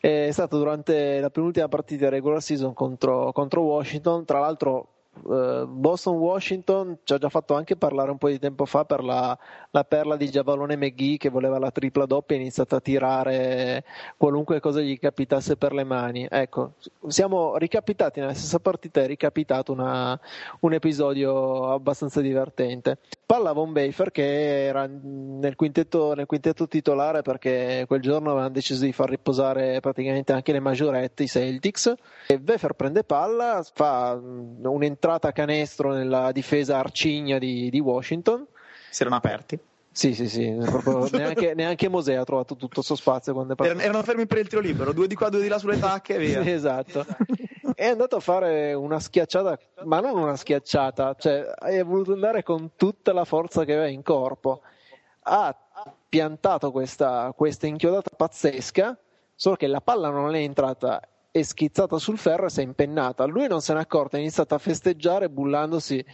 È 0.00 0.30
stato 0.30 0.56
durante 0.56 1.20
la 1.20 1.28
penultima 1.28 1.68
partita 1.68 2.08
regular 2.08 2.40
season 2.40 2.72
contro, 2.72 3.30
contro 3.32 3.60
Washington, 3.60 4.24
tra 4.24 4.40
l'altro 4.40 4.91
uh, 5.22 5.66
Boston-Washington 5.66 6.98
ci 7.04 7.12
ha 7.12 7.18
già 7.18 7.28
fatto 7.28 7.54
anche 7.54 7.76
parlare 7.76 8.10
un 8.10 8.18
po' 8.18 8.28
di 8.28 8.38
tempo 8.38 8.64
fa 8.64 8.84
per 8.84 9.02
la, 9.02 9.36
la 9.70 9.84
perla 9.84 10.16
di 10.16 10.30
Giavallone 10.30 10.76
McGee 10.76 11.16
che 11.16 11.28
voleva 11.28 11.58
la 11.58 11.70
tripla 11.70 12.06
doppia 12.06 12.36
e 12.36 12.38
ha 12.38 12.42
iniziato 12.42 12.76
a 12.76 12.80
tirare 12.80 13.84
qualunque 14.16 14.60
cosa 14.60 14.80
gli 14.80 14.98
capitasse 14.98 15.56
per 15.56 15.72
le 15.72 15.84
mani. 15.84 16.26
Ecco, 16.30 16.72
siamo 17.06 17.56
ricapitati 17.56 18.20
nella 18.20 18.34
stessa 18.34 18.58
partita, 18.58 19.02
è 19.02 19.06
ricapitato 19.06 19.72
una, 19.72 20.18
un 20.60 20.72
episodio 20.72 21.72
abbastanza 21.72 22.20
divertente. 22.20 22.98
Palla 23.24 23.52
Von 23.52 23.72
Bafer 23.72 24.10
che 24.10 24.66
era 24.66 24.86
nel 24.86 25.56
quintetto, 25.56 26.14
nel 26.14 26.26
quintetto 26.26 26.68
titolare 26.68 27.22
perché 27.22 27.84
quel 27.86 28.00
giorno 28.00 28.30
avevano 28.30 28.52
deciso 28.52 28.84
di 28.84 28.92
far 28.92 29.08
riposare 29.08 29.80
praticamente 29.80 30.32
anche 30.32 30.52
le 30.52 30.60
maggiorette, 30.60 31.22
i 31.22 31.28
Celtics. 31.28 31.94
E 32.28 32.38
Bafer 32.38 32.74
prende 32.74 33.04
palla, 33.04 33.64
fa 33.72 34.20
un'entrata 35.02 35.28
a 35.28 35.32
canestro 35.32 35.92
nella 35.92 36.30
difesa 36.30 36.78
arcigna 36.78 37.38
di, 37.38 37.68
di 37.70 37.80
Washington. 37.80 38.46
Si 38.88 39.02
erano 39.02 39.16
aperti. 39.16 39.58
Sì, 39.90 40.14
sì, 40.14 40.26
sì, 40.28 40.48
neanche, 41.12 41.52
neanche 41.54 41.88
Mosè 41.88 42.14
ha 42.14 42.24
trovato 42.24 42.56
tutto 42.56 42.80
il 42.80 42.86
suo 42.86 42.94
spazio 42.94 43.34
quando 43.34 43.52
è 43.52 43.56
partito. 43.56 43.80
Erano 43.80 44.02
fermi 44.02 44.26
per 44.26 44.38
il 44.38 44.48
tiro 44.48 44.62
libero, 44.62 44.92
due 44.92 45.06
di 45.06 45.14
qua, 45.14 45.28
due 45.28 45.42
di 45.42 45.48
là 45.48 45.58
sulle 45.58 45.78
tacche 45.78 46.14
e 46.14 46.18
via. 46.18 46.42
Sì, 46.42 46.48
esatto. 46.50 47.04
è 47.74 47.88
andato 47.88 48.16
a 48.16 48.20
fare 48.20 48.72
una 48.72 49.00
schiacciata, 49.00 49.58
ma 49.84 50.00
non 50.00 50.16
una 50.16 50.36
schiacciata, 50.36 51.14
cioè 51.18 51.42
è 51.42 51.84
voluto 51.84 52.12
andare 52.12 52.42
con 52.42 52.70
tutta 52.76 53.12
la 53.12 53.24
forza 53.24 53.64
che 53.64 53.72
aveva 53.72 53.88
in 53.88 54.02
corpo. 54.02 54.62
Ha 55.24 55.54
piantato 56.08 56.70
questa, 56.70 57.32
questa 57.36 57.66
inchiodata 57.66 58.10
pazzesca, 58.16 58.98
solo 59.34 59.56
che 59.56 59.66
la 59.66 59.82
palla 59.82 60.08
non 60.08 60.34
è 60.34 60.38
entrata 60.38 61.06
è 61.32 61.42
schizzata 61.42 61.96
sul 61.98 62.18
ferro 62.18 62.46
e 62.46 62.50
si 62.50 62.60
è 62.60 62.62
impennata. 62.62 63.24
Lui 63.24 63.48
non 63.48 63.62
se 63.62 63.72
n'è 63.72 63.80
accorto, 63.80 64.16
ha 64.16 64.18
iniziato 64.18 64.54
a 64.54 64.58
festeggiare 64.58 65.30
bullandosi, 65.30 66.04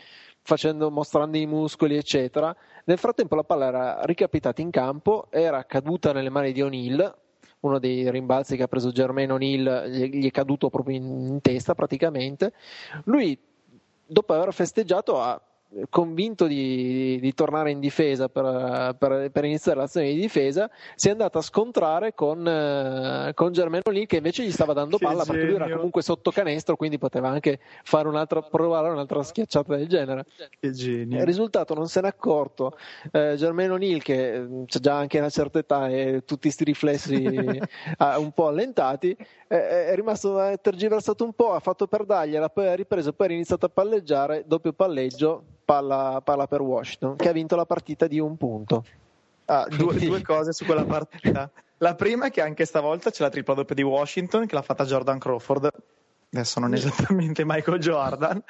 facendo, 0.43 0.91
mostrando 0.91 1.37
i 1.37 1.45
muscoli, 1.45 1.97
eccetera. 1.97 2.55
Nel 2.85 2.99
frattempo 2.99 3.35
la 3.35 3.43
palla 3.43 3.67
era 3.67 4.05
ricapitata 4.05 4.63
in 4.63 4.71
campo, 4.71 5.27
era 5.31 5.65
caduta 5.65 6.13
nelle 6.13 6.31
mani 6.31 6.53
di 6.53 6.63
O'Neill, 6.63 7.17
uno 7.61 7.79
dei 7.81 8.09
rimbalzi 8.09 8.57
che 8.57 8.63
ha 8.63 8.69
preso 8.69 8.93
Germain 8.93 9.33
O'Neill 9.33 9.89
gli 9.89 10.27
è 10.27 10.31
caduto 10.31 10.71
proprio 10.71 10.97
in, 10.97 11.05
in 11.05 11.41
testa 11.41 11.75
praticamente. 11.75 12.53
Lui, 13.05 13.37
dopo 14.07 14.33
aver 14.33 14.55
festeggiato, 14.55 15.21
ha 15.21 15.43
convinto 15.91 16.47
di, 16.47 17.19
di, 17.21 17.35
tornare 17.35 17.71
in 17.71 17.79
difesa 17.79 18.29
per, 18.29 18.97
per, 18.99 19.31
per, 19.31 19.45
iniziare 19.45 19.79
l'azione 19.79 20.09
di 20.09 20.21
difesa, 20.21 20.71
si 20.95 21.09
è 21.09 21.11
andato 21.11 21.39
a 21.39 21.43
scontrare 21.43 22.15
con, 22.15 22.47
eh, 22.47 23.33
con 23.35 23.53
Germano 23.53 23.83
lì 23.91 24.07
che 24.07 24.17
invece 24.17 24.45
gli 24.45 24.51
stava 24.51 24.73
dando 24.73 24.97
palla 24.97 25.25
perché 25.25 25.45
lui 25.45 25.55
era 25.57 25.71
comunque 25.71 26.03
sotto 26.03 26.31
canestro, 26.31 26.77
quindi 26.77 26.97
poteva 26.99 27.29
anche 27.29 27.61
fare 27.85 28.09
un'altra, 28.09 28.41
provare 28.41 28.89
un'altra 28.89 29.23
schiacciata 29.23 29.77
del 29.77 29.89
genere. 29.89 30.25
Che 30.59 30.71
genio. 30.71 31.19
Il 31.19 31.27
risultato 31.27 31.75
non 31.75 31.87
se 31.87 32.01
n'è 32.01 32.09
accorto. 32.09 32.77
Eh, 33.13 33.35
Germano 33.37 33.75
O'Neill, 33.75 34.01
che 34.01 34.41
mm, 34.41 34.65
c'è 34.65 34.79
già 34.79 34.97
anche 34.97 35.19
una 35.19 35.31
certa 35.31 35.59
età 35.59 35.89
e 35.89 36.23
tutti 36.25 36.43
questi 36.43 36.65
riflessi 36.65 37.15
un 38.19 38.33
po' 38.33 38.47
allentati, 38.47 39.15
è 39.47 39.93
rimasto 39.95 40.59
tergiversato 40.63 41.25
un 41.25 41.35
po', 41.35 41.53
ha 41.53 41.61
fatto 41.61 41.87
per 41.87 42.05
dargliela, 42.05 42.49
poi 42.49 42.69
ha 42.69 42.75
ripreso, 42.75 43.13
poi 43.13 43.29
ha 43.29 43.33
iniziato 43.33 43.67
a 43.67 43.69
palleggiare, 43.69 44.45
doppio 44.47 44.73
palleggio, 44.73 45.45
palla, 45.69 46.23
palla 46.25 46.47
per 46.47 46.63
Washington, 46.63 47.17
che 47.17 47.29
ha 47.29 47.33
vinto 47.33 47.55
la 47.55 47.67
partita 47.67 48.07
di 48.07 48.19
un 48.19 48.39
punto. 48.39 48.87
Ah, 49.45 49.67
due, 49.77 49.99
due, 49.99 50.23
cose 50.23 50.55
su 50.55 50.65
quella 50.65 50.87
partita. 50.87 51.51
La 51.77 51.95
prima 51.95 52.27
è 52.27 52.31
che 52.31 52.41
anche 52.41 52.65
stavolta 52.65 53.11
c'è 53.11 53.23
la 53.23 53.29
tripla 53.29 53.53
doppia 53.53 53.75
di 53.75 53.83
Washington 53.83 54.47
che 54.47 54.55
l'ha 54.55 54.63
fatta 54.63 54.87
Jordan 54.87 55.19
Crawford. 55.19 55.69
Adesso 56.33 56.61
non 56.61 56.73
esattamente 56.75 57.45
Michael 57.45 57.81
Jordan. 57.81 58.43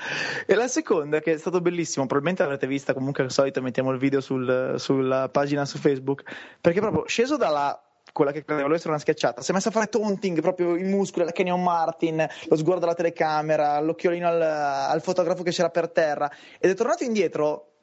E 0.46 0.54
la 0.54 0.68
seconda, 0.68 1.18
che 1.18 1.32
è 1.32 1.38
stato 1.38 1.60
bellissimo, 1.60 2.06
probabilmente 2.06 2.42
l'avrete 2.44 2.68
vista, 2.68 2.94
comunque 2.94 3.24
al 3.24 3.32
solito 3.32 3.60
mettiamo 3.62 3.90
il 3.90 3.98
video 3.98 4.20
sul, 4.20 4.76
sulla 4.78 5.28
pagina 5.28 5.64
su 5.64 5.78
Facebook, 5.78 6.22
perché 6.60 6.78
proprio 6.78 7.04
sceso 7.08 7.36
dalla 7.36 7.82
quella 8.18 8.32
che 8.32 8.42
credeva 8.42 8.74
essere 8.74 8.88
una 8.88 8.98
schiacciata, 8.98 9.42
si 9.42 9.52
è 9.52 9.54
messa 9.54 9.68
a 9.68 9.72
fare 9.72 9.86
taunting 9.86 10.40
proprio 10.40 10.74
i 10.74 10.82
muscoli 10.82 11.24
la 11.24 11.30
Kenyon 11.30 11.62
Martin, 11.62 12.26
lo 12.48 12.56
sguardo 12.56 12.84
alla 12.84 12.94
telecamera, 12.94 13.78
l'occhiolino 13.78 14.26
al, 14.26 14.42
al 14.42 15.00
fotografo 15.02 15.44
che 15.44 15.52
c'era 15.52 15.70
per 15.70 15.88
terra 15.90 16.28
ed 16.58 16.68
è 16.68 16.74
tornato 16.74 17.04
indietro 17.04 17.74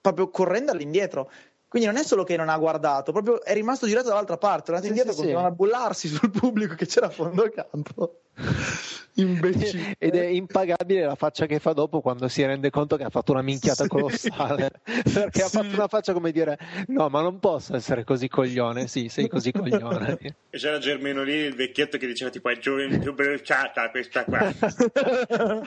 proprio 0.00 0.28
correndo 0.28 0.72
all'indietro. 0.72 1.30
Quindi 1.76 1.92
non 1.92 2.02
è 2.02 2.06
solo 2.06 2.24
che 2.24 2.38
non 2.38 2.48
ha 2.48 2.56
guardato, 2.56 3.12
proprio 3.12 3.42
è 3.42 3.52
rimasto 3.52 3.86
girato 3.86 4.08
dall'altra 4.08 4.38
parte, 4.38 4.72
è 4.72 4.74
andato 4.76 4.84
sì, 4.84 4.88
indietro, 4.88 5.12
sì, 5.12 5.18
continuando 5.18 5.48
sì. 5.48 5.52
a 5.52 5.56
bullarsi 5.56 6.08
sul 6.08 6.30
pubblico 6.30 6.74
che 6.74 6.86
c'era 6.86 7.08
a 7.08 7.10
fondo 7.10 7.50
campo. 7.50 8.20
Imbecille. 9.16 9.94
Ed 9.98 10.14
è 10.14 10.24
impagabile 10.24 11.04
la 11.04 11.16
faccia 11.16 11.44
che 11.44 11.58
fa 11.58 11.74
dopo 11.74 12.00
quando 12.00 12.28
si 12.28 12.42
rende 12.46 12.70
conto 12.70 12.96
che 12.96 13.04
ha 13.04 13.10
fatto 13.10 13.32
una 13.32 13.42
minchiata 13.42 13.82
sì. 13.82 13.88
colossale. 13.90 14.70
Perché 14.84 15.42
ha 15.42 15.48
fatto 15.48 15.74
una 15.74 15.86
faccia 15.86 16.14
come 16.14 16.32
dire: 16.32 16.58
No, 16.86 17.10
ma 17.10 17.20
non 17.20 17.38
posso 17.40 17.76
essere 17.76 18.04
così 18.04 18.28
coglione. 18.28 18.86
Sì, 18.86 19.10
sei 19.10 19.28
così 19.28 19.52
coglione. 19.52 20.16
E 20.18 20.34
c'era 20.56 20.78
Germano 20.78 21.22
lì, 21.24 21.34
il 21.34 21.54
vecchietto 21.54 21.98
che 21.98 22.06
diceva: 22.06 22.30
Tipo, 22.30 22.48
è 22.48 22.56
gioventù 22.56 23.12
bruciata 23.12 23.90
questa 23.90 24.24
qua. 24.24 24.50
Con 24.58 25.66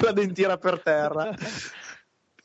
la 0.00 0.12
dentiera 0.12 0.56
per 0.56 0.80
terra. 0.80 1.34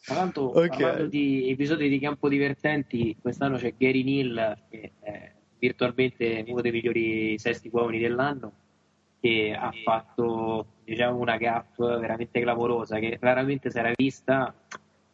Tra 0.08 0.16
l'altro, 0.16 0.58
okay. 0.58 0.70
parlando 0.70 1.08
di 1.08 1.50
episodi 1.50 1.90
di 1.90 2.00
campo 2.00 2.30
divertenti, 2.30 3.14
quest'anno 3.22 3.58
c'è 3.58 3.74
Gary 3.76 4.04
Neal, 4.04 4.58
che 4.70 4.94
è 5.02 5.32
virtualmente 5.60 6.46
uno 6.48 6.62
dei 6.62 6.72
migliori 6.72 7.38
sesti 7.38 7.70
uomini 7.70 8.00
dell'anno 8.00 8.54
che 9.20 9.54
ha 9.54 9.70
fatto 9.84 10.66
diciamo, 10.86 11.20
una 11.20 11.36
gap 11.36 11.76
veramente 11.76 12.40
clamorosa 12.40 13.00
che 13.00 13.18
raramente 13.20 13.70
si 13.70 13.80
era 13.80 13.92
vista. 13.94 14.56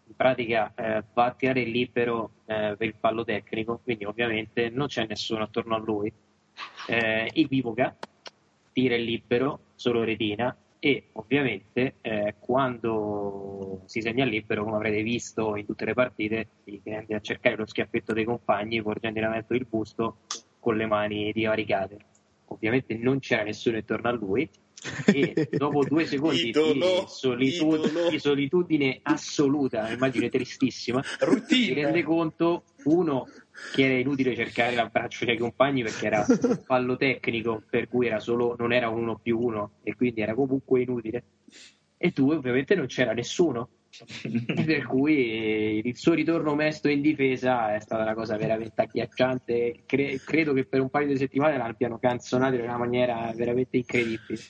In 0.05 0.15
pratica 0.15 0.71
eh, 0.75 1.03
va 1.11 1.25
a 1.25 1.31
tirare 1.31 1.63
libero 1.63 2.33
eh, 2.45 2.75
per 2.77 2.87
il 2.87 2.95
fallo 2.99 3.23
tecnico 3.23 3.79
quindi 3.83 4.05
ovviamente 4.05 4.69
non 4.69 4.85
c'è 4.85 5.07
nessuno 5.07 5.41
attorno 5.41 5.73
a 5.73 5.79
lui. 5.79 6.13
Eh, 6.87 7.31
equivoca 7.33 7.95
tira 8.71 8.93
il 8.93 9.05
libero 9.05 9.59
solo 9.73 10.03
retina 10.03 10.55
e 10.85 11.11
ovviamente 11.13 11.95
eh, 12.01 12.35
quando 12.39 13.83
si 13.85 14.01
segna 14.01 14.25
libero 14.25 14.65
come 14.65 14.75
avrete 14.75 15.01
visto 15.01 15.55
in 15.55 15.65
tutte 15.65 15.85
le 15.85 15.93
partite 15.93 16.49
si 16.65 16.81
tende 16.83 17.15
a 17.15 17.21
cercare 17.21 17.55
lo 17.55 17.65
schiaffetto 17.65 18.11
dei 18.11 18.25
compagni 18.25 18.81
porgendo 18.81 19.19
in 19.19 19.23
avanti 19.23 19.53
il 19.53 19.65
busto 19.65 20.17
con 20.59 20.75
le 20.75 20.85
mani 20.85 21.31
divaricate. 21.31 21.97
Ovviamente 22.47 22.97
non 22.97 23.19
c'era 23.19 23.43
nessuno 23.43 23.77
intorno 23.77 24.09
a 24.09 24.11
lui. 24.11 24.49
E 25.05 25.47
dopo 25.55 25.85
due 25.85 26.05
secondi 26.05 26.49
idolo, 26.49 26.73
di, 26.73 27.05
solitud- 27.07 28.09
di, 28.09 28.19
solitudine 28.19 28.99
assoluta, 29.03 29.89
immagine 29.89 30.27
tristissima, 30.27 31.01
Routine. 31.19 31.65
si 31.65 31.73
rende 31.75 32.03
conto 32.03 32.63
uno 32.83 33.25
che 33.73 33.85
era 33.85 33.93
inutile 33.93 34.35
cercare 34.35 34.75
l'abbraccio 34.75 35.25
dei 35.25 35.37
compagni 35.37 35.83
perché 35.83 36.05
era 36.05 36.25
un 36.27 36.61
fallo 36.65 36.97
tecnico 36.97 37.63
per 37.69 37.87
cui 37.87 38.07
era 38.07 38.19
solo, 38.19 38.55
non 38.57 38.73
era 38.73 38.89
un 38.89 39.01
uno 39.01 39.19
più 39.19 39.39
uno 39.39 39.73
e 39.83 39.95
quindi 39.95 40.21
era 40.21 40.33
comunque 40.33 40.81
inutile 40.81 41.23
e 41.97 42.11
due 42.13 42.35
ovviamente 42.35 42.75
non 42.75 42.87
c'era 42.87 43.13
nessuno 43.13 43.69
per 44.65 44.85
cui 44.85 45.85
il 45.85 45.95
suo 45.95 46.13
ritorno 46.13 46.55
mesto 46.55 46.89
in 46.89 47.01
difesa 47.01 47.75
è 47.75 47.79
stata 47.79 48.01
una 48.01 48.15
cosa 48.15 48.37
veramente 48.37 48.81
agghiacciante. 48.81 49.83
Cre- 49.85 50.19
credo 50.23 50.53
che 50.53 50.65
per 50.65 50.81
un 50.81 50.89
paio 50.89 51.07
di 51.07 51.17
settimane 51.17 51.57
l'abbiano 51.57 51.99
canzonato 51.99 52.55
in 52.55 52.61
una 52.61 52.77
maniera 52.77 53.31
veramente 53.35 53.77
incredibile. 53.77 54.41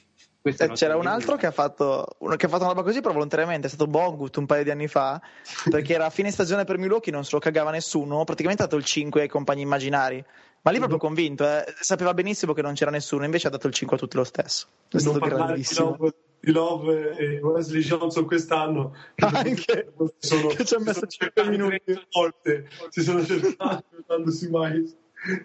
Eh, 0.45 0.71
c'era 0.73 0.97
un 0.97 1.07
altro 1.07 1.37
che 1.37 1.45
ha, 1.45 1.51
fatto, 1.51 2.05
che 2.35 2.45
ha, 2.45 2.49
fatto, 2.49 2.63
una 2.63 2.73
roba 2.73 2.83
così, 2.83 2.99
però 2.99 3.13
volontariamente 3.13 3.67
è 3.67 3.69
stato 3.69 3.87
Bogut 3.87 4.35
un 4.35 4.45
paio 4.45 4.63
di 4.63 4.71
anni 4.71 4.87
fa, 4.87 5.21
perché 5.69 5.93
era 5.93 6.05
a 6.05 6.09
fine 6.09 6.31
stagione 6.31 6.65
per 6.65 6.77
Milwaukee, 6.77 7.13
non 7.13 7.23
se 7.23 7.29
lo 7.31 7.39
cagava 7.39 7.71
nessuno, 7.71 8.25
praticamente 8.25 8.63
ha 8.63 8.65
dato 8.65 8.77
il 8.77 8.83
5 8.83 9.21
ai 9.21 9.29
compagni 9.29 9.61
immaginari. 9.61 10.23
Ma 10.61 10.71
lì 10.71 10.77
proprio 10.77 10.97
convinto, 10.97 11.45
eh. 11.45 11.65
sapeva 11.79 12.13
benissimo 12.13 12.53
che 12.53 12.61
non 12.61 12.73
c'era 12.73 12.91
nessuno, 12.91 13.25
invece 13.25 13.47
ha 13.47 13.49
dato 13.49 13.67
il 13.67 13.73
5 13.73 13.95
a 13.95 13.99
tutti 13.99 14.15
lo 14.15 14.23
stesso. 14.23 14.67
È 14.89 14.97
stato 14.97 15.19
grandissimo 15.19 15.97
di 16.39 16.51
Love 16.51 17.15
e 17.15 17.39
Wesley 17.39 17.81
Johnson 17.81 18.25
quest'anno 18.25 18.93
anche 19.15 19.93
sono, 20.17 20.47
che 20.47 20.65
ci 20.65 20.75
ha 20.75 20.79
messo 20.79 21.07
5 21.07 21.49
minuti 21.49 21.79
volte 22.11 22.67
si 22.89 23.01
sono 23.01 23.23
cercati 23.23 23.83
dandosi 24.05 24.49
mai 24.49 24.93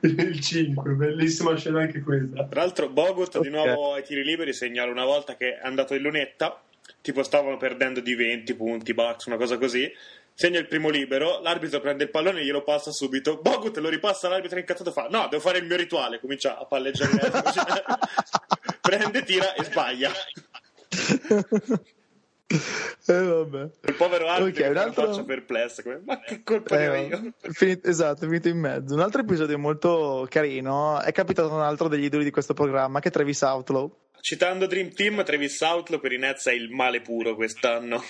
il 0.03 0.41
5 0.41 0.93
bellissima 0.93 1.57
scena 1.57 1.81
anche 1.81 2.01
quella 2.01 2.45
tra 2.47 2.63
l'altro 2.63 2.89
Bogut 2.89 3.37
okay. 3.37 3.43
di 3.43 3.55
nuovo 3.55 3.95
ai 3.95 4.03
tiri 4.03 4.25
liberi 4.25 4.53
segnala 4.53 4.91
una 4.91 5.05
volta 5.05 5.37
che 5.37 5.59
è 5.59 5.61
andato 5.63 5.95
in 5.95 6.03
lunetta 6.03 6.61
tipo 7.01 7.23
stavano 7.23 7.57
perdendo 7.57 8.01
di 8.01 8.15
20 8.15 8.55
punti 8.55 8.95
Bucks 8.95 9.27
una 9.27 9.37
cosa 9.37 9.57
così 9.59 9.91
segna 10.35 10.61
il 10.61 10.69
primo 10.69 10.89
libero, 10.89 11.41
l'arbitro 11.41 11.81
prende 11.81 12.05
il 12.05 12.11
pallone 12.11 12.39
e 12.39 12.45
glielo 12.45 12.63
passa 12.63 12.93
subito. 12.93 13.39
Bogut 13.39 13.77
lo 13.79 13.89
ripassa 13.89 14.29
all'arbitro 14.29 14.61
incazzato 14.61 14.93
fa: 14.93 15.09
No, 15.11 15.27
devo 15.29 15.43
fare 15.43 15.59
il 15.59 15.65
mio 15.65 15.77
rituale. 15.77 16.21
Comincia 16.21 16.57
a 16.57 16.65
palleggiare. 16.65 17.11
prende, 18.89 19.23
tira 19.23 19.53
e 19.55 19.65
sbaglia 19.65 20.11
eh, 22.49 23.23
vabbè. 23.23 23.71
Il 23.85 23.95
povero 23.95 24.29
arbitro 24.29 24.63
okay, 24.63 24.71
un 24.71 24.77
altro... 24.79 25.07
faccia 25.07 25.25
perplessa, 25.25 25.83
come, 25.83 26.01
ma 26.05 26.21
che 26.21 26.43
colpa 26.43 26.81
eh, 26.81 27.07
io? 27.07 27.33
Finito, 27.51 27.89
esatto, 27.89 28.25
è 28.25 28.27
finito 28.27 28.49
in 28.49 28.59
mezzo. 28.59 28.95
Un 28.95 29.01
altro 29.01 29.21
episodio 29.21 29.59
molto 29.59 30.27
carino 30.31 31.01
è 31.01 31.13
capitato 31.13 31.53
un 31.53 31.61
altro 31.61 31.89
degli 31.89 32.05
idoli 32.05 32.25
di 32.25 32.31
questo 32.31 32.55
programma, 32.55 33.01
che 33.01 33.09
è 33.09 33.13
Travis 33.13 33.43
Outlaw. 33.43 33.95
Citando 34.21 34.67
Dream 34.67 34.93
Team, 34.93 35.23
Travis 35.25 35.61
Outlaw 35.61 36.01
per 36.01 36.13
i 36.13 36.19
Nets 36.19 36.49
è 36.49 36.53
il 36.53 36.71
male 36.71 37.01
puro 37.01 37.35
quest'anno. 37.35 38.03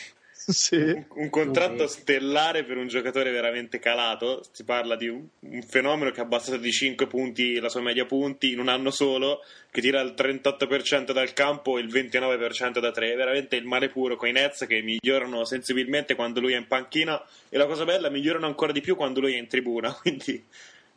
Sì. 0.52 0.76
un, 0.76 1.04
un 1.08 1.30
contratto 1.30 1.86
stellare 1.86 2.64
per 2.64 2.76
un 2.76 2.88
giocatore 2.88 3.30
veramente 3.30 3.78
calato. 3.78 4.42
Si 4.50 4.64
parla 4.64 4.96
di 4.96 5.08
un, 5.08 5.26
un, 5.40 5.62
fenomeno 5.62 6.10
che 6.10 6.20
ha 6.20 6.24
abbassato 6.24 6.56
di 6.56 6.72
5 6.72 7.06
punti 7.06 7.58
la 7.60 7.68
sua 7.68 7.80
media 7.80 8.06
punti 8.06 8.52
in 8.52 8.58
un 8.58 8.68
anno 8.68 8.90
solo, 8.90 9.44
che 9.70 9.80
tira 9.80 10.00
il 10.00 10.14
38% 10.16 11.12
dal 11.12 11.32
campo 11.32 11.78
e 11.78 11.82
il 11.82 11.88
29% 11.88 12.78
da 12.80 12.90
3. 12.90 13.14
Veramente 13.14 13.56
il 13.56 13.64
male 13.64 13.88
puro 13.88 14.16
con 14.16 14.28
i 14.28 14.32
Nets 14.32 14.64
che 14.66 14.80
migliorano 14.82 15.44
sensibilmente 15.44 16.14
quando 16.14 16.40
lui 16.40 16.54
è 16.54 16.56
in 16.56 16.66
panchina 16.66 17.22
e 17.48 17.58
la 17.58 17.66
cosa 17.66 17.84
bella, 17.84 18.08
migliorano 18.08 18.46
ancora 18.46 18.72
di 18.72 18.80
più 18.80 18.96
quando 18.96 19.20
lui 19.20 19.34
è 19.34 19.38
in 19.38 19.48
tribuna. 19.48 19.92
Quindi 20.00 20.44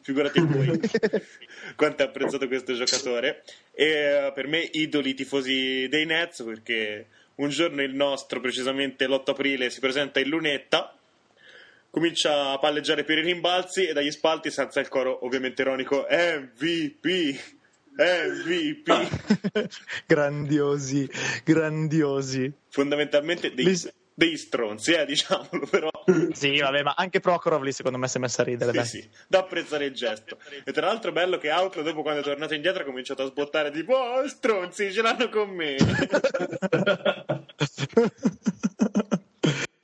figurati 0.01 0.39
voi 0.39 0.79
quanto 1.75 2.03
è 2.03 2.05
apprezzato 2.05 2.47
questo 2.47 2.73
giocatore. 2.73 3.43
E 3.73 4.27
uh, 4.27 4.33
per 4.33 4.47
me, 4.47 4.67
idoli 4.71 5.13
tifosi 5.13 5.87
dei 5.89 6.05
Nets 6.05 6.43
perché 6.43 7.07
un 7.36 7.49
giorno 7.49 7.82
il 7.82 7.93
nostro, 7.93 8.39
precisamente 8.39 9.07
l'8 9.07 9.32
aprile, 9.32 9.69
si 9.69 9.79
presenta 9.79 10.19
in 10.19 10.29
lunetta, 10.29 10.95
comincia 11.89 12.51
a 12.51 12.59
palleggiare 12.59 13.03
per 13.03 13.17
i 13.17 13.23
rimbalzi 13.23 13.88
e 13.88 13.93
dagli 13.93 14.11
spalti 14.11 14.49
senza 14.51 14.79
il 14.79 14.88
coro 14.88 15.25
ovviamente 15.25 15.61
ironico 15.61 16.05
MVP. 16.09 17.39
MVP 17.97 18.89
grandiosi, 20.07 21.09
grandiosi. 21.43 22.51
Fondamentalmente 22.69 23.53
dei. 23.53 23.65
Degli 24.14 24.38
stronzi, 24.38 24.93
eh, 24.93 25.05
diciamolo, 25.07 25.66
però. 25.70 25.89
sì, 26.34 26.59
vabbè, 26.59 26.84
ma 26.84 26.93
anche 26.95 27.20
Prokhorov 27.20 27.64
lì 27.64 27.72
secondo 27.72 27.97
me 27.97 28.07
si 28.07 28.18
è 28.18 28.20
messa 28.20 28.41
a 28.41 28.45
ridere. 28.45 28.72
Sì, 28.72 28.78
dai. 28.78 28.86
sì, 28.86 29.09
da 29.28 29.39
apprezzare 29.39 29.86
il 29.86 29.93
gesto. 29.93 30.38
E 30.64 30.72
tra 30.72 30.86
l'altro, 30.88 31.12
bello 31.12 31.38
che 31.38 31.51
Outlaw, 31.51 31.84
dopo 31.84 32.01
quando 32.01 32.22
è 32.22 32.24
tornato 32.24 32.53
indietro, 32.53 32.84
ha 32.84 32.86
cominciato 32.86 33.24
a 33.24 33.28
sbottare 33.28 33.72
tipo, 33.72 33.95
oh, 33.95 34.28
stronzi, 34.28 34.91
ce 34.91 35.01
l'hanno 35.01 35.30
con 35.30 35.49
me. 35.49 35.76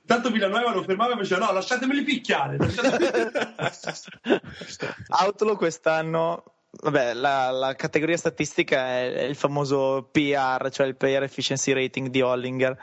Tanto 0.06 0.30
Villanueva 0.30 0.72
lo 0.72 0.82
fermava 0.84 1.12
e 1.12 1.16
diceva 1.20 1.46
no, 1.46 1.52
lasciatemeli 1.52 2.02
picchiare. 2.02 2.56
Lasciatemeli... 2.56 3.30
Outlaw 5.20 5.56
quest'anno 5.56 6.44
Vabbè, 6.70 7.14
la, 7.14 7.50
la, 7.50 7.74
categoria 7.74 8.16
statistica 8.16 8.86
è, 8.86 9.12
è, 9.12 9.22
il 9.22 9.34
famoso 9.34 10.08
PR, 10.12 10.68
cioè 10.70 10.86
il 10.86 10.96
Player 10.96 11.22
Efficiency 11.22 11.72
Rating 11.72 12.08
di 12.08 12.20
Hollinger. 12.20 12.76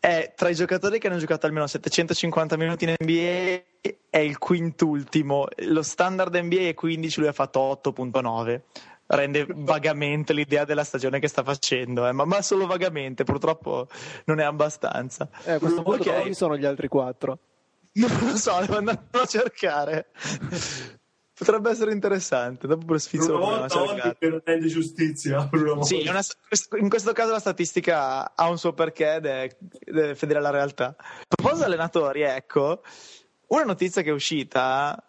È 0.00 0.32
tra 0.34 0.48
i 0.48 0.54
giocatori 0.54 0.98
che 0.98 1.08
hanno 1.08 1.18
giocato 1.18 1.44
almeno 1.44 1.66
750 1.66 2.56
minuti 2.56 2.84
in 2.84 2.94
NBA, 2.98 3.62
è 4.08 4.18
il 4.18 4.38
quintultimo. 4.38 5.46
Lo 5.66 5.82
standard 5.82 6.34
NBA 6.34 6.68
è 6.68 6.74
15, 6.74 7.20
lui 7.20 7.28
ha 7.28 7.32
fatto 7.32 7.80
8.9. 7.84 8.60
Rende 9.08 9.46
vagamente 9.48 10.32
l'idea 10.32 10.64
della 10.64 10.84
stagione 10.84 11.18
che 11.18 11.28
sta 11.28 11.42
facendo, 11.42 12.08
eh? 12.08 12.12
ma, 12.12 12.24
ma, 12.24 12.40
solo 12.40 12.66
vagamente, 12.66 13.24
purtroppo 13.24 13.88
non 14.24 14.40
è 14.40 14.44
abbastanza. 14.44 15.28
Eh, 15.44 15.52
a 15.52 15.58
questo 15.58 15.82
punto 15.82 16.08
okay. 16.08 16.24
chi 16.24 16.34
sono 16.34 16.56
gli 16.56 16.64
altri 16.64 16.88
quattro? 16.88 17.38
Non 17.92 18.10
lo 18.22 18.36
so, 18.36 18.56
devo 18.60 18.78
andare 18.78 19.00
a 19.10 19.26
cercare. 19.26 20.06
Potrebbe 21.40 21.70
essere 21.70 21.92
interessante. 21.92 22.66
Dopo 22.66 22.84
per 22.84 23.00
sfizio 23.00 23.36
una 23.40 23.66
volta 23.66 24.14
per 24.18 24.42
rende 24.44 24.66
giustizia. 24.66 25.48
Sì, 25.80 26.04
una, 26.06 26.20
in 26.78 26.90
questo 26.90 27.14
caso 27.14 27.32
la 27.32 27.38
statistica 27.38 28.34
ha 28.34 28.48
un 28.50 28.58
suo 28.58 28.74
perché 28.74 29.14
ed 29.14 29.24
è, 29.24 29.56
è 29.84 30.14
fedele 30.14 30.38
alla 30.38 30.50
realtà. 30.50 30.94
A 30.98 31.34
proposito 31.34 31.64
allenatori, 31.64 32.20
ecco, 32.20 32.82
una 33.48 33.64
notizia 33.64 34.02
che 34.02 34.10
è 34.10 34.12
uscita 34.12 35.02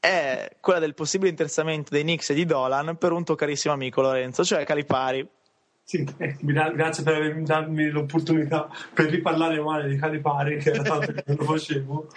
è 0.00 0.56
quella 0.60 0.80
del 0.80 0.94
possibile 0.94 1.30
interessamento 1.30 1.90
dei 1.90 2.02
Knicks 2.02 2.30
e 2.30 2.34
di 2.34 2.44
Dolan 2.44 2.96
per 2.96 3.12
un 3.12 3.22
tuo 3.22 3.36
carissimo 3.36 3.72
amico 3.72 4.02
Lorenzo, 4.02 4.44
cioè 4.44 4.64
Calipari. 4.64 5.28
Sì, 5.84 6.04
eh, 6.16 6.36
grazie 6.40 7.04
per 7.04 7.40
darmi 7.42 7.88
l'opportunità 7.90 8.68
per 8.92 9.06
riparlare 9.06 9.60
male 9.60 9.88
di 9.88 9.96
Calipari, 9.96 10.58
che 10.58 10.70
era 10.70 10.82
tanto 10.82 11.12
che 11.12 11.22
non 11.24 11.36
lo 11.36 11.44
facevo. 11.44 12.08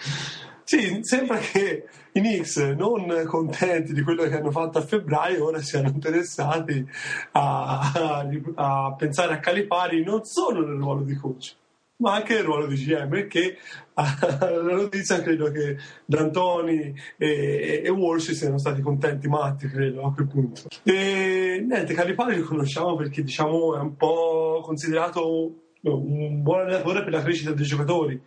Sì, 0.70 1.00
sembra 1.02 1.36
che 1.38 1.88
i 2.12 2.20
Knicks, 2.20 2.58
non 2.58 3.24
contenti 3.26 3.92
di 3.92 4.02
quello 4.02 4.22
che 4.22 4.36
hanno 4.36 4.52
fatto 4.52 4.78
a 4.78 4.82
febbraio, 4.82 5.46
ora 5.46 5.60
siano 5.60 5.88
interessati 5.88 6.86
a, 7.32 7.90
a, 7.92 8.28
a 8.54 8.94
pensare 8.94 9.32
a 9.32 9.40
Calipari 9.40 10.04
non 10.04 10.22
solo 10.22 10.64
nel 10.64 10.78
ruolo 10.78 11.02
di 11.02 11.16
coach, 11.16 11.56
ma 11.96 12.14
anche 12.14 12.34
nel 12.34 12.44
ruolo 12.44 12.68
di 12.68 12.76
GM, 12.76 13.08
perché 13.08 13.56
la 13.94 14.60
notizia 14.60 15.20
credo 15.20 15.50
che 15.50 15.76
D'Antoni 16.04 16.94
e, 17.16 17.82
e 17.84 17.88
Walsh 17.90 18.30
siano 18.30 18.58
stati 18.58 18.80
contenti 18.80 19.26
matti, 19.26 19.66
credo, 19.66 20.06
a 20.06 20.14
quel 20.14 20.28
punto. 20.28 20.68
E 20.84 21.64
niente, 21.68 21.94
Calipari 21.94 22.38
lo 22.38 22.44
conosciamo 22.44 22.94
perché 22.94 23.24
diciamo 23.24 23.74
è 23.74 23.80
un 23.80 23.96
po' 23.96 24.60
considerato 24.62 25.64
un 25.82 26.42
buon 26.42 26.60
allenatore 26.60 27.02
per 27.02 27.12
la 27.12 27.22
crescita 27.22 27.50
dei 27.50 27.66
giocatori 27.66 28.22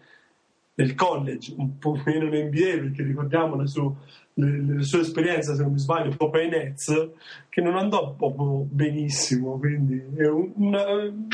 nel 0.76 0.96
college, 0.96 1.54
un 1.58 1.78
po' 1.78 2.00
meno 2.06 2.26
in 2.26 2.48
NBA, 2.48 2.82
perché 2.82 3.04
ricordiamo 3.04 3.56
le 3.56 3.68
sue, 3.68 3.92
le, 4.34 4.76
le 4.76 4.84
sue 4.84 5.02
esperienze, 5.02 5.56
se 5.56 5.62
non 5.62 5.74
mi 5.74 5.80
sbaglio, 5.80 6.16
proprio 6.16 6.42
ai 6.42 6.50
Nets, 6.50 7.10
che 7.50 7.62
non 7.62 7.76
andò 7.76 8.14
proprio 8.16 8.66
benissimo. 8.70 9.60
Quindi 9.60 10.02
una, 10.56 10.84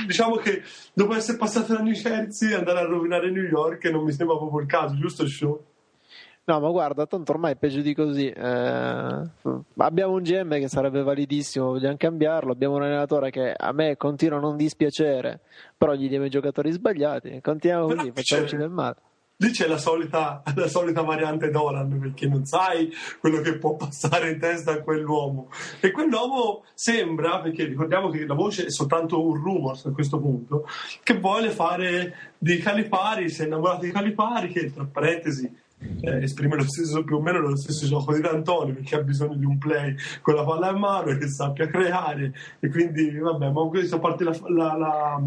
diciamo 0.05 0.35
che 0.35 0.61
dopo 0.93 1.15
essere 1.15 1.37
passato 1.37 1.73
da 1.73 1.81
New 1.81 1.93
Jersey 1.93 2.53
andare 2.53 2.79
a 2.79 2.85
rovinare 2.85 3.31
New 3.31 3.43
York 3.43 3.85
non 3.85 4.03
mi 4.03 4.11
sembra 4.11 4.35
proprio 4.35 4.61
il 4.61 4.67
caso, 4.67 4.95
giusto 4.95 5.25
show? 5.27 5.63
No, 6.43 6.59
ma 6.59 6.69
guarda, 6.71 7.05
tanto 7.05 7.31
ormai 7.31 7.51
è 7.53 7.55
peggio 7.55 7.81
di 7.81 7.93
così. 7.93 8.27
Eh, 8.27 9.29
abbiamo 9.77 10.13
un 10.13 10.23
GM 10.23 10.57
che 10.57 10.67
sarebbe 10.67 11.03
validissimo, 11.03 11.67
vogliamo 11.67 11.95
cambiarlo. 11.95 12.51
Abbiamo 12.51 12.77
un 12.77 12.81
allenatore 12.81 13.29
che 13.29 13.53
a 13.55 13.71
me 13.71 13.95
continua 13.97 14.39
a 14.39 14.41
non 14.41 14.57
dispiacere, 14.57 15.41
però 15.77 15.93
gli 15.93 16.09
diamo 16.09 16.25
i 16.25 16.29
giocatori 16.31 16.71
sbagliati. 16.71 17.39
Continuiamo 17.39 17.93
così, 17.93 18.11
facciamoci 18.11 18.57
del 18.57 18.71
male 18.71 18.95
lì 19.41 19.51
c'è 19.51 19.67
la 19.67 19.77
solita, 19.77 20.43
la 20.53 20.67
solita, 20.67 21.01
variante 21.01 21.49
Dolan 21.49 21.97
perché 21.97 22.27
non 22.27 22.45
sai 22.45 22.91
quello 23.19 23.39
che 23.41 23.57
può 23.57 23.75
passare 23.75 24.31
in 24.31 24.39
testa 24.39 24.73
a 24.73 24.81
quell'uomo. 24.81 25.49
E 25.79 25.91
quell'uomo 25.91 26.63
sembra 26.73 27.39
perché 27.39 27.63
ricordiamo 27.65 28.09
che 28.09 28.25
la 28.25 28.33
voce 28.33 28.65
è 28.65 28.69
soltanto 28.69 29.25
un 29.25 29.35
rumor 29.35 29.79
a 29.83 29.91
questo 29.91 30.19
punto 30.19 30.67
che 31.03 31.17
vuole 31.19 31.51
fare 31.51 32.33
di 32.37 32.57
Calipari 32.57 33.29
si 33.29 33.41
è 33.41 33.45
innamorato 33.45 33.85
di 33.85 33.91
Calipari 33.91 34.49
che 34.49 34.73
tra 34.73 34.85
parentesi 34.85 35.49
eh, 36.01 36.23
esprime 36.23 36.57
lo 36.57 36.63
stesso, 36.63 37.03
più 37.05 37.15
o 37.15 37.21
meno 37.21 37.39
lo 37.39 37.55
stesso 37.55 37.87
gioco 37.87 38.13
di 38.13 38.19
D'Antoni 38.19 38.73
perché 38.73 38.95
ha 38.95 39.01
bisogno 39.01 39.35
di 39.35 39.45
un 39.45 39.57
play 39.57 39.95
con 40.21 40.35
la 40.35 40.43
palla 40.43 40.71
in 40.71 40.77
mano 40.77 41.11
e 41.11 41.17
che 41.17 41.29
sappia 41.29 41.67
creare. 41.67 42.33
E 42.59 42.69
quindi 42.69 43.17
vabbè 43.17 43.51
ma 43.51 43.67
questo 43.67 43.95
a 43.95 43.99
parte 43.99 44.25
la, 44.25 44.37
la, 44.49 44.75
la, 44.75 45.21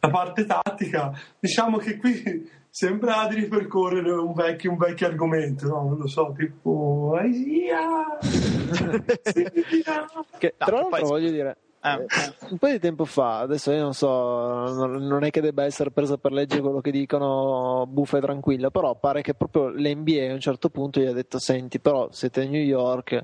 la 0.00 0.10
parte 0.10 0.46
tattica. 0.46 1.12
Diciamo 1.38 1.76
che 1.76 1.98
qui 1.98 2.60
sembra 2.74 3.26
di 3.28 3.34
ripercorrere 3.34 4.10
un 4.12 4.32
vecchio, 4.32 4.70
un 4.70 4.78
vecchio 4.78 5.06
argomento, 5.06 5.68
no? 5.68 5.88
Non 5.90 5.98
lo 5.98 6.06
so, 6.06 6.34
tipo 6.34 7.14
Aisia. 7.18 8.16
che, 10.38 10.54
tra 10.56 10.76
l'altro 10.76 10.88
poi... 10.88 11.02
voglio 11.02 11.30
dire, 11.30 11.56
ah. 11.80 12.00
eh, 12.00 12.06
un 12.48 12.56
po' 12.56 12.68
di 12.68 12.78
tempo 12.78 13.04
fa, 13.04 13.40
adesso 13.40 13.72
io 13.72 13.82
non 13.82 13.92
so, 13.92 14.08
non 14.86 15.22
è 15.22 15.28
che 15.28 15.42
debba 15.42 15.64
essere 15.64 15.90
presa 15.90 16.16
per 16.16 16.32
legge 16.32 16.62
quello 16.62 16.80
che 16.80 16.90
dicono 16.90 17.84
buffa 17.86 18.16
e 18.16 18.22
tranquilla, 18.22 18.70
però 18.70 18.94
pare 18.94 19.20
che 19.20 19.34
proprio 19.34 19.68
l'NBA 19.68 20.30
a 20.30 20.32
un 20.32 20.40
certo 20.40 20.70
punto 20.70 20.98
gli 20.98 21.06
ha 21.06 21.12
detto 21.12 21.38
senti, 21.38 21.78
però 21.78 22.08
siete 22.10 22.40
a 22.40 22.48
New 22.48 22.62
York, 22.62 23.22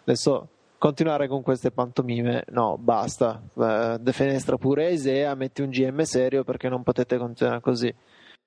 adesso 0.00 0.48
continuare 0.76 1.28
con 1.28 1.42
queste 1.42 1.70
pantomime, 1.70 2.42
no, 2.48 2.76
basta, 2.78 3.40
eh, 3.56 3.96
defenestra 4.00 4.56
pure 4.56 4.90
Isea, 4.90 5.36
metti 5.36 5.62
un 5.62 5.70
GM 5.70 6.00
serio 6.02 6.42
perché 6.42 6.68
non 6.68 6.82
potete 6.82 7.16
continuare 7.16 7.60
così 7.60 7.94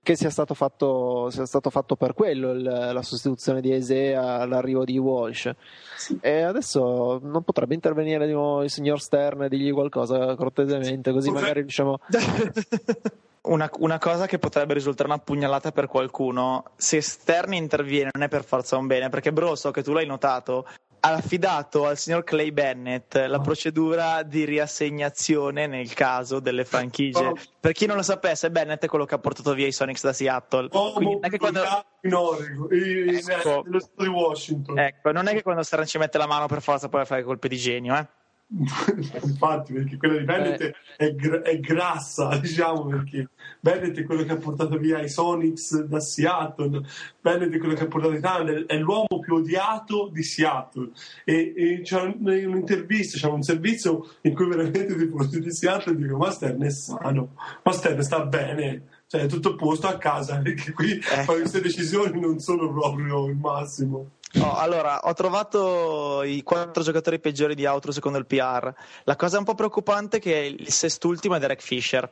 che 0.06 0.16
sia 0.16 0.30
stato 0.30 0.54
fatto, 0.54 1.32
sia 1.32 1.48
stato 1.48 1.72
fatto 1.72 1.96
per 1.96 2.14
quello 2.14 2.52
il, 2.52 2.62
la 2.62 3.02
sostituzione 3.02 3.60
di 3.60 3.74
Esea 3.74 4.36
all'arrivo 4.36 4.86
di 4.86 5.00
Walsh. 5.00 5.52
Sì. 5.98 6.20
E 6.22 6.44
adesso 6.44 7.20
non 7.24 7.42
potrebbe 7.42 7.74
intervenire 7.74 8.28
di 8.28 8.34
nuovo 8.34 8.62
il 8.62 8.70
signor 8.70 9.02
Stern 9.02 9.44
e 9.44 9.50
dirgli 9.50 9.74
qualcosa 9.74 10.36
cortesemente, 10.36 11.12
così 11.12 11.32
magari 11.32 11.62
riusciamo. 11.62 12.00
Una, 13.46 13.70
una, 13.78 14.00
cosa 14.00 14.26
che 14.26 14.40
potrebbe 14.40 14.74
risultare 14.74 15.08
una 15.08 15.20
pugnalata 15.20 15.72
per 15.72 15.86
qualcuno, 15.86 16.72
se 16.78 17.00
Stern 17.00 17.54
interviene 17.54 18.10
non 18.12 18.24
è 18.24 18.28
per 18.28 18.44
forza 18.44 18.76
un 18.76 18.88
bene, 18.88 19.10
perché 19.10 19.32
Bro, 19.32 19.54
so 19.56 19.70
che 19.70 19.84
tu 19.84 19.94
l'hai 19.94 20.08
notato, 20.08 20.66
affidato 21.14 21.86
al 21.86 21.98
signor 21.98 22.24
Clay 22.24 22.52
Bennett 22.52 23.16
la 23.16 23.40
procedura 23.40 24.24
di 24.24 24.44
riassegnazione 24.46 25.68
nel 25.68 25.94
caso 25.94 26.40
delle 26.40 26.66
franchigie. 26.66 27.26
Oh. 27.26 27.38
Per 27.60 27.72
chi 27.72 27.86
non 27.86 27.96
lo 27.96 28.02
sapesse, 28.02 28.50
Bennett 28.52 28.84
è 28.84 28.88
quello 28.88 29.06
che 29.06 29.16
ha 29.16 29.20
portato 29.20 29.54
via 29.54 29.68
i 29.68 29.72
Sonics 29.72 30.04
da 30.04 30.14
Seattle. 30.14 30.70
Oh, 30.72 30.94
Quindi 30.94 31.14
non 31.16 31.26
è 31.26 31.30
che 31.30 31.38
quando... 31.38 31.64
in 32.02 32.14
Oregon, 32.14 32.68
ecco, 32.72 33.62
nello 33.64 33.80
stato 33.80 34.04
di 34.04 34.08
Washington. 34.08 34.80
Ecco, 34.80 35.12
non 35.12 35.28
è 35.28 35.34
che 35.34 35.44
quando 35.44 35.64
Stern 35.64 35.86
ci 35.86 35.98
mette 35.98 36.18
la 36.18 36.28
mano 36.28 36.48
per 36.48 36.62
forza 36.62 36.90
poi 36.90 37.06
fare 37.06 37.24
colpe 37.24 37.48
di 37.48 37.58
genio, 37.58 37.96
eh? 37.96 38.08
infatti 39.24 39.74
perché 39.74 39.98
quella 39.98 40.18
di 40.18 40.24
Bennett 40.24 40.62
eh. 40.62 40.76
è, 40.98 41.16
gra- 41.16 41.42
è, 41.42 41.60
grassa 41.60 42.38
diciamo 42.38 42.86
perché 42.86 43.30
Bennett 43.60 43.98
è 43.98 44.04
quello 44.04 44.24
che 44.24 44.34
ha 44.34 44.38
portato 44.38 44.78
via 44.78 45.02
i 45.02 45.10
Sonics 45.10 45.82
da 45.82 46.00
Seattle 46.00 46.82
Bennett 47.20 47.52
è 47.54 47.58
quello 47.58 47.74
che 47.74 47.84
ha 47.84 47.88
portato 47.88 48.14
i 48.14 48.22
Thunder 48.22 48.66
è 48.68 48.78
l'uomo 48.78 49.20
più 49.20 49.36
odiato 49.36 50.10
di 50.14 50.22
Seattle 50.22 50.92
e, 51.24 51.54
e 51.56 51.82
c'è 51.82 52.02
un'intervista 52.04 53.18
c'è 53.18 53.28
un 53.28 53.42
servizio 53.42 54.12
in 54.22 54.36
cui 54.36 54.48
veramente 54.48 54.94
i 54.94 54.96
tifosi 54.96 55.40
di 55.40 55.52
Seattle 55.52 55.96
dicono 55.96 56.18
ma 56.18 56.30
Stern 56.30 56.62
è 56.62 56.70
sano 56.70 57.34
ma 57.64 57.72
Stern 57.72 58.04
sta 58.04 58.26
bene 58.26 58.94
cioè 59.08 59.22
è 59.22 59.28
tutto 59.28 59.56
posto 59.56 59.88
a 59.88 59.98
casa, 59.98 60.40
perché 60.42 60.72
qui 60.72 60.94
Eh. 60.94 61.26
queste 61.26 61.62
decisioni 61.62 62.20
non 62.20 62.40
sono 62.40 62.72
proprio 62.72 63.28
il 63.28 63.36
massimo. 63.36 64.12
Oh, 64.42 64.56
allora, 64.56 65.02
ho 65.04 65.14
trovato 65.14 66.22
i 66.24 66.44
quattro 66.44 66.84
giocatori 66.84 67.20
peggiori 67.20 67.56
di 67.56 67.66
Outro 67.66 67.92
secondo 67.92 68.18
il 68.18 68.26
PR. 68.26 68.74
La 69.04 69.16
cosa 69.16 69.38
un 69.38 69.44
po' 69.44 69.56
preoccupante 69.56 70.18
è 70.18 70.20
che 70.20 70.56
il 70.60 70.72
sestultimo 70.72 71.36
è 71.36 71.40
Derek 71.40 71.62
Fisher. 71.62 72.12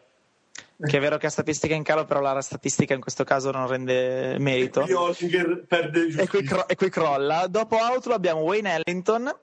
Che 0.85 0.97
è 0.97 0.99
vero 0.99 1.17
che 1.17 1.27
ha 1.27 1.29
statistica 1.29 1.73
in 1.75 1.83
calo, 1.83 2.05
però 2.05 2.19
la 2.19 2.41
statistica 2.41 2.93
in 2.93 3.01
questo 3.01 3.23
caso 3.23 3.51
non 3.51 3.67
rende 3.67 4.37
merito. 4.39 4.85
E 6.21 6.27
qui, 6.27 6.43
cro- 6.43 6.67
e 6.67 6.75
qui 6.75 6.89
crolla. 6.89 7.47
Dopo 7.47 7.77
Outro 7.77 8.13
abbiamo 8.13 8.41
Wayne 8.41 8.81
Ellington 8.83 9.33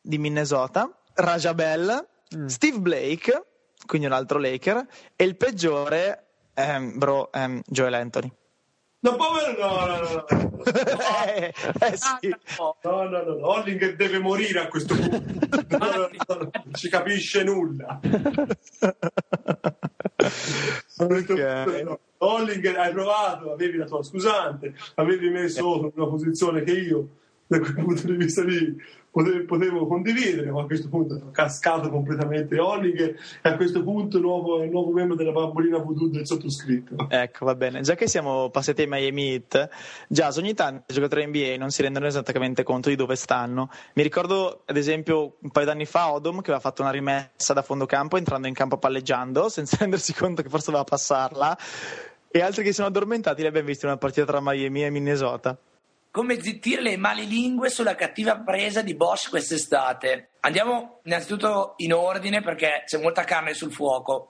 di 0.00 0.18
Minnesota, 0.18 0.90
Raja 1.14 1.54
Bell, 1.54 2.06
Steve 2.46 2.78
Blake, 2.78 3.44
quindi 3.86 4.06
un 4.06 4.12
altro 4.12 4.38
Laker, 4.38 4.86
e 5.14 5.24
il 5.24 5.36
peggiore, 5.36 6.26
ehm, 6.54 6.98
bro, 6.98 7.30
ehm, 7.32 7.60
Joel 7.66 7.94
Anthony. 7.94 8.32
No, 9.04 9.16
povero, 9.16 9.58
no, 9.58 9.86
no, 9.86 10.00
no, 10.00 10.24
no. 10.30 10.62
eh, 11.26 11.52
eh 11.80 11.96
sì. 11.96 12.28
No, 12.58 12.76
No, 12.84 13.02
no, 13.08 13.22
no, 13.24 13.48
Hollinger 13.48 13.96
deve 13.96 14.20
morire 14.20 14.60
a 14.60 14.68
questo 14.68 14.94
punto. 14.94 15.76
No, 15.76 15.78
no, 15.78 15.96
no, 15.96 16.08
non 16.28 16.50
ci 16.74 16.88
capisce 16.88 17.42
nulla. 17.42 17.98
A 17.98 17.98
questo 21.06 21.32
Ok. 21.32 21.62
punto 21.64 21.82
no. 21.82 21.98
Hollinger, 22.18 22.78
hai 22.78 22.92
provato, 22.92 23.50
avevi 23.52 23.76
la 23.78 23.86
tua 23.86 24.04
scusante, 24.04 24.72
avevi 24.94 25.30
messo 25.30 25.74
in 25.78 25.90
una 25.96 26.06
posizione 26.06 26.62
che 26.62 26.70
io, 26.72 27.08
da 27.52 27.60
quel 27.60 27.74
punto 27.74 28.06
di 28.06 28.16
vista 28.16 28.42
lì, 28.42 28.76
potevo, 29.10 29.86
condividere, 29.86 30.50
ma 30.50 30.62
a 30.62 30.64
questo 30.64 30.88
punto 30.88 31.18
sono 31.18 31.30
cascato 31.30 31.90
completamente 31.90 32.58
Hollinger 32.58 33.14
e 33.42 33.48
a 33.48 33.56
questo 33.56 33.82
punto 33.82 34.18
nuovo, 34.18 34.64
nuovo 34.64 34.90
membro 34.90 35.14
della 35.14 35.32
bambolina 35.32 35.78
voodoo 35.78 36.08
del 36.08 36.26
sottoscritto. 36.26 37.06
Ecco, 37.10 37.44
va 37.44 37.54
bene. 37.54 37.82
Già 37.82 37.94
che 37.94 38.08
siamo 38.08 38.48
passati 38.48 38.82
ai 38.82 38.88
Miami 38.88 39.32
Heat, 39.32 39.68
già 40.08 40.32
ogni 40.36 40.54
tanto 40.54 40.84
i 40.88 40.94
giocatori 40.94 41.26
NBA 41.26 41.56
non 41.58 41.70
si 41.70 41.82
rendono 41.82 42.06
esattamente 42.06 42.62
conto 42.62 42.88
di 42.88 42.96
dove 42.96 43.16
stanno. 43.16 43.68
Mi 43.94 44.02
ricordo, 44.02 44.62
ad 44.64 44.76
esempio, 44.76 45.36
un 45.40 45.50
paio 45.50 45.66
d'anni 45.66 45.84
fa 45.84 46.12
Odom 46.12 46.36
che 46.36 46.50
aveva 46.50 46.60
fatto 46.60 46.80
una 46.80 46.90
rimessa 46.90 47.52
da 47.52 47.60
fondo 47.60 47.84
campo 47.84 48.16
entrando 48.16 48.48
in 48.48 48.54
campo 48.54 48.78
palleggiando 48.78 49.48
senza 49.50 49.76
rendersi 49.78 50.14
conto 50.14 50.42
che 50.42 50.48
forse 50.48 50.66
doveva 50.66 50.84
passarla. 50.84 51.58
E 52.34 52.40
altri 52.40 52.62
che 52.62 52.70
si 52.70 52.76
sono 52.76 52.88
addormentati 52.88 53.42
li 53.42 53.46
abbiamo 53.46 53.66
visti 53.66 53.84
in 53.84 53.90
una 53.90 54.00
partita 54.00 54.24
tra 54.24 54.40
Miami 54.40 54.84
e 54.84 54.90
Minnesota. 54.90 55.58
Come 56.12 56.42
zittire 56.42 56.82
le 56.82 56.98
malilingue 56.98 57.70
sulla 57.70 57.94
cattiva 57.94 58.38
presa 58.38 58.82
di 58.82 58.94
Bosch 58.94 59.30
quest'estate. 59.30 60.32
Andiamo 60.40 61.00
innanzitutto 61.04 61.72
in 61.78 61.94
ordine 61.94 62.42
perché 62.42 62.82
c'è 62.84 62.98
molta 62.98 63.24
carne 63.24 63.54
sul 63.54 63.72
fuoco. 63.72 64.28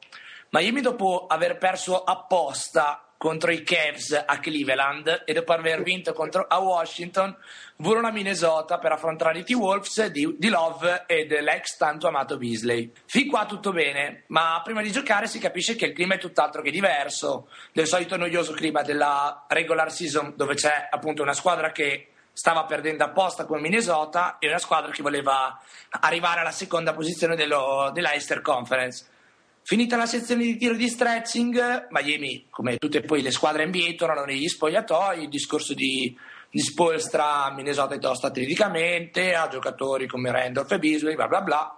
Miami 0.50 0.80
dopo 0.80 1.26
aver 1.26 1.58
perso 1.58 2.04
apposta 2.04 3.11
contro 3.22 3.52
i 3.52 3.62
Cavs 3.62 4.20
a 4.26 4.40
Cleveland 4.40 5.22
e 5.24 5.32
dopo 5.32 5.52
aver 5.52 5.84
vinto 5.84 6.12
contro, 6.12 6.44
a 6.48 6.58
Washington, 6.58 7.36
volano 7.76 8.08
a 8.08 8.10
Minnesota 8.10 8.78
per 8.78 8.90
affrontare 8.90 9.38
i 9.38 9.44
T-Wolves 9.44 10.06
di, 10.06 10.34
di 10.36 10.48
Love 10.48 11.04
e 11.06 11.24
dell'ex 11.26 11.76
tanto 11.76 12.08
amato 12.08 12.36
Beasley. 12.36 12.90
Fin 13.06 13.28
qua 13.28 13.46
tutto 13.46 13.70
bene, 13.70 14.24
ma 14.26 14.60
prima 14.64 14.82
di 14.82 14.90
giocare 14.90 15.28
si 15.28 15.38
capisce 15.38 15.76
che 15.76 15.86
il 15.86 15.92
clima 15.92 16.14
è 16.14 16.18
tutt'altro 16.18 16.62
che 16.62 16.72
diverso 16.72 17.46
del 17.70 17.86
solito 17.86 18.16
noioso 18.16 18.54
clima 18.54 18.82
della 18.82 19.44
regular 19.46 19.92
season 19.92 20.32
dove 20.34 20.54
c'è 20.54 20.88
appunto 20.90 21.22
una 21.22 21.32
squadra 21.32 21.70
che 21.70 22.08
stava 22.32 22.64
perdendo 22.64 23.04
apposta 23.04 23.44
con 23.44 23.60
Minnesota 23.60 24.38
e 24.40 24.48
una 24.48 24.58
squadra 24.58 24.90
che 24.90 25.02
voleva 25.02 25.56
arrivare 26.00 26.40
alla 26.40 26.50
seconda 26.50 26.92
posizione 26.92 27.36
dello, 27.36 27.92
della 27.94 28.14
Easter 28.14 28.40
Conference. 28.40 29.10
Finita 29.64 29.96
la 29.96 30.06
sezione 30.06 30.42
di 30.42 30.56
tiro 30.56 30.74
di 30.74 30.88
stretching, 30.88 31.86
Miami, 31.90 32.46
come 32.50 32.78
tutte 32.78 33.00
poi 33.00 33.22
le 33.22 33.30
squadre 33.30 33.64
NBA, 33.66 33.94
tornano 33.96 34.24
negli 34.24 34.48
spogliatoi, 34.48 35.22
il 35.22 35.28
discorso 35.28 35.72
di, 35.72 36.16
di 36.50 36.58
Spolstra, 36.58 37.52
Minnesota 37.54 37.94
è 37.94 38.00
tosta 38.00 38.26
atleticamente, 38.26 39.34
ha 39.34 39.46
giocatori 39.46 40.08
come 40.08 40.32
Randolph 40.32 40.72
e 40.72 40.78
Beasley, 40.80 41.14
bla 41.14 41.28
bla 41.28 41.42
bla. 41.42 41.76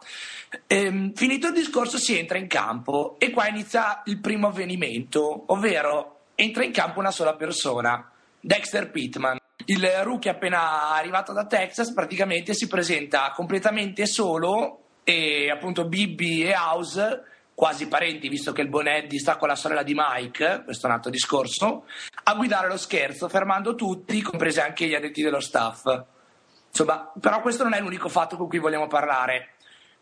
Ehm, 0.66 1.12
finito 1.12 1.48
il 1.48 1.52
discorso 1.52 1.98
si 1.98 2.18
entra 2.18 2.38
in 2.38 2.46
campo 2.46 3.16
e 3.18 3.30
qua 3.30 3.48
inizia 3.48 4.00
il 4.06 4.18
primo 4.18 4.48
avvenimento, 4.48 5.44
ovvero 5.52 6.20
entra 6.34 6.64
in 6.64 6.72
campo 6.72 7.00
una 7.00 7.10
sola 7.10 7.34
persona, 7.34 8.10
Dexter 8.40 8.90
Pittman. 8.90 9.38
Il 9.66 9.86
rookie 10.02 10.30
appena 10.30 10.90
arrivato 10.92 11.34
da 11.34 11.46
Texas 11.46 11.92
praticamente 11.92 12.54
si 12.54 12.66
presenta 12.66 13.30
completamente 13.34 14.06
solo 14.06 14.80
e 15.04 15.50
appunto 15.50 15.86
Bibby 15.86 16.42
e 16.42 16.54
House, 16.54 17.22
quasi 17.54 17.86
parenti 17.86 18.28
visto 18.28 18.52
che 18.52 18.62
il 18.62 18.68
Bonetti 18.68 19.18
sta 19.18 19.36
con 19.36 19.48
la 19.48 19.54
sorella 19.54 19.82
di 19.82 19.94
Mike, 19.96 20.62
questo 20.64 20.86
è 20.86 20.90
un 20.90 20.96
altro 20.96 21.10
discorso, 21.10 21.86
a 22.24 22.34
guidare 22.34 22.68
lo 22.68 22.76
scherzo 22.76 23.28
fermando 23.28 23.74
tutti, 23.74 24.20
compresi 24.22 24.60
anche 24.60 24.86
gli 24.86 24.94
addetti 24.94 25.22
dello 25.22 25.40
staff. 25.40 25.84
Insomma, 26.68 27.12
però 27.20 27.40
questo 27.40 27.62
non 27.62 27.74
è 27.74 27.80
l'unico 27.80 28.08
fatto 28.08 28.36
con 28.36 28.48
cui 28.48 28.58
vogliamo 28.58 28.88
parlare. 28.88 29.50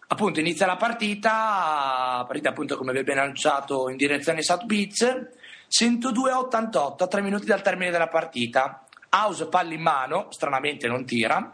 Appunto, 0.08 0.40
inizia 0.40 0.66
la 0.66 0.76
partita, 0.76 2.24
partita 2.26 2.50
appunto 2.50 2.76
come 2.76 2.92
vi 2.92 2.98
ho 2.98 3.02
ben 3.02 3.18
annunciato 3.18 3.88
in 3.88 3.96
direzione 3.96 4.42
South 4.42 4.64
Beach, 4.64 5.28
102 5.68 6.30
a 6.30 6.38
88, 6.38 7.04
a 7.04 7.06
3 7.06 7.22
minuti 7.22 7.46
dal 7.46 7.62
termine 7.62 7.90
della 7.90 8.08
partita. 8.08 8.84
House 9.10 9.48
palla 9.48 9.72
in 9.72 9.80
mano, 9.80 10.26
stranamente 10.30 10.86
non 10.86 11.04
tira. 11.04 11.50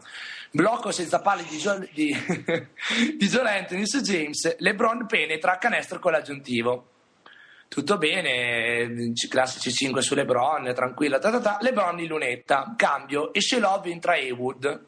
Blocco 0.51 0.91
senza 0.91 1.19
palle 1.19 1.43
di, 1.43 1.57
Joel, 1.57 1.89
di, 1.93 2.15
di 3.17 3.27
Joel 3.27 3.47
Anthony 3.47 3.85
su 3.85 4.01
James. 4.01 4.57
LeBron 4.57 5.05
penetra 5.05 5.53
a 5.53 5.57
canestro 5.57 5.99
con 5.99 6.11
l'aggiuntivo. 6.11 6.87
Tutto 7.67 7.97
bene, 7.97 9.13
classici 9.29 9.71
5 9.71 10.01
su 10.01 10.15
LeBron, 10.15 10.73
tranquillo. 10.73 11.19
Ta 11.19 11.29
ta 11.29 11.39
ta. 11.39 11.57
LeBron 11.61 11.99
in 11.99 12.07
lunetta, 12.07 12.73
cambio, 12.75 13.31
esce 13.33 13.59
Love, 13.59 13.91
entra 13.91 14.13
Haywood. 14.13 14.85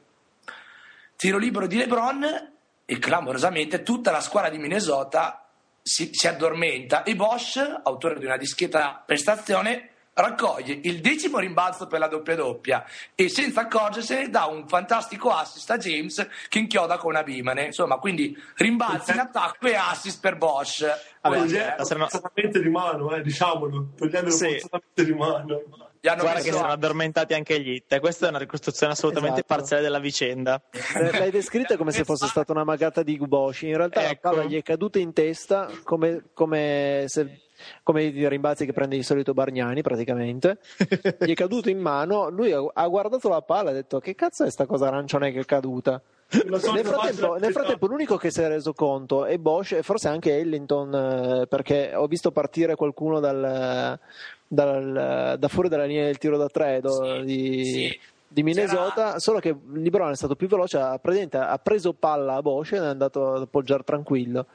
Tiro 1.16 1.38
libero 1.38 1.68
di 1.68 1.78
LeBron 1.78 2.54
e 2.84 2.98
clamorosamente 2.98 3.84
tutta 3.84 4.10
la 4.10 4.20
squadra 4.20 4.50
di 4.50 4.58
Minnesota 4.58 5.48
si, 5.84 6.10
si 6.12 6.28
addormenta 6.28 7.04
e 7.04 7.16
Bosch, 7.16 7.58
autore 7.84 8.20
di 8.20 8.26
una 8.26 8.38
discreta 8.38 9.04
prestazione, 9.06 9.91
raccoglie 10.22 10.80
il 10.84 11.02
decimo 11.02 11.40
rimbalzo 11.40 11.88
per 11.88 12.00
la 12.00 12.08
doppia 12.08 12.36
doppia 12.36 12.86
e 13.16 13.30
senza 13.30 13.62
accorgersene 13.62 14.30
dà 14.30 14.46
un 14.46 14.68
fantastico 14.68 15.32
assist 15.32 15.70
a 15.72 15.78
James 15.78 16.28
che 16.48 16.60
inchioda 16.60 16.98
con 16.98 17.12
una 17.12 17.24
bimane. 17.24 17.66
Insomma, 17.66 17.98
quindi 17.98 18.36
rimbalzi 18.56 19.12
in 19.12 19.20
attacco 19.20 19.68
e 19.68 19.76
assist 19.76 20.20
per 20.22 20.38
Bosch. 20.38 20.86
Vabbè, 21.22 21.38
la 21.78 21.84
sarà- 21.84 22.08
forzatamente 22.08 22.62
di 22.62 22.70
mano, 22.70 23.14
eh, 23.16 23.22
diciamolo, 23.22 23.90
togliendolo 23.96 24.36
Sì. 24.36 24.50
forzatamente 24.60 25.06
di 25.06 25.14
mano. 25.14 25.62
gli 26.04 26.08
hanno 26.08 26.22
Guarda 26.22 26.40
che 26.40 26.46
messo- 26.46 26.56
si 26.58 26.62
sono 26.64 26.74
addormentati 26.74 27.34
anche 27.36 27.60
gli 27.62 27.70
Hit. 27.74 27.94
e 27.94 28.00
Questa 28.00 28.26
è 28.26 28.30
una 28.30 28.40
ricostruzione 28.40 28.94
assolutamente 28.94 29.42
Esatto. 29.42 29.54
parziale 29.56 29.84
della 29.84 30.00
vicenda. 30.00 30.60
Eh, 30.96 31.12
L'hai 31.12 31.30
descritta 31.30 31.78
come 31.78 31.92
se 31.92 32.04
fosse 32.04 32.26
stata 32.26 32.52
una 32.52 32.64
magata 32.64 33.04
di 33.04 33.16
Guboshi. 33.20 33.68
In 33.68 33.78
realtà 33.78 34.02
la 34.02 34.10
Ecco. 34.10 34.30
palla 34.32 34.44
gli 34.46 34.58
è 34.58 34.64
caduta 34.64 34.98
in 34.98 35.14
testa 35.14 35.70
come, 35.84 36.24
come, 36.34 37.04
se- 37.08 37.42
come 37.84 38.04
i 38.04 38.30
rimbalzi 38.30 38.66
che 38.66 38.74
prende 38.74 38.96
di 38.96 39.04
solito 39.04 39.34
Bargnani, 39.34 39.82
praticamente. 39.82 40.60
Gli 41.20 41.32
è 41.32 41.36
caduto 41.36 41.70
in 41.70 41.80
mano. 41.80 42.30
Lui 42.30 42.52
ha, 42.52 42.88
guardato 42.88 43.30
la 43.30 43.42
palla 43.42 43.70
e 43.70 43.72
ha 43.74 43.76
detto: 43.76 44.00
Che 44.00 44.16
cazzo 44.16 44.44
è 44.44 44.52
sta 44.52 44.66
cosa 44.66 44.88
arancione 44.88 45.32
che 45.32 45.40
è 45.40 45.46
caduta? 45.46 46.02
Nel 46.32 46.62
frattempo, 46.62 47.36
nel 47.36 47.52
frattempo 47.52 47.88
l'unico 47.88 48.16
che 48.16 48.32
si 48.32 48.42
è 48.42 48.48
reso 48.48 48.72
conto 48.72 49.26
è 49.26 49.38
Bosch 49.38 49.74
e 49.74 49.84
forse 49.84 50.08
anche 50.08 50.38
Ellington 50.38 51.42
eh, 51.42 51.48
perché 51.48 51.92
ho 51.94 52.08
visto 52.08 52.32
partire 52.32 52.76
qualcuno 52.76 53.20
dal, 53.20 54.00
dal- 54.48 55.36
da 55.38 55.48
fuori 55.50 55.68
dalla 55.68 55.84
linea 55.84 56.06
del 56.06 56.18
tiro 56.18 56.38
da 56.38 56.48
tre 56.48 56.80
do- 56.80 57.04
Sì, 57.04 57.26
di, 57.26 57.66
sì. 57.66 58.00
di 58.26 58.44
Minnesota 58.44 59.08
C'era- 59.08 59.20
solo 59.20 59.40
che 59.40 59.54
LeBron 59.74 60.12
è 60.12 60.16
stato 60.16 60.38
più 60.38 60.48
veloce 60.48 60.78
ha, 60.78 61.60
preso 61.62 61.92
palla 61.92 62.36
a 62.36 62.42
Bosch 62.42 62.72
ed 62.72 62.84
è 62.84 62.86
andato 62.86 63.34
ad 63.34 63.42
appoggiare 63.42 63.84
tranquillo 63.84 64.46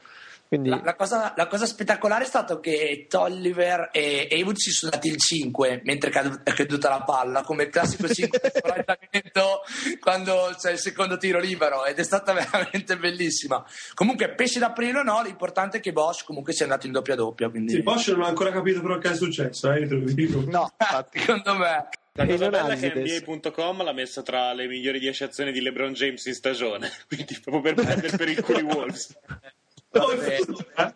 quindi 0.48 0.68
La, 0.68 0.80
la 0.84 0.94
cosa, 0.94 1.32
la 1.36 1.46
cosa 1.46 1.66
spettacolare 1.66 2.24
è 2.24 2.26
stato 2.26 2.60
che 2.60 3.06
Tolliver 3.08 3.90
e 3.92 4.28
Haywood 4.30 4.56
si 4.56 4.70
sono 4.70 4.90
dati 4.92 5.08
il 5.08 5.18
5 5.18 5.80
mentre 5.84 6.10
è 6.10 6.12
cadu- 6.12 6.42
è 6.42 6.52
caduta 6.52 6.88
la 6.88 7.02
palla, 7.02 7.42
come 7.42 7.64
il 7.64 7.70
classico 7.70 8.08
5 8.08 8.40
di 8.42 8.50
scoraggiamento 8.60 9.62
quando 10.00 10.54
c'è 10.58 10.72
il 10.72 10.78
secondo 10.78 11.16
tiro 11.16 11.40
libero 11.40 11.84
ed 11.84 11.98
è 11.98 12.04
stata 12.04 12.32
veramente 12.34 12.96
bellissima. 12.96 13.64
Comunque, 13.94 14.34
pesce 14.34 14.58
d'aprile 14.58 15.00
o 15.00 15.02
no, 15.02 15.22
l'importante 15.22 15.78
è 15.78 15.80
che 15.80 15.92
Bosch 15.92 16.24
comunque 16.24 16.52
sia 16.52 16.64
andato 16.64 16.86
in 16.86 16.92
doppia 16.92 17.14
doppia. 17.14 17.48
Quindi, 17.48 17.72
Sì, 17.72 17.82
Bosch 17.82 18.08
non 18.08 18.22
ha 18.22 18.28
ancora 18.28 18.52
capito 18.52 18.80
però 18.80 18.98
che 18.98 19.10
è 19.10 19.14
successo, 19.14 19.70
eh, 19.72 19.80
io 19.80 19.88
te 19.88 19.94
lo 19.94 20.12
dico. 20.12 20.44
No, 20.46 20.72
infatti. 20.78 21.18
secondo 21.18 21.54
me. 21.56 21.88
La 22.18 22.24
cosa 22.24 22.48
bella 22.48 22.72
è 22.72 22.78
che. 22.78 22.94
NBA.com 23.26 23.82
l'ha 23.82 23.92
messa 23.92 24.22
tra 24.22 24.54
le 24.54 24.66
migliori 24.66 24.98
10 24.98 25.24
azioni 25.24 25.52
di 25.52 25.60
LeBron 25.60 25.92
James 25.92 26.24
in 26.24 26.32
stagione, 26.32 26.90
quindi 27.08 27.38
proprio 27.42 27.74
per 27.74 27.84
prendere 27.84 28.16
per 28.16 28.28
il 28.28 28.40
culo 28.40 28.58
i 28.58 28.62
Wolves. 28.62 29.14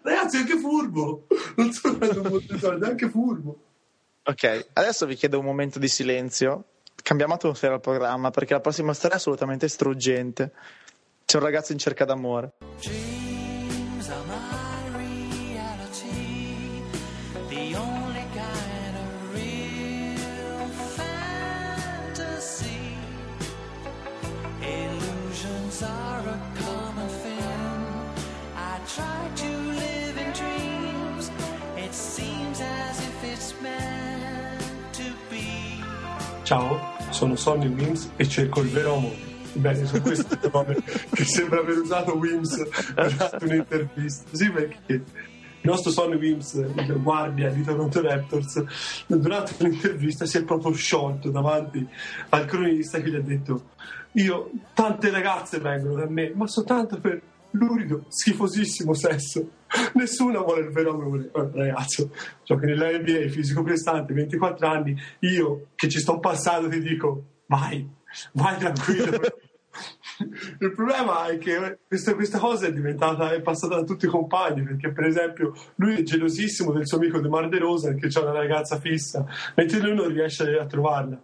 Ragazzi, 0.03 0.37
è 0.37 0.41
anche 0.41 0.57
furbo. 0.59 1.27
Non 1.57 1.73
sto 1.73 1.97
prendendo 1.97 2.29
molti 2.29 2.59
soldi, 2.59 2.85
è 2.85 2.89
anche 2.89 3.09
furbo. 3.09 3.59
Ok, 4.25 4.69
adesso 4.75 5.07
vi 5.07 5.15
chiedo 5.15 5.39
un 5.39 5.45
momento 5.45 5.79
di 5.79 5.89
silenzio. 5.89 6.65
Cambiamo 7.03 7.35
atmosfera 7.35 7.75
al 7.75 7.81
programma 7.81 8.31
perché 8.31 8.53
la 8.53 8.61
prossima 8.61 8.93
storia 8.93 9.17
è 9.17 9.19
assolutamente 9.19 9.69
struggente. 9.69 10.53
C'è 11.25 11.39
un 11.39 11.45
ragazzo 11.45 11.73
in 11.73 11.79
cerca 11.79 12.05
d'amore. 12.05 12.53
Dreams 12.81 13.20
Ciao, 36.51 36.81
sono 37.11 37.37
Sonny 37.37 37.69
Wims 37.69 38.11
e 38.17 38.29
cerco 38.29 38.63
il 38.63 38.71
vero 38.71 38.97
amore. 38.97 39.15
Bene, 39.53 39.87
su 39.87 40.03
queste 40.03 40.37
parole 40.51 40.83
che 41.13 41.23
sembra 41.23 41.61
aver 41.61 41.79
usato 41.79 42.17
Wims 42.17 42.57
durante 42.93 43.45
un'intervista. 43.45 44.25
Sì, 44.33 44.51
perché 44.51 44.79
il 44.89 45.05
nostro 45.61 45.93
Sonny 45.93 46.17
Wims, 46.17 46.55
il 46.55 47.01
guardia 47.01 47.51
di 47.51 47.63
Toronto 47.63 48.01
Raptors, 48.01 48.65
durante 49.07 49.55
un'intervista 49.61 50.27
si 50.27 50.39
è 50.39 50.45
proprio 50.45 50.73
sciolto 50.73 51.31
davanti 51.31 51.87
al 52.31 52.47
cronista 52.47 53.01
che 53.01 53.11
gli 53.11 53.15
ha 53.15 53.23
detto 53.23 53.69
io, 54.15 54.51
tante 54.75 55.09
ragazze 55.11 55.61
vengono 55.61 55.95
da 55.95 56.09
me, 56.09 56.33
ma 56.35 56.49
soltanto 56.49 56.99
per 56.99 57.23
lurido, 57.53 58.07
schifosissimo 58.09 58.93
sesso. 58.93 59.49
Nessuno 59.95 60.43
vuole 60.43 60.63
il 60.63 60.71
vero 60.71 60.93
amore. 60.93 61.31
Ragazzo, 61.33 62.11
giochi 62.45 62.67
nella 62.67 62.91
NBA, 62.91 63.29
fisico 63.29 63.63
prestante, 63.63 64.13
24 64.13 64.67
anni, 64.67 64.97
io 65.21 65.69
che 65.75 65.89
ci 65.89 65.99
sto 65.99 66.19
passando 66.19 66.69
ti 66.69 66.81
dico, 66.81 67.25
vai, 67.47 67.89
vai 68.33 68.59
tranquillo. 68.59 69.21
Il 70.61 70.75
problema 70.75 71.29
è 71.29 71.39
che 71.39 71.79
questa, 71.87 72.15
questa, 72.15 72.39
cosa 72.39 72.67
è 72.67 72.73
diventata, 72.73 73.33
è 73.33 73.41
passata 73.41 73.77
da 73.77 73.85
tutti 73.85 74.05
i 74.05 74.09
compagni, 74.09 74.63
perché 74.63 74.93
per 74.93 75.05
esempio 75.05 75.55
lui 75.77 75.97
è 75.97 76.03
gelosissimo 76.03 76.73
del 76.73 76.87
suo 76.87 76.99
amico 76.99 77.21
De 77.21 77.29
Mar 77.29 77.49
De 77.49 77.59
Rosa, 77.59 77.95
che 77.95 78.09
ha 78.13 78.21
una 78.21 78.33
ragazza 78.33 78.79
fissa, 78.79 79.25
mentre 79.55 79.81
lui 79.81 79.95
non 79.95 80.13
riesce 80.13 80.59
a 80.59 80.67
trovarla. 80.67 81.23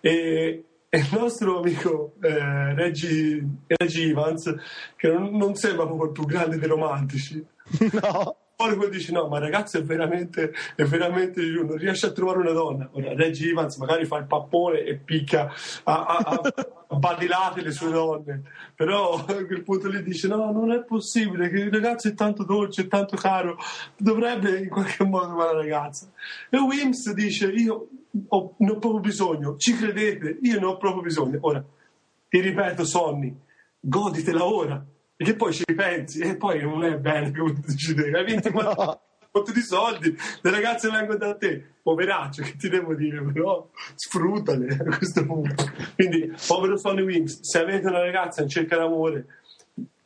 E 0.00 0.64
il 0.96 1.08
nostro 1.12 1.58
amico 1.60 2.14
eh, 2.22 2.74
Reggie, 2.74 3.44
Reggie, 3.66 4.10
Evans, 4.10 4.54
che 4.96 5.08
non, 5.08 5.36
non 5.36 5.54
sembra 5.54 5.86
proprio 5.86 6.06
il 6.06 6.12
più 6.12 6.24
grande 6.24 6.58
dei 6.58 6.68
romantici, 6.68 7.44
No. 7.92 8.36
poi 8.56 8.76
poi 8.76 8.90
dici 8.90 9.12
no 9.12 9.26
ma 9.26 9.38
il 9.38 9.42
ragazzo 9.44 9.78
è 9.78 9.82
veramente, 9.82 10.52
è 10.76 10.84
veramente 10.84 11.42
non 11.42 11.76
riesce 11.76 12.06
a 12.06 12.12
trovare 12.12 12.38
una 12.38 12.52
donna. 12.52 12.88
Ora 12.92 13.14
Reggie 13.14 13.50
Evans 13.50 13.76
magari 13.76 14.04
fa 14.04 14.18
il 14.18 14.26
pappone 14.26 14.84
e 14.84 14.96
picca 14.96 15.52
a, 15.84 16.04
a, 16.04 16.16
a, 16.18 16.40
a 16.88 16.96
badilate 16.96 17.62
le 17.62 17.72
sue 17.72 17.90
donne. 17.90 18.42
Però 18.76 19.14
a 19.26 19.44
quel 19.44 19.62
punto 19.62 19.88
lì 19.88 20.02
dice 20.02 20.28
no 20.28 20.52
non 20.52 20.70
è 20.72 20.84
possibile 20.84 21.48
che 21.48 21.56
il 21.56 21.72
ragazzo 21.72 22.08
è 22.08 22.14
tanto 22.14 22.44
dolce 22.44 22.82
è 22.82 22.86
tanto 22.86 23.16
caro 23.16 23.56
dovrebbe 23.96 24.58
in 24.58 24.68
qualche 24.68 25.04
modo 25.04 25.26
trovare 25.26 25.52
una 25.52 25.60
ragazza. 25.60 26.08
E 26.50 26.58
Wims 26.58 27.12
dice 27.12 27.46
io 27.48 27.88
ho, 28.28 28.54
ne 28.58 28.70
ho 28.70 28.78
proprio 28.78 29.00
bisogno. 29.00 29.56
Ci 29.56 29.74
credete? 29.74 30.38
Io 30.42 30.58
ne 30.58 30.66
ho 30.66 30.76
proprio 30.76 31.02
bisogno. 31.02 31.38
Ora 31.42 31.64
ti 32.28 32.40
ripeto 32.40 32.84
Sonny 32.84 33.34
goditela 33.84 34.44
ora. 34.44 34.84
Perché 35.16 35.36
poi 35.36 35.52
ci 35.52 35.62
ripensi 35.64 36.20
e 36.20 36.36
poi 36.36 36.60
non 36.62 36.82
è 36.82 36.98
bene 36.98 37.30
tu 37.30 37.52
dici 37.64 37.94
te, 37.94 38.10
hai 38.10 38.24
vinto 38.24 38.50
un 38.52 38.98
botto 39.30 39.52
di 39.52 39.60
soldi, 39.60 40.16
le 40.40 40.50
ragazze 40.50 40.90
vengono 40.90 41.18
da 41.18 41.36
te, 41.36 41.64
poveraccio, 41.82 42.42
che 42.42 42.56
ti 42.56 42.68
devo 42.68 42.94
dire, 42.94 43.22
però 43.22 43.68
sfruttale 43.94 44.76
a 44.76 44.96
questo 44.96 45.24
punto. 45.24 45.70
Quindi, 45.94 46.32
povero 46.46 46.76
Sonny 46.76 47.02
Wings, 47.02 47.40
se 47.42 47.58
avete 47.60 47.86
una 47.86 48.00
ragazza 48.00 48.42
in 48.42 48.48
cerca 48.48 48.76
d'amore 48.76 49.26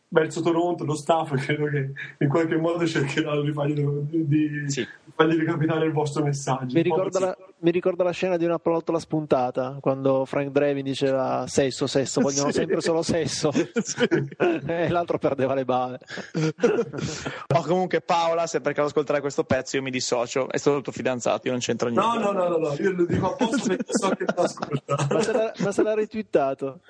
verso 0.08 0.42
Toronto, 0.42 0.84
lo 0.84 0.94
staff 0.94 1.34
credo 1.36 1.66
che 1.66 1.92
in 2.18 2.28
qualche 2.28 2.56
modo 2.56 2.86
cercheranno 2.86 3.42
di 3.42 3.52
fargli, 3.52 3.82
di, 3.82 4.70
Sì. 4.70 4.86
fargli 5.14 5.38
recapitare 5.38 5.86
il 5.86 5.92
vostro 5.92 6.22
messaggio. 6.22 6.74
Mi 6.74 6.82
ricorda, 6.82 7.18
la, 7.18 7.36
mi 7.60 7.70
ricorda 7.70 8.04
la 8.04 8.10
scena 8.12 8.36
di 8.36 8.44
una 8.44 8.58
pallottola 8.58 8.98
spuntata 8.98 9.78
quando 9.80 10.24
Frank 10.24 10.50
Drevin 10.50 10.84
diceva 10.84 11.44
sesso, 11.48 11.86
sesso, 11.86 12.20
vogliono 12.20 12.50
Sì. 12.50 12.58
sempre 12.58 12.80
solo 12.80 13.02
sesso 13.02 13.50
e 14.66 14.88
l'altro 14.88 15.18
perdeva 15.18 15.54
le 15.54 15.64
bave. 15.64 15.98
O 17.58 17.62
comunque 17.62 18.00
Paola, 18.00 18.46
se 18.46 18.60
per 18.60 18.72
caso 18.72 18.88
ascolterai 18.88 19.20
questo 19.20 19.44
pezzo 19.44 19.76
io 19.76 19.82
mi 19.82 19.90
dissocio, 19.90 20.48
è 20.48 20.58
stato 20.58 20.76
il 20.76 20.82
tuo 20.82 20.92
fidanzato, 20.92 21.46
io 21.46 21.52
non 21.52 21.60
c'entro 21.60 21.88
niente. 21.88 22.06
No, 22.06 22.18
no, 22.18 22.32
no, 22.32 22.48
no, 22.48 22.56
no, 22.58 22.74
io 22.74 22.92
lo 22.92 23.04
dico 23.06 23.32
apposta 23.32 23.66
perché 23.68 23.92
so 23.92 24.08
che 24.10 24.24
ti 24.24 24.34
ascolta. 24.36 25.06
Ma 25.10 25.22
se 25.22 25.32
l'ha, 25.32 25.52
ma 25.58 25.72
l'ha 25.82 25.94
retweetato. 25.94 26.80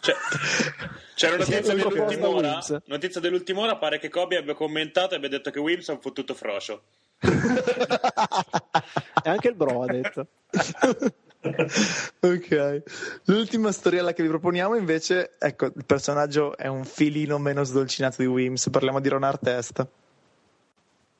Cioè, 0.00 0.14
c'è 1.14 1.28
una 1.28 1.36
notizia 1.38 1.62
Sì, 1.62 1.74
dell'ultima 1.74 2.28
ora. 2.28 2.58
Notizia 2.86 3.20
dell'ultima 3.20 3.60
ora 3.60 3.76
pare 3.76 3.98
che 3.98 4.08
Kobe 4.08 4.36
abbia 4.36 4.54
commentato 4.54 5.14
e 5.14 5.16
abbia 5.16 5.28
detto 5.28 5.50
che 5.50 5.60
è 5.92 5.94
un 5.94 6.00
fottuto 6.00 6.34
frocio. 6.34 6.82
E 9.22 9.28
anche 9.30 9.48
il 9.48 9.54
bro 9.54 9.82
ha 9.82 9.86
detto. 9.86 10.26
ok, 12.20 12.82
l'ultima 13.24 13.72
storiella 13.72 14.12
che 14.12 14.22
vi 14.22 14.28
proponiamo 14.28 14.74
invece, 14.76 15.36
ecco, 15.38 15.66
il 15.66 15.84
personaggio 15.84 16.56
è 16.56 16.66
un 16.66 16.84
filino 16.84 17.38
meno 17.38 17.64
sdolcinato 17.64 18.22
di 18.22 18.28
Wims, 18.28 18.68
parliamo 18.70 19.00
di 19.00 19.08
Ron 19.08 19.24
Artest. 19.24 19.86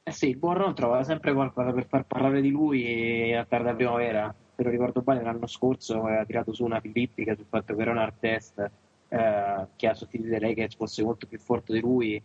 Eh 0.03 0.13
sì, 0.13 0.29
il 0.29 0.37
buon 0.37 0.57
Ron 0.57 0.75
trova 0.75 1.03
sempre 1.03 1.33
qualcosa 1.33 1.73
per 1.73 1.87
far 1.87 2.05
parlare 2.05 2.41
di 2.41 2.51
lui 2.51 3.35
a 3.35 3.45
tarda 3.45 3.75
primavera. 3.75 4.33
Se 4.55 4.63
lo 4.63 4.71
ricordo 4.71 5.03
bene, 5.03 5.23
l'anno 5.23 5.49
scorso 5.49 6.05
aveva 6.05 6.25
tirato 6.25 6.53
su 6.53 6.65
una 6.65 6.81
filippica 6.81 7.35
sul 7.35 7.47
fatto 7.49 7.75
che 7.75 7.85
Ron 7.85 7.99
Artest, 7.99 8.71
eh, 9.09 9.67
che 9.75 9.89
ha 9.89 9.95
sostituito 9.95 10.37
i 10.37 10.41
Lakers, 10.41 10.77
fosse 10.77 11.03
molto 11.03 11.27
più 11.27 11.39
forte 11.39 11.73
di 11.73 11.81
lui, 11.81 12.23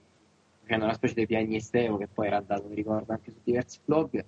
facendo 0.72 0.86
una 0.86 0.93
specie 0.93 1.13
di 1.15 1.26
piagnisteo 1.26 1.97
che 1.97 2.07
poi 2.07 2.28
era 2.28 2.38
andato, 2.38 2.67
mi 2.67 2.76
ricordo, 2.76 3.11
anche 3.11 3.32
su 3.32 3.39
diversi 3.43 3.80
blog. 3.84 4.24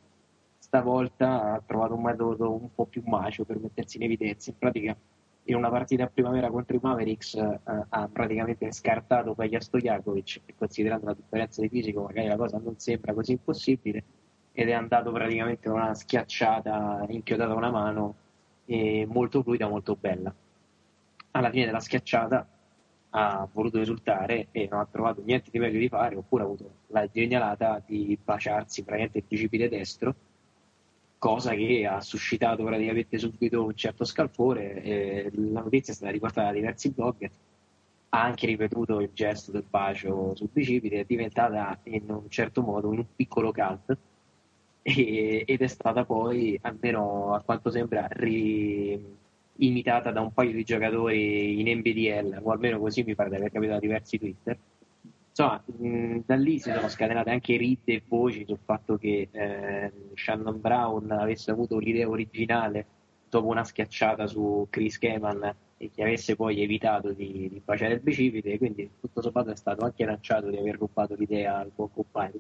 Stavolta 0.58 1.54
ha 1.54 1.62
trovato 1.66 1.94
un 1.94 2.02
metodo 2.02 2.52
un 2.52 2.74
po' 2.74 2.86
più 2.86 3.02
macio 3.06 3.46
per 3.46 3.60
mettersi 3.60 3.98
in 3.98 4.04
evidenza. 4.04 4.50
In 4.50 4.58
pratica, 4.58 4.96
in 5.44 5.56
una 5.56 5.70
partita 5.70 6.04
a 6.04 6.08
primavera 6.08 6.50
contro 6.50 6.76
i 6.76 6.80
Mavericks 6.82 7.36
eh, 7.36 7.60
ha 7.90 8.10
praticamente 8.12 8.72
scartato 8.72 9.34
Peja 9.34 9.60
Stojakovic 9.60 10.42
e 10.46 10.54
considerando 10.58 11.06
la 11.06 11.14
differenza 11.14 11.62
di 11.62 11.70
fisico 11.70 12.04
magari 12.04 12.28
la 12.28 12.38
cosa 12.38 12.60
non 12.64 12.78
sembra 12.78 13.14
così 13.14 13.34
impossibile 13.34 14.04
ed 14.54 14.70
è 14.70 14.72
andato 14.72 15.12
praticamente 15.12 15.68
con 15.68 15.80
una 15.80 15.94
schiacciata 15.94 17.06
inchiodata 17.10 17.52
a 17.52 17.56
una 17.56 17.72
mano 17.72 18.16
molto 19.08 19.44
fluida, 19.44 19.68
molto 19.68 19.98
bella. 20.00 20.34
Alla 21.32 21.50
fine 21.50 21.66
della 21.66 21.82
schiacciata 21.82 22.48
ha 23.16 23.48
voluto 23.52 23.78
risultare 23.78 24.48
e 24.52 24.68
non 24.70 24.80
ha 24.80 24.88
trovato 24.90 25.22
niente 25.24 25.50
di 25.52 25.60
meglio 25.60 25.80
di 25.80 25.88
fare 25.88 26.16
oppure 26.16 26.44
ha 26.44 26.46
avuto 26.46 26.72
la 26.88 27.08
genialata 27.08 27.82
di 27.86 28.18
baciarsi 28.24 28.84
praticamente 28.84 29.20
il 29.20 29.26
bicipite 29.28 29.70
destro 29.70 30.16
cosa 31.24 31.54
che 31.54 31.86
ha 31.86 32.02
suscitato 32.02 32.66
praticamente 32.66 33.18
subito 33.18 33.64
un 33.64 33.76
certo 33.76 34.04
scalpore. 34.04 35.32
la 35.32 35.62
notizia 35.62 35.94
è 35.94 35.96
stata 35.96 36.12
riportata 36.12 36.48
da 36.48 36.54
diversi 36.54 36.90
blog. 36.92 37.32
Ha 38.10 38.22
anche 38.22 38.46
ripetuto 38.46 39.00
il 39.00 39.10
gesto 39.14 39.52
del 39.52 39.64
bacio 39.70 40.36
sul 40.36 40.50
bicipite, 40.52 41.00
è 41.00 41.06
diventata 41.08 41.80
in 41.84 42.10
un 42.10 42.30
certo 42.30 42.62
modo 42.62 42.90
un 42.90 43.06
piccolo 43.16 43.54
cult 43.54 43.98
ed 44.82 45.62
è 45.62 45.68
stata 45.68 46.04
poi, 46.04 46.60
almeno 46.62 47.34
a 47.34 47.42
quanto 47.42 47.72
sembra, 47.72 48.06
ri- 48.10 49.02
imitata 49.58 50.12
da 50.12 50.22
un 50.22 50.34
paio 50.34 50.52
di 50.52 50.64
giocatori 50.64 51.60
in 51.60 51.78
NBDL, 51.78 52.40
o 52.42 52.52
almeno 52.52 52.80
così 52.80 53.04
mi 53.04 53.16
pare 53.16 53.30
di 53.30 53.36
aver 53.36 53.52
capito 53.52 53.72
da 53.72 53.80
diversi 53.80 54.18
Twitter. 54.18 54.58
Insomma, 55.30 55.64
mh, 55.66 56.20
da 56.26 56.36
lì 56.36 56.60
si 56.60 56.72
sono 56.72 56.88
scatenate 56.88 57.32
anche 57.32 57.58
ride 57.58 57.94
e 57.94 58.04
voci 58.08 58.46
sul 58.48 58.60
fatto 58.64 58.98
che 58.98 59.30
eh, 59.32 59.92
Shannon 60.14 60.62
Brown 60.62 61.12
avesse 61.12 61.52
avuto 61.52 61.80
l'idea 61.80 62.08
originale 62.08 62.86
dopo 63.30 63.48
una 63.48 63.64
schiacciata 63.64 64.28
su 64.28 64.68
Chris 64.70 65.00
Keman 65.00 65.56
e 65.78 65.90
che 65.90 66.04
avesse 66.04 66.36
poi 66.36 66.62
evitato 66.62 67.14
di, 67.14 67.50
di 67.50 67.62
baciare 67.64 67.96
il 67.96 68.02
bicipite, 68.02 68.58
quindi 68.60 68.90
tutto 69.00 69.22
sommato 69.22 69.50
è 69.50 69.56
stato 69.56 69.84
anche 69.84 70.06
lanciato 70.06 70.50
di 70.50 70.58
aver 70.58 70.78
rubato 70.78 71.16
l'idea 71.16 71.58
al 71.58 71.72
buon 71.74 71.92
compagno. 71.92 72.40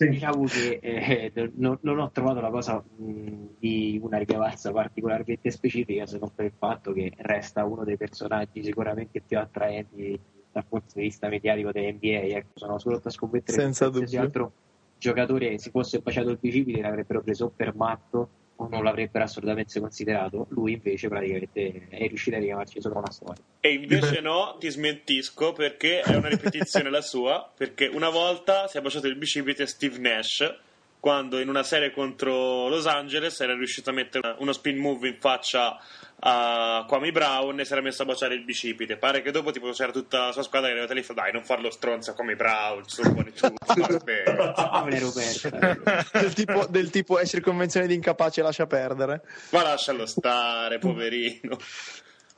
Sì. 0.00 0.08
Diciamo 0.08 0.44
che 0.44 0.78
eh, 0.80 1.52
non, 1.56 1.76
non 1.82 1.98
ho 1.98 2.10
trovato 2.10 2.40
la 2.40 2.48
cosa 2.48 2.82
mh, 2.82 3.56
di 3.58 4.00
una 4.02 4.16
rilevanza 4.16 4.72
particolarmente 4.72 5.50
specifica 5.50 6.06
se 6.06 6.16
non 6.18 6.32
per 6.34 6.46
il 6.46 6.54
fatto 6.56 6.94
che 6.94 7.12
resta 7.18 7.66
uno 7.66 7.84
dei 7.84 7.98
personaggi 7.98 8.64
sicuramente 8.64 9.20
più 9.20 9.38
attraenti 9.38 10.18
dal 10.50 10.64
punto 10.66 10.94
di 10.94 11.02
vista 11.02 11.28
mediatico 11.28 11.70
dell'NBA. 11.70 12.34
Ecco, 12.34 12.52
sono 12.54 12.78
solo 12.78 12.98
a 13.04 13.10
scommettere 13.10 13.58
che 13.58 13.62
Senza 13.62 13.90
qualsiasi 13.90 14.16
dubbio. 14.16 14.26
altro 14.26 14.52
giocatore 14.96 15.58
si 15.58 15.68
fosse 15.68 15.98
baciato 15.98 16.30
il 16.30 16.38
bicipite 16.40 16.80
l'avrebbero 16.80 17.20
preso 17.20 17.52
per 17.54 17.74
matto 17.74 18.28
non 18.68 18.84
l'avrebbero 18.84 19.24
assolutamente 19.24 19.80
considerato. 19.80 20.46
Lui 20.50 20.72
invece 20.72 21.08
praticamente 21.08 21.88
è 21.88 22.06
riuscito 22.06 22.36
a 22.36 22.40
ricavarci 22.40 22.80
sopra 22.80 22.98
una 22.98 23.10
storia. 23.10 23.42
E 23.60 23.72
invece 23.72 24.20
no, 24.20 24.56
ti 24.58 24.68
smentisco 24.68 25.52
perché 25.52 26.00
è 26.00 26.14
una 26.14 26.28
ripetizione 26.28 26.90
la 26.90 27.02
sua, 27.02 27.50
perché 27.56 27.86
una 27.86 28.10
volta 28.10 28.66
si 28.68 28.78
è 28.78 28.80
baciato 28.80 29.06
il 29.06 29.16
bicipite 29.16 29.66
Steve 29.66 29.98
Nash 29.98 30.68
quando 31.00 31.40
in 31.40 31.48
una 31.48 31.62
serie 31.62 31.90
contro 31.90 32.68
Los 32.68 32.86
Angeles 32.86 33.40
era 33.40 33.54
riuscito 33.54 33.90
a 33.90 33.92
mettere 33.94 34.36
uno 34.38 34.52
spin 34.52 34.76
move 34.76 35.08
in 35.08 35.16
faccia 35.18 35.80
a 36.22 36.84
Kwame 36.86 37.10
Brown 37.10 37.58
e 37.58 37.64
si 37.64 37.72
era 37.72 37.80
messo 37.80 38.02
a 38.02 38.04
baciare 38.04 38.34
il 38.34 38.44
bicipite. 38.44 38.98
Pare 38.98 39.22
che 39.22 39.30
dopo 39.30 39.50
tipo 39.50 39.70
c'era 39.70 39.90
tutta 39.90 40.26
la 40.26 40.32
sua 40.32 40.42
squadra 40.42 40.68
che 40.68 40.78
era 40.78 40.92
lì 40.92 41.00
e 41.00 41.02
fa 41.02 41.14
dai 41.14 41.32
non 41.32 41.42
farlo 41.42 41.70
stronzo 41.70 42.10
a 42.10 42.14
Kwame 42.14 42.36
Brown, 42.36 42.86
su 42.86 43.02
buoni 43.10 43.32
tu, 43.32 43.48
vabbè. 43.48 44.22
Non 44.26 44.84
me 44.84 44.90
l'ero 44.90 45.10
persa. 45.10 45.48
del, 46.12 46.34
tipo, 46.34 46.66
del 46.68 46.90
tipo 46.90 47.18
è 47.18 47.26
circonvenzione 47.26 47.86
di 47.86 47.94
incapace 47.94 48.42
lascia 48.42 48.66
perdere. 48.66 49.22
Ma 49.50 49.62
lascialo 49.62 50.04
stare, 50.04 50.78
poverino. 50.78 51.56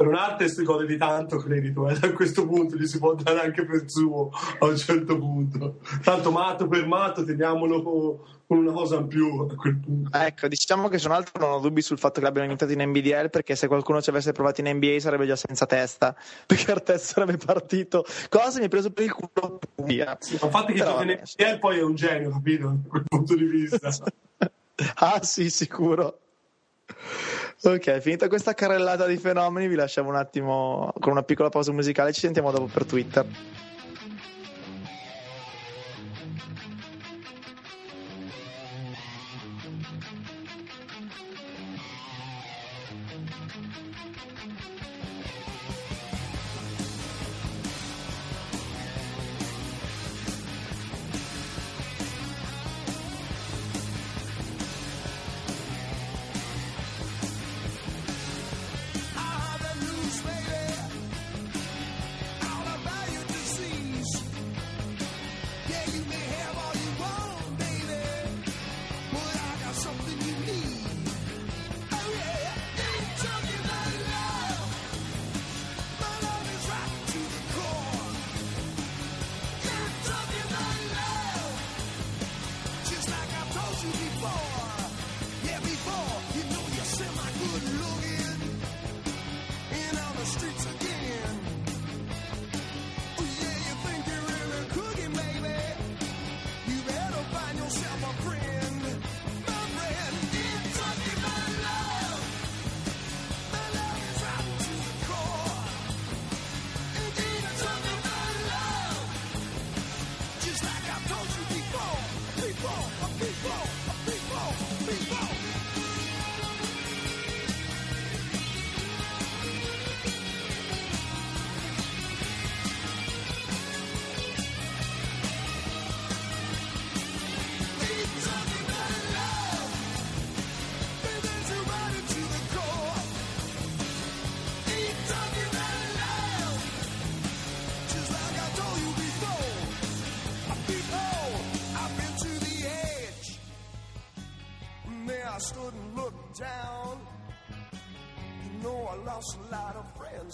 Per 0.03 0.11
un 0.11 0.17
artist 0.17 0.61
gode 0.65 0.85
di 0.85 0.97
tanto 0.97 1.37
credito 1.37 1.89
eh. 1.89 1.97
a 2.03 2.13
questo 2.13 2.45
punto 2.45 2.77
gli 2.77 2.87
si 2.87 2.99
può 2.99 3.15
dare 3.15 3.41
anche 3.41 3.65
per 3.65 3.85
suo 3.87 4.31
a 4.59 4.67
un 4.67 4.77
certo 4.77 5.17
punto. 5.17 5.79
Tanto 6.03 6.33
matto 6.33 6.67
per 6.67 6.85
matto 6.87 7.25
teniamolo 7.25 7.83
co- 7.83 8.27
con 8.49 8.59
una 8.59 8.73
cosa 8.73 8.97
in 8.97 9.07
più 9.07 9.47
a 9.49 9.55
quel 9.55 9.77
punto. 9.79 10.19
Ecco, 10.19 10.49
diciamo 10.49 10.89
che 10.89 10.99
sono 10.99 11.15
altro 11.15 11.41
non 11.41 11.53
ho 11.53 11.61
dubbi 11.61 11.83
sul 11.83 11.99
fatto 11.99 12.19
che 12.19 12.27
l'abbiano 12.27 12.49
iniziato 12.49 12.73
in 12.73 12.83
NBDL 12.83 13.31
perché 13.31 13.55
se 13.55 13.69
qualcuno 13.69 14.03
ci 14.03 14.11
avesse 14.11 14.33
provato 14.33 14.61
in 14.61 14.75
NBA 14.75 14.99
sarebbe 14.99 15.25
già 15.25 15.37
senza 15.37 15.67
testa 15.67 16.17
perché 16.47 16.73
Artez 16.73 17.13
sarebbe 17.13 17.37
partito. 17.37 18.05
Cosa 18.29 18.59
mi 18.59 18.65
ha 18.65 18.69
preso 18.69 18.91
per 18.91 19.05
il 19.05 19.13
culo? 19.13 19.61
Via. 19.85 20.19
Infatti 20.21 20.73
che 20.73 20.79
Però 20.81 20.99
gioca 20.99 21.03
in. 21.05 21.21
NBA 21.23 21.59
poi 21.59 21.79
è 21.79 21.83
un 21.83 21.95
genio 21.95 22.31
capito? 22.31 22.67
Da 22.67 22.89
quel 22.89 23.05
punto 23.07 23.37
di 23.37 23.45
vista. 23.45 23.91
Ah 24.97 25.23
sì 25.23 25.49
sicuro 25.49 26.19
ok 27.65 27.99
finita 28.01 28.29
questa 28.29 28.55
carrellata 28.55 29.07
di 29.07 29.17
fenomeni 29.17 29.69
vi 29.69 29.77
lasciamo 29.77 30.09
un 30.09 30.17
attimo 30.17 30.93
con 30.99 31.13
una 31.13 31.23
piccola 31.23 31.49
pausa 31.49 31.73
musicale. 31.73 32.13
Ci 32.13 32.21
sentiamo 32.21 32.51
dopo 32.51 32.67
per 32.67 32.85
Twitter 32.85 33.25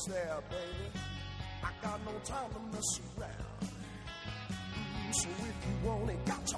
there, 0.06 0.38
baby. 0.50 1.00
I 1.62 1.70
got 1.82 2.00
no 2.04 2.12
time 2.24 2.50
to 2.52 2.60
mess 2.72 3.00
around. 3.18 3.70
So 5.12 5.28
if 5.28 5.38
you 5.40 5.88
want 5.88 6.10
it, 6.10 6.24
got 6.26 6.46
to 6.46 6.56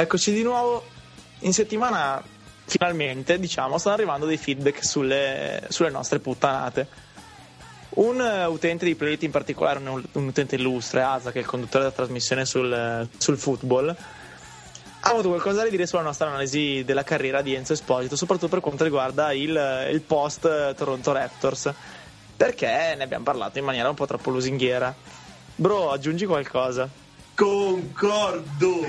Eccoci 0.00 0.32
di 0.32 0.44
nuovo 0.44 0.84
in 1.40 1.52
settimana. 1.52 2.22
Finalmente, 2.66 3.40
diciamo, 3.40 3.78
stanno 3.78 3.96
arrivando 3.96 4.26
dei 4.26 4.36
feedback 4.36 4.84
sulle, 4.84 5.64
sulle 5.70 5.90
nostre 5.90 6.20
puttanate. 6.20 6.86
Un 7.90 8.20
eh, 8.20 8.44
utente 8.44 8.84
di 8.84 8.94
Playlist 8.94 9.24
in 9.24 9.32
particolare, 9.32 9.80
un, 9.80 10.00
un 10.12 10.26
utente 10.28 10.54
illustre, 10.54 11.02
Asa, 11.02 11.32
che 11.32 11.38
è 11.38 11.40
il 11.40 11.48
conduttore 11.48 11.82
della 11.82 11.96
trasmissione 11.96 12.44
sul, 12.44 13.08
sul 13.16 13.38
football, 13.38 13.88
ha 13.88 15.10
avuto 15.10 15.30
qualcosa 15.30 15.64
da 15.64 15.68
dire 15.68 15.84
sulla 15.84 16.02
nostra 16.02 16.28
analisi 16.28 16.84
della 16.84 17.02
carriera 17.02 17.42
di 17.42 17.54
Enzo 17.54 17.72
Esposito, 17.72 18.14
soprattutto 18.14 18.46
per 18.46 18.60
quanto 18.60 18.84
riguarda 18.84 19.32
il, 19.32 19.88
il 19.90 20.00
post 20.02 20.44
eh, 20.44 20.74
Toronto 20.76 21.10
Raptors, 21.10 21.72
perché 22.36 22.94
ne 22.96 23.02
abbiamo 23.02 23.24
parlato 23.24 23.58
in 23.58 23.64
maniera 23.64 23.88
un 23.88 23.96
po' 23.96 24.06
troppo 24.06 24.30
lusinghiera. 24.30 24.94
Bro, 25.56 25.90
aggiungi 25.90 26.24
qualcosa. 26.24 26.88
Concordo, 27.38 28.84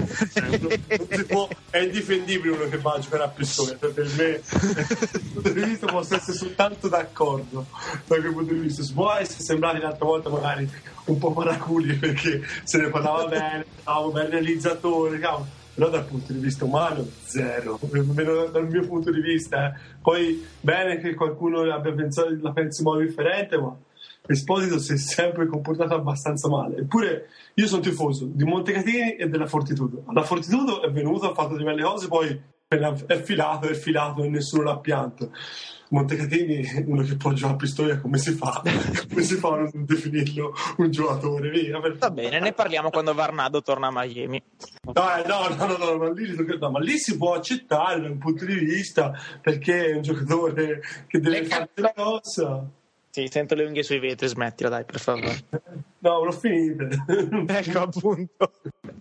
può- 1.28 1.48
è 1.70 1.78
indifendibile 1.78 2.56
uno 2.56 2.68
che 2.68 2.78
va 2.80 2.94
a 2.94 3.00
giocare 3.00 3.24
a 3.24 3.28
pistone. 3.28 3.78
cioè, 3.80 3.92
Per 3.92 4.08
me, 4.18 4.42
dal 4.74 5.22
punto 5.34 5.50
di 5.54 5.62
vista, 5.62 5.86
posso 5.86 6.16
essere 6.16 6.36
soltanto 6.36 6.88
d'accordo. 6.88 7.68
Da 8.08 8.16
quel 8.20 8.34
punto 8.34 8.52
di 8.54 8.60
vista, 8.60 8.82
si 8.82 8.92
può 8.94 9.14
essere 9.14 9.44
sembrati 9.44 9.80
l'altra 9.80 10.04
volta 10.04 10.30
magari 10.30 10.68
un 11.06 11.18
po' 11.20 11.32
paraculi 11.32 11.94
perché 11.96 12.42
se 12.64 12.80
ne 12.80 12.90
parlava 12.90 13.28
bene, 13.28 13.66
stavamo 13.82 14.10
bene 14.10 14.30
realizzatore, 14.30 15.20
cavolo. 15.20 15.46
però 15.76 15.90
dal 15.90 16.06
punto 16.06 16.34
di 16.34 16.40
vista 16.40 16.66
umano, 16.66 17.06
zero. 17.26 17.80
Almeno 17.94 18.46
dal 18.48 18.68
mio 18.68 18.84
punto 18.88 19.12
di 19.12 19.22
vista. 19.22 19.68
eh. 19.68 19.80
Poi, 20.02 20.44
bene 20.60 20.98
che 20.98 21.14
qualcuno 21.14 21.62
abbia 21.72 21.94
pensato, 21.94 22.36
la 22.42 22.52
pensi 22.52 22.82
in 22.82 22.88
modo 22.88 23.02
differente, 23.02 23.58
ma 23.60 23.78
Esposito 24.32 24.78
si 24.78 24.94
è 24.94 24.98
sempre 24.98 25.48
comportato 25.48 25.96
abbastanza 25.96 26.48
male. 26.50 26.78
Eppure 26.78 27.30
io 27.56 27.66
sono 27.68 27.82
tifoso 27.82 28.26
di 28.32 28.44
Montecatini 28.44 29.16
e 29.16 29.28
della 29.28 29.48
Fortitudo. 29.48 30.04
La 30.14 30.22
Fortitudo 30.24 30.84
è 30.84 30.92
venuto, 30.92 31.32
ha 31.32 31.34
fatto 31.34 31.54
delle 31.54 31.64
belle 31.64 31.82
cose, 31.82 32.08
poi 32.08 32.40
è 32.68 33.22
filato, 33.24 33.68
è 33.68 33.74
filato 33.74 34.24
e 34.24 34.30
nessuno 34.30 34.62
l'ha 34.64 34.78
pianto. 34.78 35.32
Montecatini, 35.92 36.84
uno 36.86 37.02
che 37.02 37.16
può 37.18 37.32
giocare 37.34 37.54
a 37.56 37.58
pistoia, 37.58 38.00
come 38.00 38.20
si 38.20 38.34
fa? 38.34 38.62
Come 39.10 39.24
si 39.24 39.34
fa 39.38 39.54
a 39.54 39.58
non 39.62 39.72
definirlo 39.74 40.54
un 40.78 40.92
giocatore? 40.92 41.50
Via, 41.50 41.80
per- 41.80 41.98
Va 41.98 42.12
bene, 42.12 42.40
ne 42.40 42.54
parliamo 42.54 42.92
quando 42.92 43.16
Varnado 43.16 43.64
torna 43.64 43.88
a 43.88 43.92
Miami. 43.92 44.40
No, 44.94 45.16
eh, 45.16 45.28
no, 45.28 45.48
no, 45.56 45.66
no, 45.66 45.78
no, 45.86 45.98
ma 45.98 46.12
lì, 46.12 46.36
no, 46.60 46.70
ma 46.70 46.80
lì 46.80 47.00
si 47.00 47.18
può 47.18 47.34
accettare 47.34 48.00
da 48.02 48.08
un 48.08 48.20
punto 48.20 48.46
di 48.46 48.54
vista 48.60 49.12
perché 49.42 49.88
è 49.88 49.96
un 49.96 50.04
giocatore 50.04 50.82
che 51.08 51.20
deve 51.20 51.40
Le 51.40 51.46
fare 51.48 51.70
cazzo- 51.74 51.92
qualcosa. 51.94 52.70
Sì, 53.12 53.28
sento 53.32 53.56
le 53.56 53.66
unghie 53.66 53.84
sui 53.84 54.00
vetri, 54.00 54.28
smettila 54.28 54.70
dai, 54.70 54.86
per 54.86 55.00
favore. 55.00 55.38
No, 56.02 56.24
l'ho 56.24 56.32
finita. 56.32 56.88
ecco 57.46 57.80
appunto. 57.80 58.54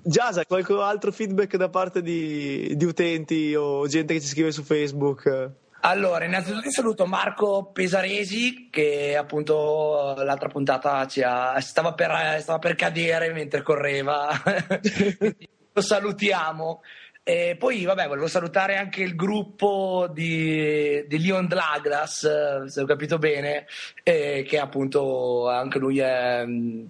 Giasa, 0.03 0.45
qualche 0.47 0.73
altro 0.73 1.13
feedback 1.13 1.57
da 1.57 1.69
parte 1.69 2.03
di, 2.03 2.75
di 2.75 2.85
utenti 2.85 3.55
o 3.55 3.87
gente 3.87 4.15
che 4.15 4.21
ci 4.21 4.27
scrive 4.27 4.51
su 4.51 4.65
Facebook? 4.65 5.53
Allora, 5.83 6.25
innanzitutto 6.25 6.71
saluto 6.73 7.07
Marco 7.07 7.71
Pesaresi 7.73 8.67
che 8.69 9.17
appunto 9.17 10.17
l'altra 10.19 10.49
puntata 10.49 11.07
ci 11.07 11.23
ha- 11.23 11.61
stava, 11.61 11.95
per, 11.95 12.41
stava 12.41 12.59
per 12.59 12.75
cadere 12.75 13.33
mentre 13.33 13.63
correva. 13.63 14.29
Lo 15.73 15.81
salutiamo. 15.81 16.81
E 17.29 17.57
poi, 17.59 17.85
vabbè, 17.85 18.09
volevo 18.09 18.27
salutare 18.27 18.79
anche 18.79 19.03
il 19.03 19.15
gruppo 19.15 20.09
di, 20.11 21.05
di 21.07 21.21
Leon 21.21 21.47
Douglas, 21.47 22.25
eh, 22.25 22.71
se 22.71 22.81
ho 22.81 22.87
capito 22.87 23.19
bene, 23.19 23.67
eh, 24.03 24.47
che 24.49 24.59
appunto 24.59 25.47
anche 25.47 25.79
lui 25.79 25.99
è, 25.99 26.43
mm, 26.47 26.87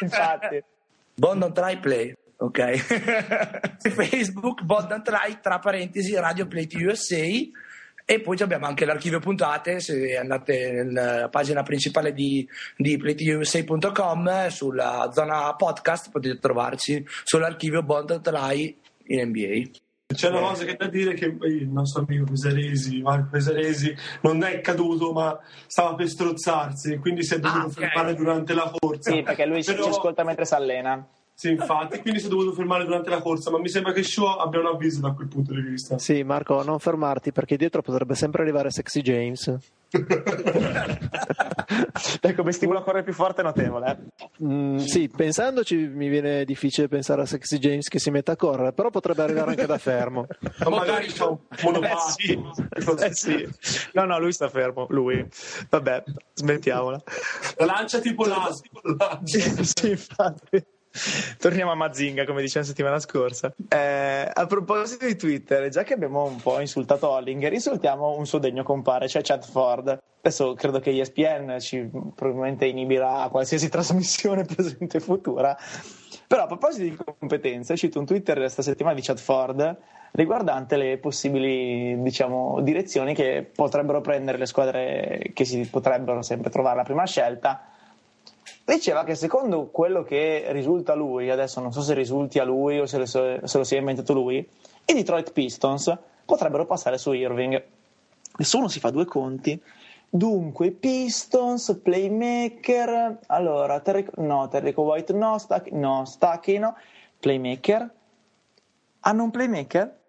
Infatti. 0.00 0.62
boldontly 1.14 1.78
play. 1.80 2.14
Ok, 2.36 2.60
Facebook, 3.94 4.62
Boldontly, 4.62 5.38
tra 5.40 5.58
parentesi, 5.58 6.14
Radio 6.16 6.46
Play 6.46 6.66
to 6.66 6.76
USA. 6.78 7.16
E 8.06 8.20
poi 8.20 8.36
abbiamo 8.40 8.66
anche 8.66 8.84
l'archivio 8.84 9.18
puntate, 9.18 9.80
se 9.80 10.16
andate 10.16 10.82
nella 10.84 11.28
pagina 11.30 11.62
principale 11.62 12.12
di, 12.12 12.46
di 12.76 12.98
playtousa.com, 12.98 14.48
sulla 14.48 15.08
zona 15.12 15.54
podcast 15.54 16.10
potete 16.10 16.38
trovarci 16.38 17.02
sull'archivio 17.24 17.82
Boldontly 17.82 18.78
in 19.06 19.28
NBA. 19.28 19.70
C'è 20.14 20.28
una 20.28 20.40
cosa 20.40 20.64
che 20.66 20.76
da 20.76 20.86
dire 20.86 21.14
che 21.14 21.24
il 21.24 21.66
nostro 21.68 22.04
amico 22.06 22.26
Pesaresi, 22.26 23.00
Marco 23.00 23.28
Pesaresi, 23.32 23.96
non 24.20 24.44
è 24.44 24.60
caduto 24.60 25.12
ma 25.12 25.36
stava 25.66 25.94
per 25.94 26.06
strozzarsi, 26.08 26.98
quindi 26.98 27.24
si 27.24 27.34
è 27.34 27.38
dovuto 27.40 27.58
Ah, 27.62 27.66
ok. 27.66 27.72
fermare 27.72 28.14
durante 28.14 28.52
la 28.54 28.70
corsa. 28.78 29.10
Sì, 29.10 29.22
perché 29.22 29.46
lui 29.46 29.62
ci- 29.64 29.72
Però- 29.72 29.84
ci 29.84 29.88
ascolta 29.88 30.22
mentre 30.22 30.44
si 30.44 30.54
allena. 30.54 31.04
Sì, 31.36 31.50
infatti, 31.50 32.00
quindi 32.00 32.20
si 32.20 32.26
è 32.26 32.28
dovuto 32.28 32.52
fermare 32.52 32.84
durante 32.84 33.10
la 33.10 33.20
corsa, 33.20 33.50
ma 33.50 33.58
mi 33.58 33.68
sembra 33.68 33.92
che 33.92 34.04
Show 34.04 34.24
abbia 34.38 34.60
un 34.60 34.66
avviso 34.66 35.00
da 35.00 35.10
quel 35.12 35.26
punto 35.26 35.52
di 35.52 35.60
vista. 35.62 35.98
Sì, 35.98 36.22
Marco, 36.22 36.62
non 36.62 36.78
fermarti 36.78 37.32
perché 37.32 37.56
dietro 37.56 37.82
potrebbe 37.82 38.14
sempre 38.14 38.42
arrivare 38.42 38.70
Sexy 38.70 39.00
James. 39.02 39.52
Dai, 42.20 42.34
come 42.34 42.52
stimolo 42.52 42.78
a 42.78 42.82
correre 42.82 43.04
più 43.04 43.12
forte 43.12 43.40
è 43.40 43.44
notevole. 43.44 43.90
eh. 44.16 44.44
Mm, 44.44 44.76
sì, 44.78 45.08
pensandoci 45.08 45.76
mi 45.76 46.08
viene 46.08 46.44
difficile 46.44 46.88
pensare 46.88 47.22
a 47.22 47.26
Sexy 47.26 47.58
James 47.58 47.88
che 47.88 47.98
si 47.98 48.10
metta 48.10 48.32
a 48.32 48.36
correre, 48.36 48.72
però 48.72 48.90
potrebbe 48.90 49.22
arrivare 49.22 49.50
anche 49.50 49.66
da 49.66 49.78
fermo. 49.78 50.26
Ma 50.64 50.68
magari 50.70 51.06
c'ha 51.08 51.28
un 51.28 51.38
Eh 51.50 51.62
monopattino. 51.64 52.52
sì, 52.54 53.04
eh 53.04 53.14
sì. 53.14 53.48
No, 53.92 54.04
no, 54.04 54.18
lui 54.20 54.32
sta 54.32 54.48
fermo, 54.48 54.86
lui. 54.90 55.26
Vabbè, 55.68 56.02
smettiamola. 56.34 57.02
La 57.58 57.64
lancia 57.64 57.98
tipo 58.00 58.24
l'asino. 58.24 58.80
sì, 59.24 59.90
infatti. 59.90 60.64
Torniamo 61.38 61.72
a 61.72 61.74
Mazinga, 61.74 62.24
come 62.24 62.40
dicevamo 62.40 62.66
settimana 62.66 63.00
scorsa. 63.00 63.52
Eh, 63.68 64.30
a 64.32 64.46
proposito 64.46 65.06
di 65.06 65.16
Twitter, 65.16 65.68
già 65.68 65.82
che 65.82 65.94
abbiamo 65.94 66.24
un 66.24 66.40
po' 66.40 66.60
insultato 66.60 67.08
Hollinger, 67.08 67.52
insultiamo 67.52 68.16
un 68.16 68.26
suo 68.26 68.38
degno 68.38 68.62
compare, 68.62 69.08
cioè 69.08 69.22
Chad 69.22 69.44
Ford. 69.44 69.98
Adesso 70.20 70.54
credo 70.54 70.78
che 70.78 70.98
ESPN 70.98 71.58
ci 71.60 71.90
probabilmente 72.14 72.66
inibirà 72.66 73.28
qualsiasi 73.30 73.68
trasmissione 73.70 74.44
presente 74.44 74.98
e 74.98 75.00
futura. 75.00 75.56
Però 76.26 76.44
a 76.44 76.46
proposito 76.46 76.84
di 76.84 76.96
competenze, 77.18 77.76
cito 77.76 77.98
un 77.98 78.06
Twitter 78.06 78.38
questa 78.38 78.62
settimana 78.62 78.94
di 78.94 79.02
Chad 79.02 79.18
Ford 79.18 79.76
riguardante 80.12 80.76
le 80.76 80.98
possibili 80.98 82.00
diciamo, 82.00 82.60
direzioni 82.60 83.14
che 83.14 83.50
potrebbero 83.52 84.00
prendere 84.00 84.38
le 84.38 84.46
squadre 84.46 85.32
che 85.34 85.44
si 85.44 85.68
potrebbero 85.68 86.22
sempre 86.22 86.50
trovare 86.50 86.76
la 86.76 86.84
prima 86.84 87.04
scelta 87.04 87.73
diceva 88.72 89.04
che 89.04 89.14
secondo 89.14 89.66
quello 89.66 90.02
che 90.02 90.46
risulta 90.48 90.92
a 90.92 90.96
lui, 90.96 91.28
adesso 91.30 91.60
non 91.60 91.72
so 91.72 91.82
se 91.82 91.92
risulti 91.92 92.38
a 92.38 92.44
lui 92.44 92.80
o 92.80 92.86
se 92.86 92.98
lo, 92.98 93.06
se 93.06 93.40
lo 93.42 93.64
sia 93.64 93.78
inventato 93.78 94.12
lui, 94.14 94.36
i 94.86 94.92
Detroit 94.92 95.32
Pistons 95.32 95.94
potrebbero 96.24 96.64
passare 96.64 96.96
su 96.96 97.12
Irving. 97.12 97.62
Nessuno 98.36 98.68
si 98.68 98.80
fa 98.80 98.90
due 98.90 99.04
conti. 99.04 99.60
Dunque, 100.08 100.70
Pistons, 100.70 101.78
playmaker, 101.82 103.18
allora, 103.26 103.80
Terry, 103.80 104.06
no, 104.16 104.48
Terrico 104.48 104.82
White 104.82 105.12
no, 105.12 105.38
Stack, 105.38 105.70
no, 105.72 106.04
Stacky 106.04 106.58
no, 106.58 106.76
playmaker. 107.18 107.90
Hanno 109.00 109.22
un 109.24 109.30
playmaker? 109.30 110.02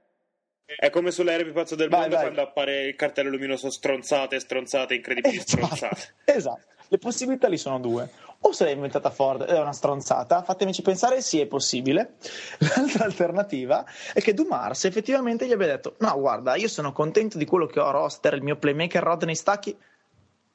È 0.66 0.89
come 0.89 1.12
sull'aereo 1.12 1.45
più 1.45 1.53
pazzo 1.53 1.76
del 1.76 1.89
Vai, 1.89 2.01
mondo 2.01 2.16
vai. 2.16 2.24
quando 2.26 2.41
appare 2.41 2.86
il 2.86 2.95
cartello 2.95 3.30
luminoso 3.30 3.70
stronzate, 3.70 4.39
stronzate, 4.39 4.95
incredibili 4.95 5.39
stronzate. 5.39 6.16
esatto. 6.26 6.74
Le 6.88 6.97
possibilità 6.99 7.47
lì 7.47 7.58
sono 7.58 7.80
due. 7.80 8.10
O 8.47 8.51
se 8.51 8.63
l'ha 8.65 8.72
inventata 8.72 9.09
Ford 9.09 9.41
ed 9.41 9.49
è 9.49 9.59
una 9.59 9.73
stronzata, 9.73 10.43
fatemici 10.43 10.84
pensare, 10.84 11.22
sì, 11.22 11.39
è 11.39 11.47
possibile. 11.47 12.13
L'altra 12.76 13.05
alternativa 13.05 13.84
è 14.13 14.22
che 14.22 14.35
Dumars 14.35 14.85
effettivamente 14.85 15.47
gli 15.47 15.51
abbia 15.51 15.65
detto: 15.65 15.95
No, 15.99 16.19
guarda, 16.19 16.55
io 16.55 16.67
sono 16.67 16.91
contento 16.91 17.39
di 17.39 17.45
quello 17.45 17.65
che 17.65 17.80
ho 17.80 17.88
a 17.88 17.91
roster, 17.91 18.35
il 18.35 18.43
mio 18.43 18.55
playmaker 18.57 19.01
Rodney 19.01 19.35
Stacchi. 19.35 19.76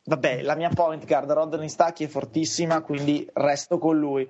Vabbè, 0.04 0.42
la 0.42 0.54
mia 0.54 0.70
point 0.70 1.04
guard 1.04 1.32
Rodney 1.32 1.68
Stacchi 1.68 2.04
è 2.04 2.08
fortissima, 2.08 2.80
quindi 2.80 3.28
resto 3.32 3.78
con 3.78 3.98
lui. 3.98 4.28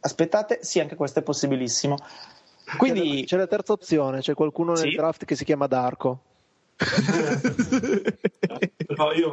Aspettate, 0.00 0.60
sì, 0.62 0.78
anche 0.78 0.94
questo 0.94 1.18
è 1.18 1.22
possibilissimo. 1.22 1.96
Quindi, 2.78 3.24
C'è 3.26 3.36
la 3.36 3.46
terza 3.46 3.72
opzione, 3.72 4.20
c'è 4.20 4.34
qualcuno 4.34 4.72
nel 4.72 4.90
Sì? 4.90 4.94
draft 4.96 5.24
che 5.24 5.34
si 5.34 5.44
chiama 5.44 5.66
Darko. 5.66 6.20
Però 8.86 9.12
io, 9.12 9.30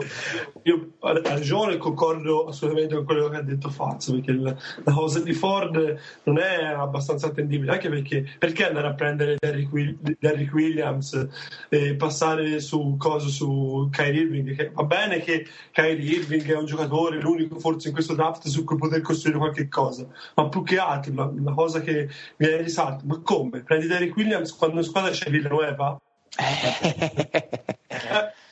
io 0.64 0.92
ragione 1.24 1.78
concordo 1.78 2.48
assolutamente 2.48 2.96
con 2.96 3.06
quello 3.06 3.30
che 3.30 3.38
ha 3.38 3.42
detto 3.42 3.70
Fazio 3.70 4.14
perché 4.14 4.32
il- 4.32 4.58
la 4.84 4.94
cosa 4.94 5.20
di 5.20 5.34
Ford 5.34 5.98
non 6.24 6.38
è 6.40 6.64
abbastanza 6.64 7.28
attendibile 7.28 7.72
anche 7.74 7.90
perché 7.90 8.26
perché 8.40 8.68
andare 8.68 8.88
a 8.88 8.94
prendere 8.94 9.36
Derrick, 9.40 9.72
Will- 9.72 9.98
Derrick 10.20 10.54
Williams 10.54 11.28
e 11.70 11.96
passare 11.96 12.60
su 12.60 12.96
cosa 12.98 13.28
su 13.28 13.88
Kyrie 13.92 14.22
Irving 14.22 14.56
che 14.56 14.72
va 14.74 14.84
bene 14.84 15.20
che 15.20 15.46
Kyrie 15.72 16.18
Irving 16.18 16.46
è 16.46 16.56
un 16.58 16.66
giocatore 16.66 17.20
l'unico 17.20 17.60
forse 17.60 17.90
in 17.90 17.94
questo 17.94 18.16
draft 18.16 18.48
su 18.48 18.64
cui 18.64 18.78
poter 18.78 19.02
costruire 19.02 19.38
qualche 19.40 19.68
cosa 19.68 20.08
ma 20.36 20.48
più 20.50 20.64
che 20.64 20.78
altro 20.78 21.14
la, 21.14 21.32
la 21.44 21.54
cosa 21.54 21.82
che 21.82 22.08
mi 22.38 22.48
viene 22.48 22.64
risalto 22.64 23.04
ma 23.06 23.20
come? 23.20 23.62
Prendi 23.64 23.88
Derrick 23.88 24.16
Williams 24.16 24.56
quando 24.56 24.78
in 24.78 24.84
squadra 24.84 25.12
c'è 25.12 25.30
Villanueva 25.30 25.98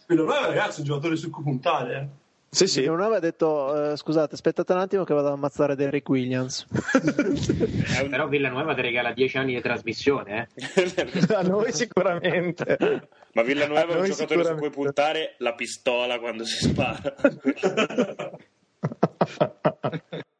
Villanueva 0.07 0.47
ragazzi 0.47 0.77
è 0.77 0.79
un 0.79 0.85
giocatore 0.85 1.15
su 1.15 1.29
cui 1.29 1.43
puntare 1.43 1.95
eh. 1.95 2.07
sì, 2.49 2.67
sì. 2.67 2.83
Non 2.85 2.99
aveva 2.99 3.19
detto, 3.19 3.91
eh, 3.91 3.95
scusate, 3.95 4.33
aspettate 4.33 4.73
un 4.73 4.79
attimo 4.79 5.03
che 5.03 5.13
vado 5.13 5.27
ad 5.27 5.33
ammazzare 5.33 5.75
Derrick 5.75 6.09
Williams. 6.09 6.65
Un- 6.71 8.09
Però 8.09 8.27
Villanueva 8.27 8.73
ti 8.73 8.81
regala 8.81 9.13
10 9.13 9.37
anni 9.37 9.53
di 9.53 9.61
trasmissione, 9.61 10.49
eh. 10.55 10.67
a 11.35 11.41
noi 11.43 11.71
sicuramente. 11.71 13.07
Ma 13.33 13.43
Villanueva 13.43 13.93
è 13.93 13.99
un 13.99 14.05
giocatore 14.05 14.43
su 14.45 14.55
cui 14.55 14.71
puntare 14.71 15.35
la 15.37 15.53
pistola 15.53 16.19
quando 16.19 16.43
si 16.43 16.57
spara. 16.69 17.15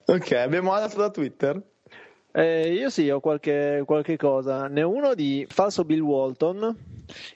ok, 0.05 0.31
abbiamo 0.31 0.73
altro 0.73 1.01
da 1.01 1.11
Twitter? 1.11 1.61
Eh, 2.31 2.73
io 2.73 2.89
sì, 2.89 3.10
ho 3.10 3.19
qualche, 3.19 3.84
qualche 3.85 4.18
cosa. 4.18 4.68
Ne 4.68 4.84
ho 4.84 4.89
uno 4.89 5.15
di 5.15 5.45
falso 5.49 5.84
Bill 5.84 6.01
Walton 6.01 6.77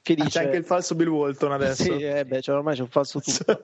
che 0.02 0.14
Ah, 0.14 0.24
dice... 0.24 0.30
c'è 0.30 0.46
anche 0.46 0.58
il 0.58 0.66
falso 0.66 0.96
Bill 0.96 1.08
Walton 1.10 1.52
adesso. 1.52 1.84
Sì, 1.98 2.04
eh, 2.04 2.26
beh, 2.26 2.42
cioè, 2.42 2.56
ormai 2.56 2.76
c'è 2.76 2.82
un 2.82 2.90
falso 2.90 3.20
tutto. 3.24 3.64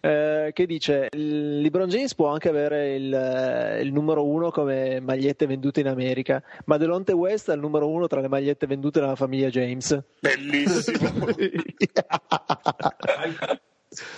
Eh, 0.00 0.50
che 0.52 0.66
dice 0.66 1.06
il 1.12 1.60
LeBron 1.60 1.88
James 1.88 2.16
può 2.16 2.26
anche 2.26 2.48
avere 2.48 2.96
il, 2.96 3.78
il 3.82 3.92
numero 3.92 4.26
uno 4.26 4.50
come 4.50 4.98
magliette 4.98 5.46
vendute 5.46 5.78
in 5.80 5.86
America, 5.86 6.42
ma 6.64 6.76
Delonte 6.76 7.12
West 7.12 7.48
è 7.50 7.54
il 7.54 7.60
numero 7.60 7.88
uno 7.88 8.08
tra 8.08 8.20
le 8.20 8.26
magliette 8.26 8.66
vendute 8.66 8.98
dalla 8.98 9.14
famiglia 9.14 9.48
James. 9.50 9.96
Bellissimo. 10.18 11.08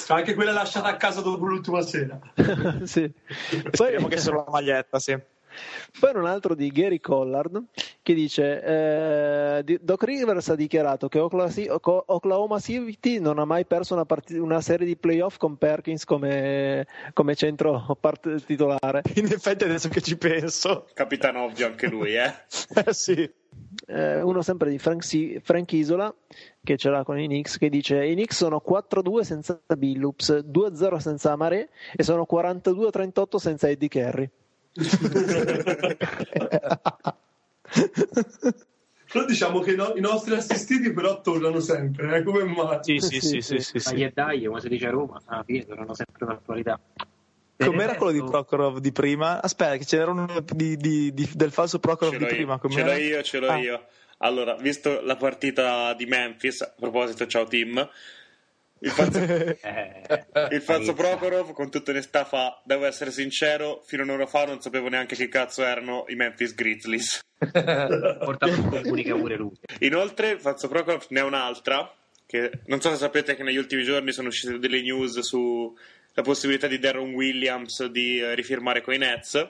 anche 0.08 0.32
quella 0.34 0.52
lasciata 0.52 0.88
a 0.88 0.96
casa 0.96 1.20
dopo 1.20 1.44
l'ultima 1.44 1.82
sera 1.82 2.18
sì. 2.84 3.12
Speriamo 3.70 4.08
che 4.08 4.16
sia 4.16 4.30
solo 4.30 4.44
la 4.46 4.50
maglietta, 4.52 4.98
sì. 4.98 5.14
Poi 5.98 6.12
un 6.14 6.26
altro 6.26 6.54
di 6.54 6.68
Gary 6.68 7.00
Collard 7.00 7.64
che 8.02 8.14
dice 8.14 8.62
eh, 8.62 9.78
Doc 9.80 10.04
Rivers 10.04 10.48
ha 10.50 10.54
dichiarato 10.54 11.08
che 11.08 11.18
Oklahoma 11.18 12.60
City 12.60 13.18
non 13.18 13.38
ha 13.38 13.44
mai 13.44 13.66
perso 13.66 13.94
una, 13.94 14.04
parti- 14.04 14.36
una 14.36 14.60
serie 14.60 14.86
di 14.86 14.96
playoff 14.96 15.36
con 15.38 15.56
Perkins 15.56 16.04
come, 16.04 16.86
come 17.12 17.34
centro 17.34 17.96
parte 18.00 18.36
titolare. 18.44 19.02
In 19.16 19.26
effetti 19.26 19.64
adesso 19.64 19.88
che 19.88 20.00
ci 20.00 20.16
penso. 20.16 20.86
Capitano 20.94 21.44
ovvio 21.44 21.66
anche 21.66 21.88
lui, 21.88 22.14
eh. 22.14 22.32
Eh 22.86 22.92
sì. 22.92 23.28
Eh, 23.86 24.20
uno 24.20 24.42
sempre 24.42 24.70
di 24.70 24.78
Frank, 24.78 25.02
Si- 25.02 25.40
Frank 25.42 25.72
Isola 25.72 26.14
che 26.62 26.76
ce 26.76 26.90
l'ha 26.90 27.04
con 27.04 27.18
i 27.18 27.26
Knicks 27.26 27.58
che 27.58 27.68
dice 27.68 28.04
i 28.04 28.12
Knicks 28.14 28.36
sono 28.36 28.62
4-2 28.66 29.20
senza 29.20 29.60
Billups 29.76 30.44
2-0 30.46 30.96
senza 30.96 31.32
Amare 31.32 31.70
e 31.94 32.02
sono 32.02 32.26
42-38 32.30 33.36
senza 33.36 33.68
Eddie 33.68 33.88
Carey 33.88 34.30
Però 39.12 39.24
diciamo 39.24 39.60
che 39.60 39.74
no- 39.76 39.94
i 39.94 40.00
nostri 40.00 40.34
assistiti 40.34 40.92
però 40.92 41.20
tornano 41.20 41.60
sempre, 41.60 42.16
eh, 42.18 42.22
come 42.24 42.42
mai? 42.44 42.78
Sì, 42.82 42.98
sì, 42.98 43.20
sì, 43.20 43.40
sì, 43.40 43.60
sì, 43.60 43.72
Ma 43.76 43.80
sì. 43.80 43.96
gli 43.96 44.02
come 44.46 44.60
si 44.60 44.68
dice 44.68 44.88
a 44.88 44.90
Roma, 44.90 45.22
alla 45.26 45.44
fine 45.44 45.64
tornano 45.64 45.94
sempre 45.94 46.26
d'attualità. 46.26 46.78
Com'era 47.56 47.94
quello 47.94 48.10
di 48.12 48.18
resto- 48.18 48.32
Prokhorov 48.32 48.78
di 48.80 48.92
prima? 48.92 49.40
Aspetta, 49.40 49.76
che 49.76 49.84
ce 49.86 49.96
n'era 49.98 50.10
uno 50.10 50.26
di- 50.54 50.76
di- 50.76 51.14
di- 51.14 51.30
del 51.32 51.52
falso 51.52 51.78
Prokhorov 51.78 52.16
di 52.16 52.26
prima. 52.26 52.58
io, 52.62 52.68
ce 52.68 52.82
l'ho 52.82 52.92
io, 52.92 53.22
ce 53.22 53.38
l'ho 53.38 53.48
Ah. 53.48 53.56
io. 53.58 53.84
Allora, 54.18 54.54
visto 54.56 55.00
la 55.02 55.16
partita 55.16 55.94
di 55.94 56.04
Memphis, 56.06 56.62
a 56.62 56.72
proposito, 56.78 57.26
ciao 57.26 57.44
team. 57.44 57.88
Il 58.80 58.90
falso, 58.90 59.18
Eh, 59.62 60.02
il 60.50 60.62
inizia. 60.66 60.92
Prokhorov, 60.92 61.52
con 61.52 61.70
tutta 61.70 61.90
onestà, 61.92 62.24
fa: 62.24 62.60
Devo 62.64 62.84
essere 62.84 63.10
sincero, 63.10 63.82
fino 63.86 64.02
a 64.02 64.04
un'ora 64.04 64.26
fa 64.26 64.44
non 64.44 64.60
sapevo 64.60 64.88
neanche 64.88 65.16
che 65.16 65.28
cazzo 65.28 65.62
erano 65.64 66.04
i 66.08 66.14
Memphis 66.14 66.54
Grizzlies. 66.54 67.20
Porta 67.38 68.48
in 68.48 68.68
comunica 68.68 69.14
pure 69.14 69.36
lui. 69.36 69.52
Inoltre, 69.80 70.30
il 70.32 70.40
falso 70.40 70.68
Prokhorov 70.68 71.06
ne 71.10 71.20
ha 71.20 71.24
un'altra. 71.24 71.90
Che 72.26 72.50
non 72.66 72.80
so 72.80 72.90
se 72.90 72.96
sapete 72.96 73.36
che 73.36 73.44
negli 73.44 73.56
ultimi 73.56 73.84
giorni 73.84 74.10
sono 74.12 74.28
uscite 74.28 74.58
delle 74.58 74.82
news 74.82 75.20
sulla 75.20 76.22
possibilità 76.24 76.66
di 76.66 76.80
Darren 76.80 77.14
Williams 77.14 77.84
di 77.84 78.18
eh, 78.18 78.34
rifirmare 78.34 78.80
coi 78.80 78.98
Nets. 78.98 79.48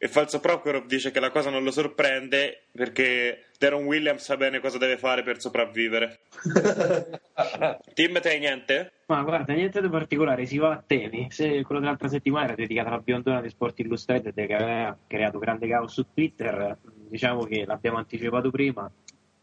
E 0.00 0.06
falso 0.06 0.38
Prokhorov 0.38 0.86
dice 0.86 1.10
che 1.10 1.18
la 1.18 1.30
cosa 1.30 1.50
non 1.50 1.64
lo 1.64 1.72
sorprende 1.72 2.66
perché 2.70 3.46
Darren 3.58 3.84
Williams 3.84 4.22
sa 4.22 4.36
bene 4.36 4.60
cosa 4.60 4.78
deve 4.78 4.96
fare 4.96 5.24
per 5.24 5.40
sopravvivere. 5.40 6.20
Tim, 7.94 8.20
te 8.20 8.28
hai 8.28 8.38
niente? 8.38 8.92
Ma 9.06 9.22
guarda, 9.24 9.52
niente 9.54 9.80
di 9.80 9.88
particolare, 9.88 10.46
si 10.46 10.56
va 10.56 10.70
a 10.70 10.84
temi. 10.86 11.26
Se 11.32 11.64
quello 11.64 11.80
dell'altra 11.80 12.06
settimana 12.06 12.44
era 12.44 12.54
dedicato 12.54 12.90
alla 12.90 13.00
biondona 13.00 13.40
di 13.40 13.48
Sport 13.48 13.80
Illustrated 13.80 14.34
che 14.34 14.54
aveva 14.54 14.96
creato 15.04 15.40
grande 15.40 15.66
caos 15.66 15.94
su 15.94 16.06
Twitter, 16.14 16.78
diciamo 17.08 17.42
che 17.42 17.64
l'abbiamo 17.66 17.98
anticipato 17.98 18.52
prima. 18.52 18.88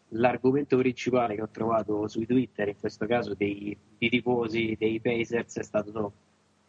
L'argomento 0.09 0.77
principale 0.77 1.35
che 1.35 1.41
ho 1.41 1.49
trovato 1.51 2.07
sui 2.07 2.25
Twitter, 2.25 2.69
in 2.69 2.79
questo 2.79 3.05
caso 3.05 3.33
dei, 3.33 3.77
dei 3.97 4.09
tifosi 4.09 4.77
dei 4.79 5.01
Pacers, 5.01 5.57
è 5.57 5.63
stato 5.63 6.13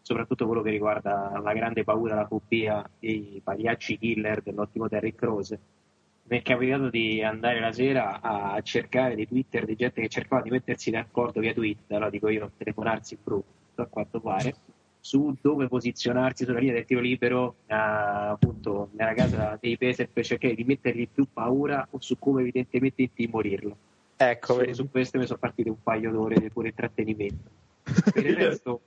soprattutto 0.07 0.47
quello 0.47 0.63
che 0.63 0.71
riguarda 0.71 1.41
la 1.43 1.53
grande 1.53 1.83
paura, 1.83 2.15
la 2.15 2.29
fobia 2.29 2.89
dei 3.01 3.41
pagliacci 3.43 3.99
killer 3.99 4.41
dell'ottimo 4.41 4.87
Derrick 4.87 5.21
Rose. 5.21 5.59
Mi 6.29 6.39
è 6.39 6.43
capitato 6.43 6.91
di 6.91 7.25
andare 7.25 7.59
la 7.59 7.73
sera 7.73 8.21
a 8.21 8.61
cercare 8.61 9.17
dei 9.17 9.27
Twitter 9.27 9.65
di 9.65 9.75
gente 9.75 10.01
che 10.01 10.09
cercava 10.09 10.43
di 10.43 10.51
mettersi 10.51 10.93
d'accordo 10.93 11.41
via 11.41 11.53
Twitter, 11.53 11.99
lo 11.99 12.09
dico 12.09 12.29
io, 12.29 12.53
telefonarsi 12.57 13.19
brutto 13.21 13.83
a 13.83 13.87
quanto 13.87 14.21
pare, 14.21 14.55
su 15.01 15.37
dove 15.41 15.67
posizionarsi 15.67 16.45
sulla 16.45 16.61
linea 16.61 16.75
del 16.75 16.85
tiro 16.85 17.01
libero 17.01 17.57
eh, 17.67 17.75
appunto 17.75 18.91
nella 18.93 19.13
casa 19.13 19.59
dei 19.61 19.77
Pacers 19.77 20.11
per 20.13 20.25
cercare 20.25 20.55
di 20.55 20.63
mettergli 20.63 21.09
più 21.13 21.27
paura 21.33 21.85
o 21.91 21.99
su 21.99 22.17
come 22.17 22.43
evidentemente 22.43 23.03
intimorirlo. 23.03 23.77
Ecco, 24.15 24.65
Su, 24.67 24.73
su 24.73 24.89
questo 24.89 25.19
mi 25.19 25.27
sono 25.27 25.41
partite 25.41 25.69
un 25.69 25.83
paio 25.83 26.13
d'ore 26.13 26.39
di 26.39 26.49
pure 26.49 26.69
intrattenimento. 26.69 27.51
Per 28.13 28.25
il 28.25 28.37
resto, 28.39 28.81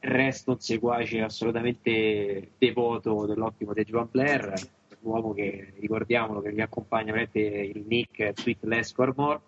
resto 0.00 0.52
un 0.52 0.60
seguace 0.60 1.20
assolutamente 1.20 2.50
devoto 2.58 3.26
dell'ottimo 3.26 3.72
De 3.72 3.84
Joan 3.84 4.08
Blair, 4.10 4.52
l'uomo 5.00 5.32
che 5.32 5.72
ricordiamolo 5.78 6.40
che 6.40 6.50
vi 6.50 6.60
accompagna 6.60 7.12
il 7.32 7.84
nick 7.86 8.32
Tweet 8.32 8.64
Less 8.64 8.94
More, 9.16 9.40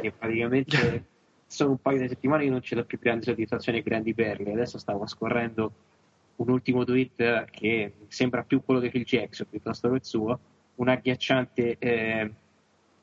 che 0.00 0.12
praticamente 0.12 1.04
sono 1.46 1.70
un 1.70 1.78
paio 1.78 2.00
di 2.00 2.08
settimane 2.08 2.44
che 2.44 2.50
non 2.50 2.62
ci 2.62 2.74
dà 2.74 2.84
più 2.84 2.98
grandi 2.98 3.24
soddisfazioni 3.24 3.78
e 3.78 3.82
grandi 3.82 4.14
perle. 4.14 4.52
Adesso 4.52 4.78
stavo 4.78 5.06
scorrendo 5.06 5.72
un 6.36 6.50
ultimo 6.50 6.84
tweet 6.84 7.44
che 7.50 7.92
sembra 8.08 8.42
più 8.42 8.62
quello 8.64 8.80
di 8.80 8.90
Phil 8.90 9.04
Jackson 9.04 9.46
piuttosto 9.48 9.88
che 9.88 9.94
il 9.94 10.04
suo, 10.04 10.38
un 10.76 10.88
agghiacciante 10.88 11.76
eh, 11.78 12.30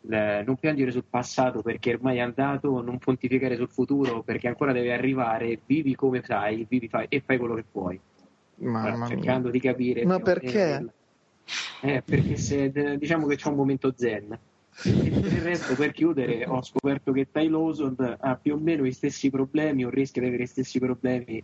l- 0.08 0.44
non 0.46 0.56
piangere 0.58 0.92
sul 0.92 1.06
passato 1.10 1.62
perché 1.62 1.94
ormai 1.94 2.18
è 2.18 2.22
andato, 2.22 2.82
non 2.82 2.98
pontificare 2.98 3.56
sul 3.56 3.70
futuro 3.70 4.22
perché 4.24 4.48
ancora 4.48 4.72
deve 4.72 4.94
arrivare, 4.94 5.60
vivi 5.66 5.96
come 5.96 6.22
sai, 6.24 6.66
vivi 6.68 6.88
fai, 6.88 7.06
e 7.10 7.22
fai 7.26 7.38
quello 7.38 7.56
che 7.56 7.66
puoi. 7.70 8.00
Mamma 8.56 8.96
mia. 8.96 9.08
cercando 9.08 9.50
di 9.50 9.60
capire. 9.60 10.06
Ma 10.06 10.20
perché? 10.20 10.86
Eh, 11.82 12.02
perché 12.02 12.38
se, 12.38 12.72
d- 12.72 12.96
diciamo 12.96 13.28
che 13.28 13.36
c'è 13.36 13.50
un 13.50 13.56
momento 13.56 13.94
zen. 13.96 14.38
E 14.84 15.10
per 15.10 15.34
il 15.34 15.42
resto, 15.42 15.76
per 15.76 15.92
chiudere, 15.92 16.46
ho 16.46 16.62
scoperto 16.64 17.12
che 17.12 17.30
Ty 17.32 17.48
Lawson 17.48 18.18
ha 18.20 18.36
più 18.36 18.56
o 18.56 18.58
meno 18.58 18.86
i 18.86 18.92
stessi 18.92 19.30
problemi, 19.30 19.86
o 19.86 19.90
rischia 19.90 20.22
di 20.22 20.30
avere 20.30 20.44
gli 20.44 20.48
stessi 20.48 20.80
problemi 20.80 21.44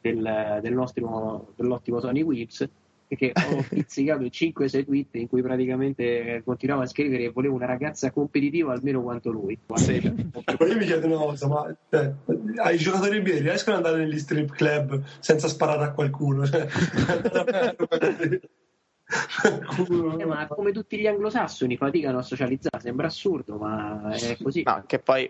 del, 0.00 0.58
del 0.62 0.72
nostro, 0.72 1.52
dell'ottimo 1.56 2.00
Tony 2.00 2.22
Wills, 2.22 2.68
perché 3.10 3.32
ho 3.34 3.64
pizzicato 3.68 4.22
5-6 4.22 4.84
tweet 4.84 5.14
in 5.16 5.26
cui 5.26 5.42
praticamente 5.42 6.42
continuava 6.44 6.84
a 6.84 6.86
scrivere 6.86 7.24
che 7.24 7.30
volevo 7.30 7.56
una 7.56 7.66
ragazza 7.66 8.12
competitiva 8.12 8.72
almeno 8.72 9.02
quanto 9.02 9.30
lui. 9.30 9.58
Ma 9.66 9.76
io 9.80 10.76
mi 10.76 10.84
chiedo 10.84 11.06
una 11.08 11.16
cosa, 11.16 11.48
ma 11.48 11.76
cioè, 11.90 12.12
ai 12.62 12.78
giocatori 12.78 13.18
NBA 13.18 13.38
riescono 13.40 13.76
ad 13.76 13.84
andare 13.84 14.04
negli 14.04 14.18
strip 14.18 14.52
club 14.52 15.02
senza 15.18 15.48
sparare 15.48 15.84
a 15.84 15.90
qualcuno? 15.92 16.46
Cioè, 16.46 16.68
Eh, 20.18 20.24
ma 20.24 20.46
come 20.46 20.70
tutti 20.70 20.96
gli 20.96 21.08
anglosassoni 21.08 21.76
faticano 21.76 22.18
a 22.18 22.22
socializzare, 22.22 22.78
sembra 22.78 23.08
assurdo, 23.08 23.56
ma 23.56 24.12
è 24.12 24.36
così. 24.40 24.62
No, 24.64 24.84
che 24.86 25.00
poi 25.00 25.28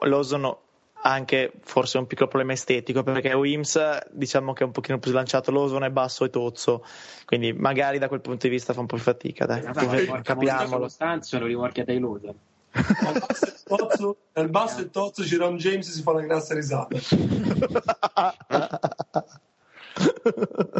Lawson 0.00 0.44
ha 0.44 0.58
anche 1.04 1.52
forse 1.62 1.98
un 1.98 2.06
piccolo 2.06 2.28
problema 2.28 2.52
estetico 2.52 3.02
perché 3.02 3.32
Wims 3.32 3.80
diciamo 4.10 4.52
che 4.52 4.62
è 4.62 4.66
un 4.66 4.72
pochino 4.72 4.98
più 4.98 5.10
slanciato, 5.10 5.50
Lawson 5.50 5.84
è 5.84 5.90
basso 5.90 6.24
e 6.24 6.30
tozzo, 6.30 6.84
quindi 7.24 7.52
magari 7.52 7.98
da 7.98 8.08
quel 8.08 8.20
punto 8.20 8.46
di 8.46 8.52
vista 8.52 8.72
fa 8.72 8.80
un 8.80 8.86
po' 8.86 8.96
più 8.96 9.04
fatica, 9.04 9.46
dai, 9.46 9.62
porca 9.62 10.22
capiamolo. 10.22 10.82
Costanzo 10.82 11.38
lo 11.38 11.46
rimorchia 11.46 11.84
dai 11.84 11.98
Lawson. 11.98 12.34
al 12.72 13.22
basso 13.26 13.46
e 13.46 13.52
tozzo, 13.64 14.16
al 14.32 14.48
basso 14.48 14.80
e 14.80 14.90
tozzo 14.90 15.22
Jerome 15.24 15.58
James 15.58 15.90
si 15.90 16.02
fa 16.02 16.12
una 16.12 16.22
grassa 16.22 16.54
risata. 16.54 16.98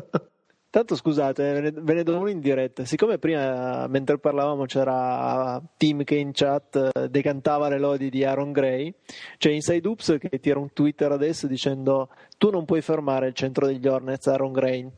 Tanto 0.93 0.97
scusate, 0.97 1.53
ve 1.53 1.61
ne, 1.61 1.71
ve 1.71 1.95
ne 1.95 2.03
do 2.03 2.19
uno 2.19 2.29
in 2.29 2.41
diretta. 2.41 2.85
Siccome 2.85 3.19
prima, 3.19 3.87
mentre 3.87 4.19
parlavamo, 4.19 4.67
c'era 4.67 5.61
Tim 5.77 6.05
che 6.05 6.17
in 6.17 6.33
chat 6.33 6.91
eh, 6.93 7.09
decantava 7.09 7.69
le 7.69 7.79
lodi 7.79 8.11
di 8.11 8.25
Aaron 8.25 8.53
Gray, 8.53 8.93
c'è 9.39 9.51
Inside 9.51 9.89
Oops 9.89 10.17
che 10.19 10.39
tira 10.39 10.59
un 10.59 10.73
Twitter 10.73 11.11
adesso 11.11 11.47
dicendo 11.47 12.11
tu 12.37 12.51
non 12.51 12.67
puoi 12.67 12.83
fermare 12.83 13.29
il 13.29 13.35
centro 13.35 13.67
degli 13.67 13.87
Hornets 13.87 14.27
Aaron 14.27 14.53
Gray, 14.53 14.91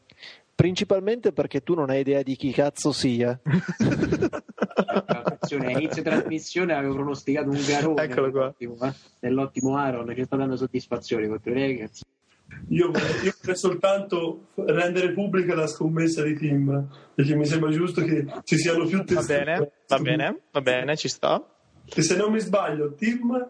principalmente 0.55 1.33
perché 1.33 1.63
tu 1.63 1.75
non 1.75 1.91
hai 1.91 2.01
idea 2.01 2.23
di 2.23 2.35
chi 2.35 2.51
cazzo 2.51 2.91
sia. 2.91 3.39
Attenzione, 4.75 5.67
a 5.67 5.79
inizio 5.79 6.03
trasmissione 6.03 6.75
avevo 6.75 6.95
pronosticato 6.95 7.51
un 7.51 7.63
garone 7.67 8.03
Eccolo 8.03 8.31
qua. 8.31 8.55
dell'ottimo, 8.59 8.89
eh, 8.89 8.93
dell'ottimo 9.21 9.77
Aaron 9.77 10.13
che 10.13 10.25
sta 10.25 10.37
dando 10.37 10.57
soddisfazioni 10.57 11.29
contro 11.29 11.53
i 11.53 11.55
Lakers. 11.55 12.03
Io 12.69 12.91
vorrei, 12.91 13.25
io 13.25 13.35
vorrei 13.41 13.57
soltanto 13.57 14.49
rendere 14.55 15.13
pubblica 15.13 15.55
la 15.55 15.67
scommessa 15.67 16.23
di 16.23 16.35
team 16.37 16.89
perché 17.15 17.35
mi 17.35 17.45
sembra 17.47 17.71
giusto 17.71 18.03
che 18.03 18.25
ci 18.45 18.57
siano 18.57 18.87
più 18.87 18.99
Va 18.99 19.05
teste. 19.05 19.37
bene, 19.45 19.73
va 19.87 19.99
bene, 19.99 20.41
va 20.51 20.61
bene, 20.61 20.97
ci 20.97 21.09
sta. 21.09 21.43
E 21.95 22.03
se 22.03 22.17
non 22.17 22.33
mi 22.33 22.41
sbaglio, 22.41 22.95
team, 22.95 23.49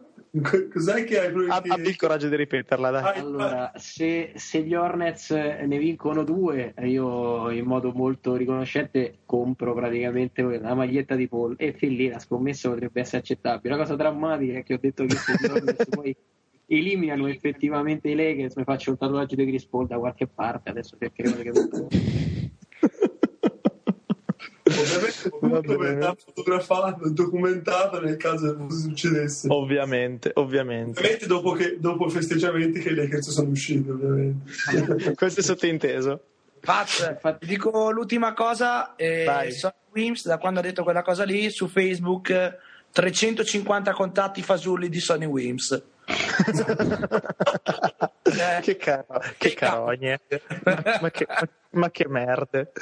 cos'è 0.73 1.05
che 1.05 1.21
hai 1.21 1.27
Ab- 1.49 1.67
Abbi 1.69 1.89
il 1.89 1.97
coraggio 1.97 2.29
di 2.29 2.35
ripeterla, 2.35 2.91
dai. 2.91 3.19
Allora, 3.19 3.73
se, 3.77 4.33
se 4.35 4.63
gli 4.63 4.75
Hornets 4.75 5.31
ne 5.31 5.79
vincono 5.79 6.25
due, 6.25 6.75
io 6.83 7.51
in 7.51 7.65
modo 7.65 7.93
molto 7.93 8.35
riconoscente 8.35 9.19
compro 9.25 9.75
praticamente 9.75 10.43
la 10.59 10.75
maglietta 10.75 11.15
di 11.15 11.29
Paul 11.29 11.55
e 11.57 11.73
fin 11.73 11.95
lì 11.95 12.09
la 12.09 12.19
scommessa 12.19 12.69
potrebbe 12.69 13.01
essere 13.01 13.19
accettabile. 13.19 13.75
La 13.77 13.81
cosa 13.83 13.95
drammatica 13.95 14.59
è 14.59 14.63
che 14.65 14.75
ho 14.75 14.79
detto 14.81 15.05
che 15.05 15.15
se 15.15 15.35
gli 15.39 15.51
Hornets 15.51 15.87
poi 15.95 16.17
eliminano 16.67 17.27
effettivamente 17.29 18.09
i 18.09 18.15
Lakers, 18.15 18.57
mi 18.57 18.65
faccio 18.65 18.91
un 18.91 18.99
tatuaggio 18.99 19.35
di 19.35 19.47
Chris 19.47 19.67
Paul 19.67 19.87
da 19.87 19.99
qualche 19.99 20.27
parte, 20.27 20.71
adesso 20.71 20.97
cercheremo 20.99 21.37
di 21.37 21.43
capire. 21.43 22.53
Ovviamente 25.31 25.77
bene. 25.77 25.95
verrà 25.95 26.15
fotografato 26.15 27.05
e 27.05 27.11
documentato 27.11 28.01
nel 28.01 28.17
caso 28.17 28.57
che 28.57 28.75
succedesse. 28.75 29.47
Ovviamente, 29.51 30.31
ovviamente. 30.35 30.99
Ovviamente 30.99 31.27
dopo, 31.27 31.53
che, 31.53 31.77
dopo 31.79 32.07
i 32.07 32.11
festeggiamenti 32.11 32.81
che 32.81 32.89
i 32.91 32.95
Lakers 32.95 33.31
sono 33.31 33.51
usciti, 33.51 33.89
ovviamente. 33.89 35.15
Questo 35.15 35.41
è 35.41 35.43
sottinteso. 35.43 36.21
Infatti- 36.61 37.39
ti 37.41 37.47
dico 37.47 37.91
l'ultima 37.91 38.33
cosa. 38.33 38.95
Eh. 38.97 39.27
Sonny 39.51 39.75
Wims, 39.93 40.27
da 40.27 40.39
quando 40.39 40.61
ha 40.61 40.63
detto 40.63 40.83
quella 40.83 41.03
cosa 41.03 41.25
lì, 41.25 41.51
su 41.51 41.69
Facebook 41.69 42.31
eh, 42.31 42.57
350 42.91 43.93
contatti 43.93 44.43
fasulli 44.43 44.89
di 44.89 45.01
Sonny 45.01 45.27
Wims. 45.27 45.83
Eh, 48.27 48.61
che, 48.63 48.77
caro, 48.77 49.07
che 49.39 49.55
carogne. 49.55 50.21
ma, 51.01 51.11
che, 51.11 51.27
ma- 51.29 51.49
ma 51.71 51.91
che 51.91 52.09
merde. 52.09 52.73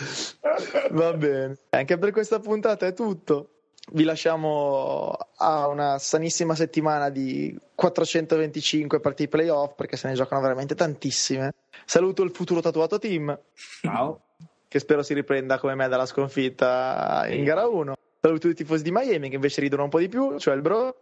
Va 0.90 1.12
bene. 1.12 1.58
Anche 1.70 1.98
per 1.98 2.10
questa 2.10 2.38
puntata 2.38 2.86
è 2.86 2.94
tutto. 2.94 3.48
Vi 3.92 4.04
lasciamo 4.04 5.16
a 5.36 5.66
una 5.66 5.98
sanissima 5.98 6.54
settimana 6.54 7.10
di 7.10 7.58
425 7.74 9.00
partite 9.00 9.28
playoff 9.28 9.74
perché 9.74 9.96
se 9.96 10.08
ne 10.08 10.14
giocano 10.14 10.40
veramente 10.40 10.74
tantissime. 10.74 11.54
Saluto 11.84 12.22
il 12.22 12.30
futuro 12.30 12.60
tatuato 12.60 12.98
team 12.98 13.36
Ciao. 13.82 14.20
che 14.68 14.78
spero 14.78 15.02
si 15.02 15.14
riprenda 15.14 15.58
come 15.58 15.74
me 15.74 15.88
dalla 15.88 16.06
sconfitta 16.06 17.26
in 17.28 17.42
gara 17.44 17.66
1. 17.66 17.94
Saluto 18.20 18.48
i 18.48 18.54
tifosi 18.54 18.84
di 18.84 18.92
Miami 18.92 19.28
che 19.28 19.34
invece 19.34 19.60
ridono 19.60 19.82
un 19.82 19.90
po' 19.90 19.98
di 19.98 20.08
più, 20.08 20.38
cioè 20.38 20.54
il 20.54 20.62
bro, 20.62 20.96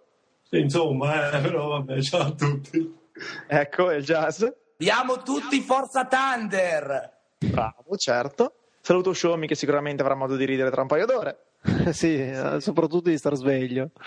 insomma, 0.58 1.30
eh, 1.30 1.40
però 1.40 1.68
vabbè, 1.68 2.00
ciao 2.02 2.20
a 2.20 2.32
tutti. 2.32 2.98
ecco, 3.46 3.90
il 3.92 4.04
jazz. 4.04 4.44
Diamo 4.76 5.22
tutti 5.22 5.60
Forza 5.60 6.06
Thunder! 6.06 7.18
Bravo, 7.38 7.96
certo. 7.96 8.54
Saluto 8.80 9.10
Xiaomi 9.10 9.46
che 9.46 9.54
sicuramente 9.54 10.02
avrà 10.02 10.14
modo 10.14 10.36
di 10.36 10.44
ridere 10.44 10.70
tra 10.70 10.82
un 10.82 10.88
paio 10.88 11.06
d'ore. 11.06 11.38
sì, 11.92 12.18
eh, 12.18 12.60
soprattutto 12.60 13.10
di 13.10 13.18
star 13.18 13.34
sveglio. 13.34 13.90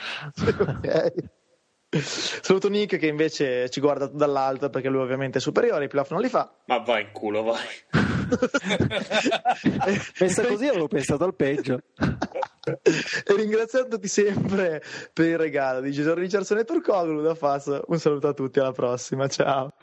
Ok. 1.94 2.02
Saluto 2.41 2.70
Nick 2.70 2.98
che 2.98 3.06
invece 3.06 3.70
ci 3.70 3.80
guarda 3.80 4.07
dall'alto 4.07 4.72
perché 4.72 4.90
lui 4.90 5.02
ovviamente 5.02 5.38
è 5.38 5.41
superiore, 5.41 5.86
i 5.86 5.88
playoff 5.88 6.10
non 6.10 6.22
li 6.22 6.28
fa. 6.28 6.52
Ma 6.65 6.80
vai 6.80 7.03
in 7.03 7.11
culo, 7.11 7.44
vai. 7.44 7.68
Messa 10.20 10.44
così 10.44 10.65
avevo 10.65 10.88
pensato 10.88 11.24
al 11.24 11.36
peggio. 11.36 11.82
E 12.64 13.35
ringraziandoti 13.35 14.07
sempre 14.07 14.81
per 15.11 15.27
il 15.27 15.38
regalo 15.38 15.81
di 15.81 15.91
Gesù 15.91 16.14
Richardson 16.14 16.60
e 16.60 16.64
Turcoglu 16.64 17.22
da 17.22 17.35
Fas. 17.35 17.81
Un 17.88 17.99
saluto 17.99 18.30
a 18.30 18.34
tutti, 18.34 18.60
alla 18.60 18.72
prossima, 18.72 19.27
ciao. 19.27 19.73